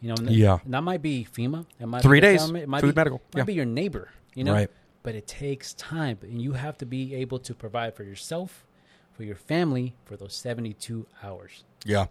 [0.00, 0.58] You know, and Yeah.
[0.64, 1.66] and that might be FEMA.
[1.78, 3.44] It might Three be days, government, It might food be, medical, Might yeah.
[3.44, 4.10] be your neighbor.
[4.34, 4.70] You know, right
[5.02, 8.66] but it takes time, and you have to be able to provide for yourself,
[9.14, 11.64] for your family, for those 72 hours.
[11.86, 12.06] yeah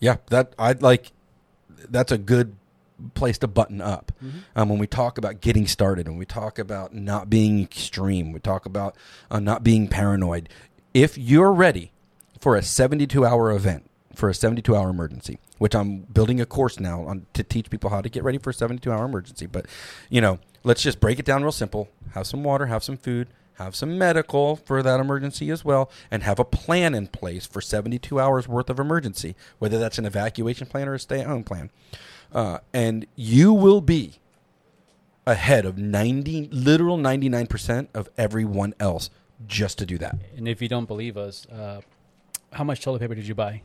[0.00, 1.12] yeah that i'd like
[1.88, 2.56] that's a good
[3.14, 4.12] place to button up.
[4.56, 8.40] Um, when we talk about getting started and we talk about not being extreme we
[8.40, 8.96] talk about
[9.30, 10.48] uh, not being paranoid.
[10.94, 11.92] If you're ready
[12.40, 16.80] for a 72 hour event for a 72 hour emergency which i'm building a course
[16.80, 19.46] now on to teach people how to get ready for a 72 hour emergency.
[19.46, 19.66] But
[20.08, 21.88] you know let's just break it down real simple.
[22.14, 26.22] Have some water have some food have some medical for that emergency as well and
[26.22, 30.66] have a plan in place for 72 hours worth of emergency whether that's an evacuation
[30.66, 31.70] plan or a stay at home plan
[32.32, 34.18] uh, and you will be
[35.26, 39.10] ahead of 90 literal 99% of everyone else
[39.46, 41.80] just to do that And if you don't believe us, uh,
[42.52, 43.62] how much toilet paper did you buy?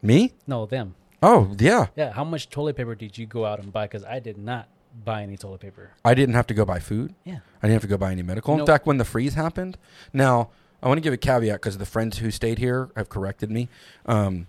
[0.00, 0.94] me No, them.
[1.22, 3.84] oh yeah Yeah, how much toilet paper did you go out and buy?
[3.86, 4.68] Because I did not
[5.04, 5.90] buy any toilet paper.
[6.04, 7.38] i didn't have to go buy food Yeah.
[7.62, 8.58] I didn't have to go buy any medical.
[8.58, 9.76] In fact, when the freeze happened,
[10.12, 10.50] now
[10.82, 13.68] I want to give a caveat because the friends who stayed here have corrected me.
[14.06, 14.48] Um,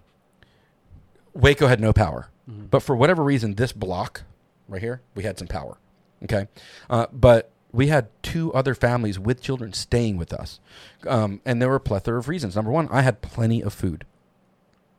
[1.34, 2.70] Waco had no power, Mhm.
[2.70, 4.24] but for whatever reason, this block
[4.68, 5.78] right here, we had some power.
[6.24, 6.48] Okay,
[6.90, 10.60] uh, but we had two other families with children staying with us,
[11.07, 12.56] um, and there were a plethora of reasons.
[12.56, 14.06] Number one, I had plenty of food,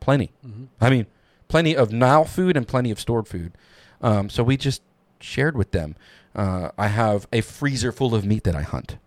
[0.01, 0.33] plenty.
[0.47, 0.69] Mhm.
[0.81, 1.07] I mean,
[1.49, 3.53] plenty of now food and plenty of stored food.
[4.01, 4.83] Um, so we just
[5.21, 5.97] shared with them.
[6.35, 8.99] Uh, I have a freezer full of meat that I hunt.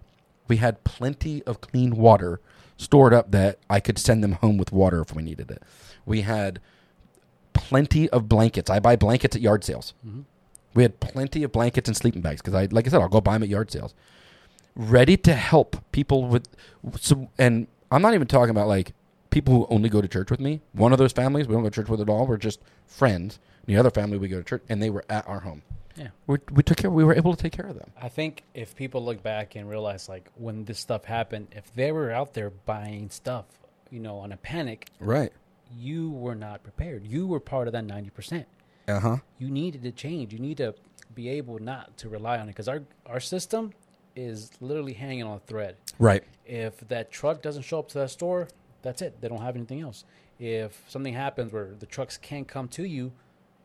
[0.48, 2.40] We had plenty of clean water
[2.78, 5.62] stored up that I could send them home with water if we needed it.
[6.06, 6.60] We had
[7.58, 8.70] plenty of blankets.
[8.70, 9.94] I buy blankets at yard sales.
[10.08, 10.24] Mhm.
[10.74, 13.20] We had plenty of blankets and sleeping bags because I, like I said, I'll go
[13.20, 13.94] buy them at yard sales.
[14.76, 16.48] Ready to help people with,
[17.00, 18.94] so, and I'm not even talking about like
[19.32, 20.62] people who only go to church with me.
[20.74, 22.28] One of those families we don't go to church with at all.
[22.28, 23.40] We're just friends.
[23.66, 25.64] The other family we go to church, and they were at our home.
[25.98, 26.10] Yeah.
[26.28, 26.92] We, we took care.
[26.92, 27.90] We were able to take care of them.
[28.00, 31.92] I think if people look back and realize, like, when this stuff happened, if they
[31.92, 33.46] were out there buying stuff,
[33.90, 35.34] you know, on a panic, Right.
[35.76, 37.06] You were not prepared.
[37.06, 38.46] You were part of that 90%.
[38.88, 39.18] Uh huh.
[39.38, 40.32] You needed to change.
[40.34, 40.74] You need to
[41.14, 43.74] be able not to rely on it because our our system
[44.16, 45.76] is literally hanging on a thread.
[46.00, 46.24] Right.
[46.46, 48.48] If that truck doesn't show up to that store,
[48.82, 49.20] that's it.
[49.22, 50.06] They don't have anything else.
[50.40, 53.12] If something happens where the trucks can't come to you,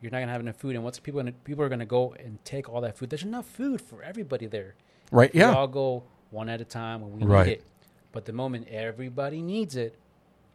[0.00, 0.74] you're not gonna have enough food.
[0.74, 3.10] And what's people gonna people are gonna go and take all that food?
[3.10, 4.74] There's enough food for everybody there.
[5.10, 5.30] Right.
[5.34, 5.50] Yeah.
[5.50, 7.46] We all go one at a time when we Right.
[7.46, 7.64] need it.
[8.12, 9.96] But the moment everybody needs it,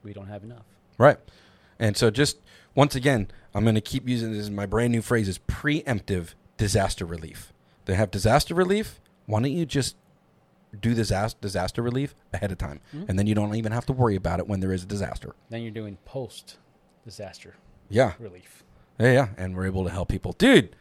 [0.03, 0.65] we don't have enough.
[0.97, 1.17] Right.
[1.79, 2.37] And so just
[2.75, 4.49] once again, I'm going to keep using this.
[4.49, 7.53] My brand new phrase is preemptive disaster relief.
[7.85, 8.99] They have disaster relief.
[9.25, 9.95] Why don't you just
[10.79, 13.09] do disaster disaster relief ahead of time, Mhm.
[13.09, 15.33] and then you don't even have to worry about it when there is a disaster.
[15.49, 16.57] Then you're doing post
[17.05, 17.55] disaster
[17.89, 18.13] Yeah.
[18.19, 18.63] relief.
[18.99, 20.33] Yeah, yeah, and we're able to help people.
[20.33, 20.75] Dude,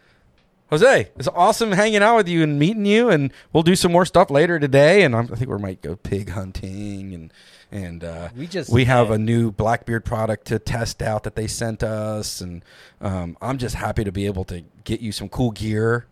[0.71, 4.05] Jose, it's awesome hanging out with you and meeting you, and we'll do some more
[4.05, 5.05] stuff later today.
[5.05, 7.33] And I'm, I think we might go pig hunting, and
[7.71, 11.47] and uh, We just we have a new Blackbeard product to test out that they
[11.47, 12.65] sent us, and
[13.01, 16.07] um, I'm just happy to be able to get you some cool gear,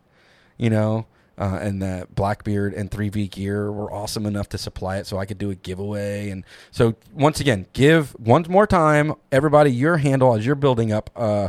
[0.56, 1.06] you know.
[1.36, 5.26] Uh, and that Blackbeard and 3V gear were awesome enough to supply it so I
[5.26, 6.30] could do a giveaway.
[6.30, 11.10] And so, once again, give once more time, everybody, your handle as you're building up
[11.16, 11.48] uh,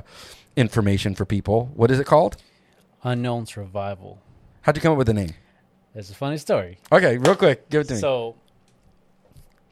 [0.55, 1.69] information for people.
[1.75, 2.37] What is it called?
[3.05, 4.19] Unknown survival.
[4.63, 5.33] How'd you come up with the name?
[5.93, 6.79] It's a funny story.
[6.91, 7.99] Okay, real quick, give it to me.
[8.01, 8.35] So,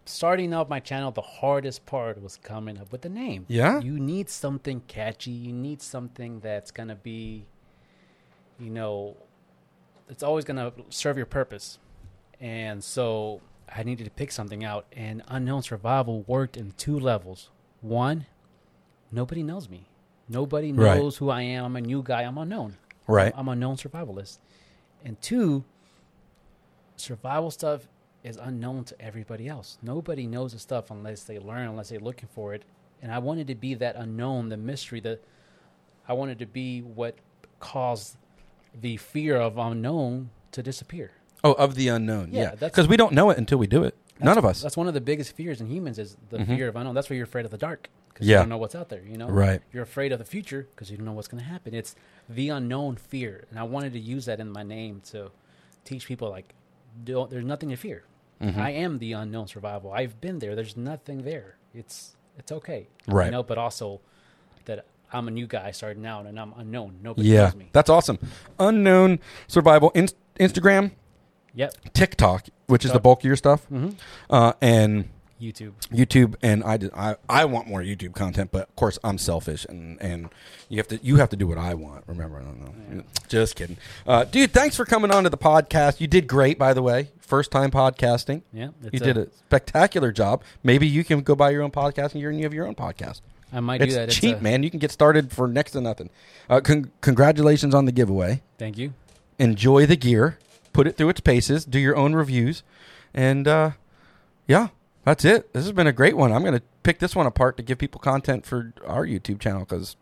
[0.05, 3.45] starting up my channel, the hardest part was coming up with the name.
[3.49, 3.80] Yeah?
[3.81, 5.31] You need something catchy.
[5.31, 7.45] You need something that's going to be,
[8.60, 9.18] you know,
[10.07, 11.80] it's always going to serve your purpose.
[12.39, 13.41] And so
[13.73, 14.85] I needed to pick something out.
[14.93, 17.49] And Unknown Survival worked in two levels.
[17.81, 18.27] One,
[19.11, 19.88] nobody knows me.
[20.30, 20.97] Nobody Right.
[20.97, 21.65] knows who I am.
[21.65, 22.22] I'm a new guy.
[22.23, 22.77] I'm unknown.
[23.07, 23.34] Right.
[23.35, 24.39] I'm a known survivalist.
[25.05, 25.63] And two,
[26.95, 27.88] survival stuff
[28.23, 29.77] is unknown to everybody else.
[29.81, 32.63] Nobody knows the stuff unless they learn, unless they're looking for it.
[33.01, 35.21] And I wanted to be that unknown, the mystery, that
[36.07, 37.15] I wanted to be what
[37.59, 38.15] caused
[38.80, 41.11] the fear of unknown to disappear.
[41.43, 42.30] Oh, of the unknown.
[42.31, 43.97] Yeah, Yeah, because we don't know it until we do it.
[44.19, 44.61] None of us.
[44.61, 46.47] That's one of the biggest fears in humans is the Mhm.
[46.55, 46.95] fear of unknown.
[46.95, 48.38] That's why you're afraid of the dark because Yeah.
[48.38, 49.02] you don't know what's out there.
[49.03, 49.61] You know, Right.
[49.72, 51.73] You're afraid of the future because you don't know what's going to happen.
[51.73, 51.95] It's
[52.30, 55.31] the unknown fear, and I wanted to use that in my name to
[55.85, 56.53] teach people like,
[57.03, 58.03] don't, there's nothing to fear.
[58.41, 58.57] Mhm.
[58.57, 59.91] I am the unknown survival.
[59.94, 60.56] I've been there.
[60.56, 61.57] There's nothing there.
[61.73, 62.88] It's it's okay.
[63.07, 63.26] Right.
[63.26, 64.02] You know, but also
[64.65, 66.98] that I'm a new guy starting out and I'm unknown.
[67.03, 67.69] Nobody Yeah, knows me.
[67.72, 68.18] that's awesome.
[68.60, 69.91] Unknown survival.
[69.94, 70.07] In-
[70.40, 70.91] Instagram,
[71.53, 71.73] Yep.
[71.94, 73.90] TikTok, which is the bulkier bulk of your stuff, hmm
[74.31, 75.10] uh, and
[75.43, 75.73] YouTube.
[75.91, 76.35] YouTube.
[76.41, 80.01] And I, did, I, I want more YouTube content, but of course I'm selfish, and,
[80.01, 80.29] and
[80.69, 82.03] you have to you have to do what I want.
[82.07, 82.73] Remember, I don't know.
[82.95, 83.01] Yeah.
[83.27, 84.51] Just kidding, uh, dude.
[84.51, 85.99] Thanks for coming on to the podcast.
[85.99, 87.09] You did great, by the way.
[87.19, 88.43] First time podcasting.
[88.51, 88.69] Yeah.
[88.91, 90.43] you did a spectacular job.
[90.61, 93.21] Maybe you can go buy your own podcasting podcast and you have your own podcast.
[93.51, 94.09] I might It's do that.
[94.09, 94.63] It's cheap, a- man.
[94.63, 96.09] You can get started for next to nothing.
[96.49, 98.41] Uh, con- congratulations on the giveaway.
[98.57, 98.93] Thank you.
[99.39, 100.39] Enjoy the gear.
[100.73, 101.65] Put it through its paces.
[101.65, 102.63] Do your own reviews,
[103.13, 103.71] and uh,
[104.47, 104.69] yeah,
[105.05, 105.51] that's it.
[105.53, 106.31] This has been a great one.
[106.31, 109.61] I'm going to pick this one apart to give people content for our YouTube channel
[109.61, 109.95] because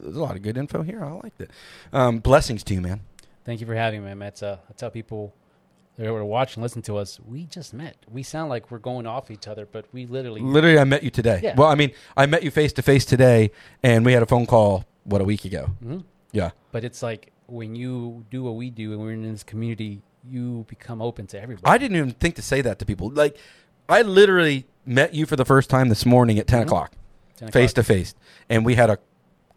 [0.00, 1.04] there's a lot of good info here.
[1.04, 1.50] I liked it.
[1.92, 3.00] Um, blessings to you, man.
[3.44, 4.32] Thank you for having me, man.
[4.42, 5.34] Uh, I tell people
[5.96, 7.18] that are able to watch and listen to us.
[7.26, 7.96] We just met.
[8.10, 10.40] We sound like we're going off each other, but we literally.
[10.40, 11.40] Literally, I met you today.
[11.42, 11.54] Yeah.
[11.56, 13.50] Well, I mean, I met you face to face today,
[13.82, 15.70] and we had a phone call what a week ago.
[15.84, 16.04] Mhm.
[16.32, 16.50] Yeah.
[16.72, 20.66] But it's like when you do what we do and we're in this community, you
[20.68, 21.64] become open to everybody.
[21.66, 23.08] I didn't even think to say that to people.
[23.10, 23.38] Like,
[23.88, 26.66] I literally met you for the first time this morning at 10 Mhm.
[26.66, 26.92] o'clock,
[27.36, 28.14] 10 face to face.
[28.48, 28.98] And we had a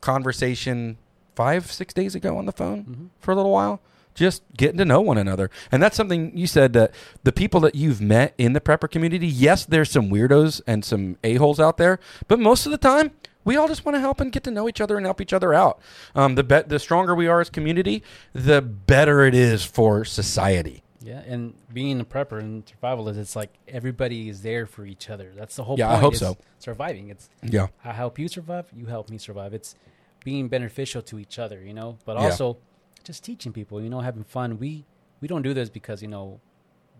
[0.01, 0.97] conversation
[1.35, 3.23] five, six days ago on the phone Mhm.
[3.23, 3.79] for a little while,
[4.13, 5.49] just getting to know one another.
[5.71, 6.91] And that's something you said that
[7.23, 11.17] the people that you've met in the prepper community, yes, there's some weirdos and some
[11.23, 13.11] a-holes out there, but most of the time,
[13.43, 15.33] we all just want to help and get to know each other and help each
[15.33, 15.79] other out.
[16.13, 18.03] Um, the be- the stronger we are as community,
[18.33, 20.80] the better it is for society.
[21.03, 25.31] Yeah, and being a prepper and survivalist, it's like everybody is there for each other.
[25.35, 26.37] That's the whole Yeah, I hope is so.
[26.59, 27.09] Surviving.
[27.09, 27.67] It's Yeah.
[27.83, 29.53] I help you survive, you help me survive.
[29.53, 29.75] It's
[30.23, 32.25] being beneficial to each other, you know, but Yeah.
[32.25, 32.57] also
[33.03, 34.59] just teaching people, you know, having fun.
[34.59, 34.85] We
[35.21, 36.39] we don't do this because, you know,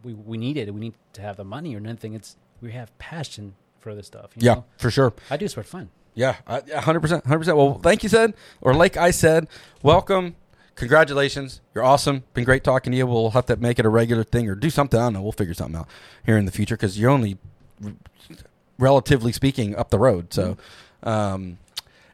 [0.04, 0.74] we we need it.
[0.74, 2.14] We need to have the money or nothing.
[2.14, 4.32] It's we have passion for this stuff.
[4.36, 4.66] You Yeah, know?
[4.78, 5.14] for sure.
[5.30, 5.90] I do this for fun.
[6.14, 6.36] Yeah,
[6.80, 7.56] hundred percent, hundred percent.
[7.58, 9.48] Well, thank you, said, or like I said,
[9.82, 10.36] welcome,
[10.76, 12.24] congratulations, you're awesome.
[12.34, 13.08] Been great talking to you.
[13.08, 15.00] We'll have to make it a regular thing or do something.
[15.00, 15.22] I don't know.
[15.22, 15.88] We'll figure something out
[16.26, 17.38] here in the future because you're only,
[18.78, 20.34] relatively speaking, up the road.
[20.34, 20.58] So,
[21.04, 21.58] um,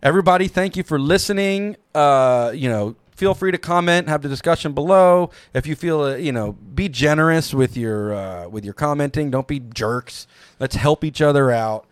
[0.01, 1.77] everybody, thank you for listening.
[1.93, 5.31] Uh, you know, feel free to comment, have the discussion below.
[5.53, 9.31] If you feel, uh, you know, be generous with your uh, with your commenting.
[9.31, 10.27] Don't be jerks.
[10.59, 11.85] Let's help each other out.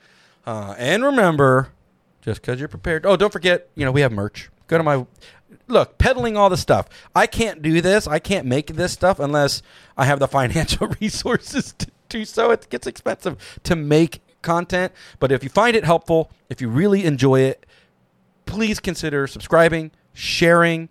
[0.46, 1.70] Uh, and remember,
[2.22, 3.06] just because you're prepared.
[3.06, 5.06] Oh, don't forget, you know, we have merch Go to my
[5.68, 6.88] look, peddling all the stuff.
[7.16, 8.08] I can't do this.
[8.08, 9.62] I can't make this stuff unless
[9.98, 12.52] I have the financial resources to do so.
[12.52, 14.94] It gets expensive to make content.
[15.20, 17.66] But if you find it helpful, if you really enjoy it,
[18.46, 20.90] please consider subscribing, sharing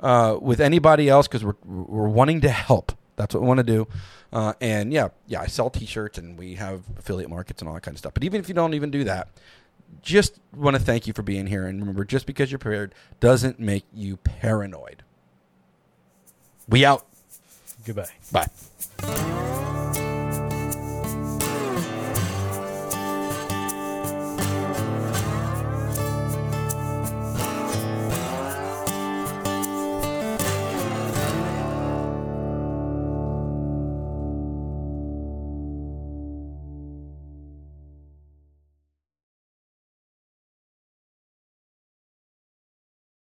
[0.00, 2.92] uh, with anybody else because we're, we're wanting to help.
[3.16, 3.88] That's what we want to do.
[4.32, 7.82] Uh, and yeah, yeah, I sell T-shirts and we have affiliate markets and all that
[7.82, 8.14] kind of stuff.
[8.14, 9.28] But even if you don't even do that,
[10.00, 11.66] just want to thank you for being here.
[11.66, 15.02] And remember, just because you're prepared doesn't make you paranoid.
[16.68, 17.06] We out.
[17.84, 18.08] Goodbye.
[18.30, 18.48] Bye.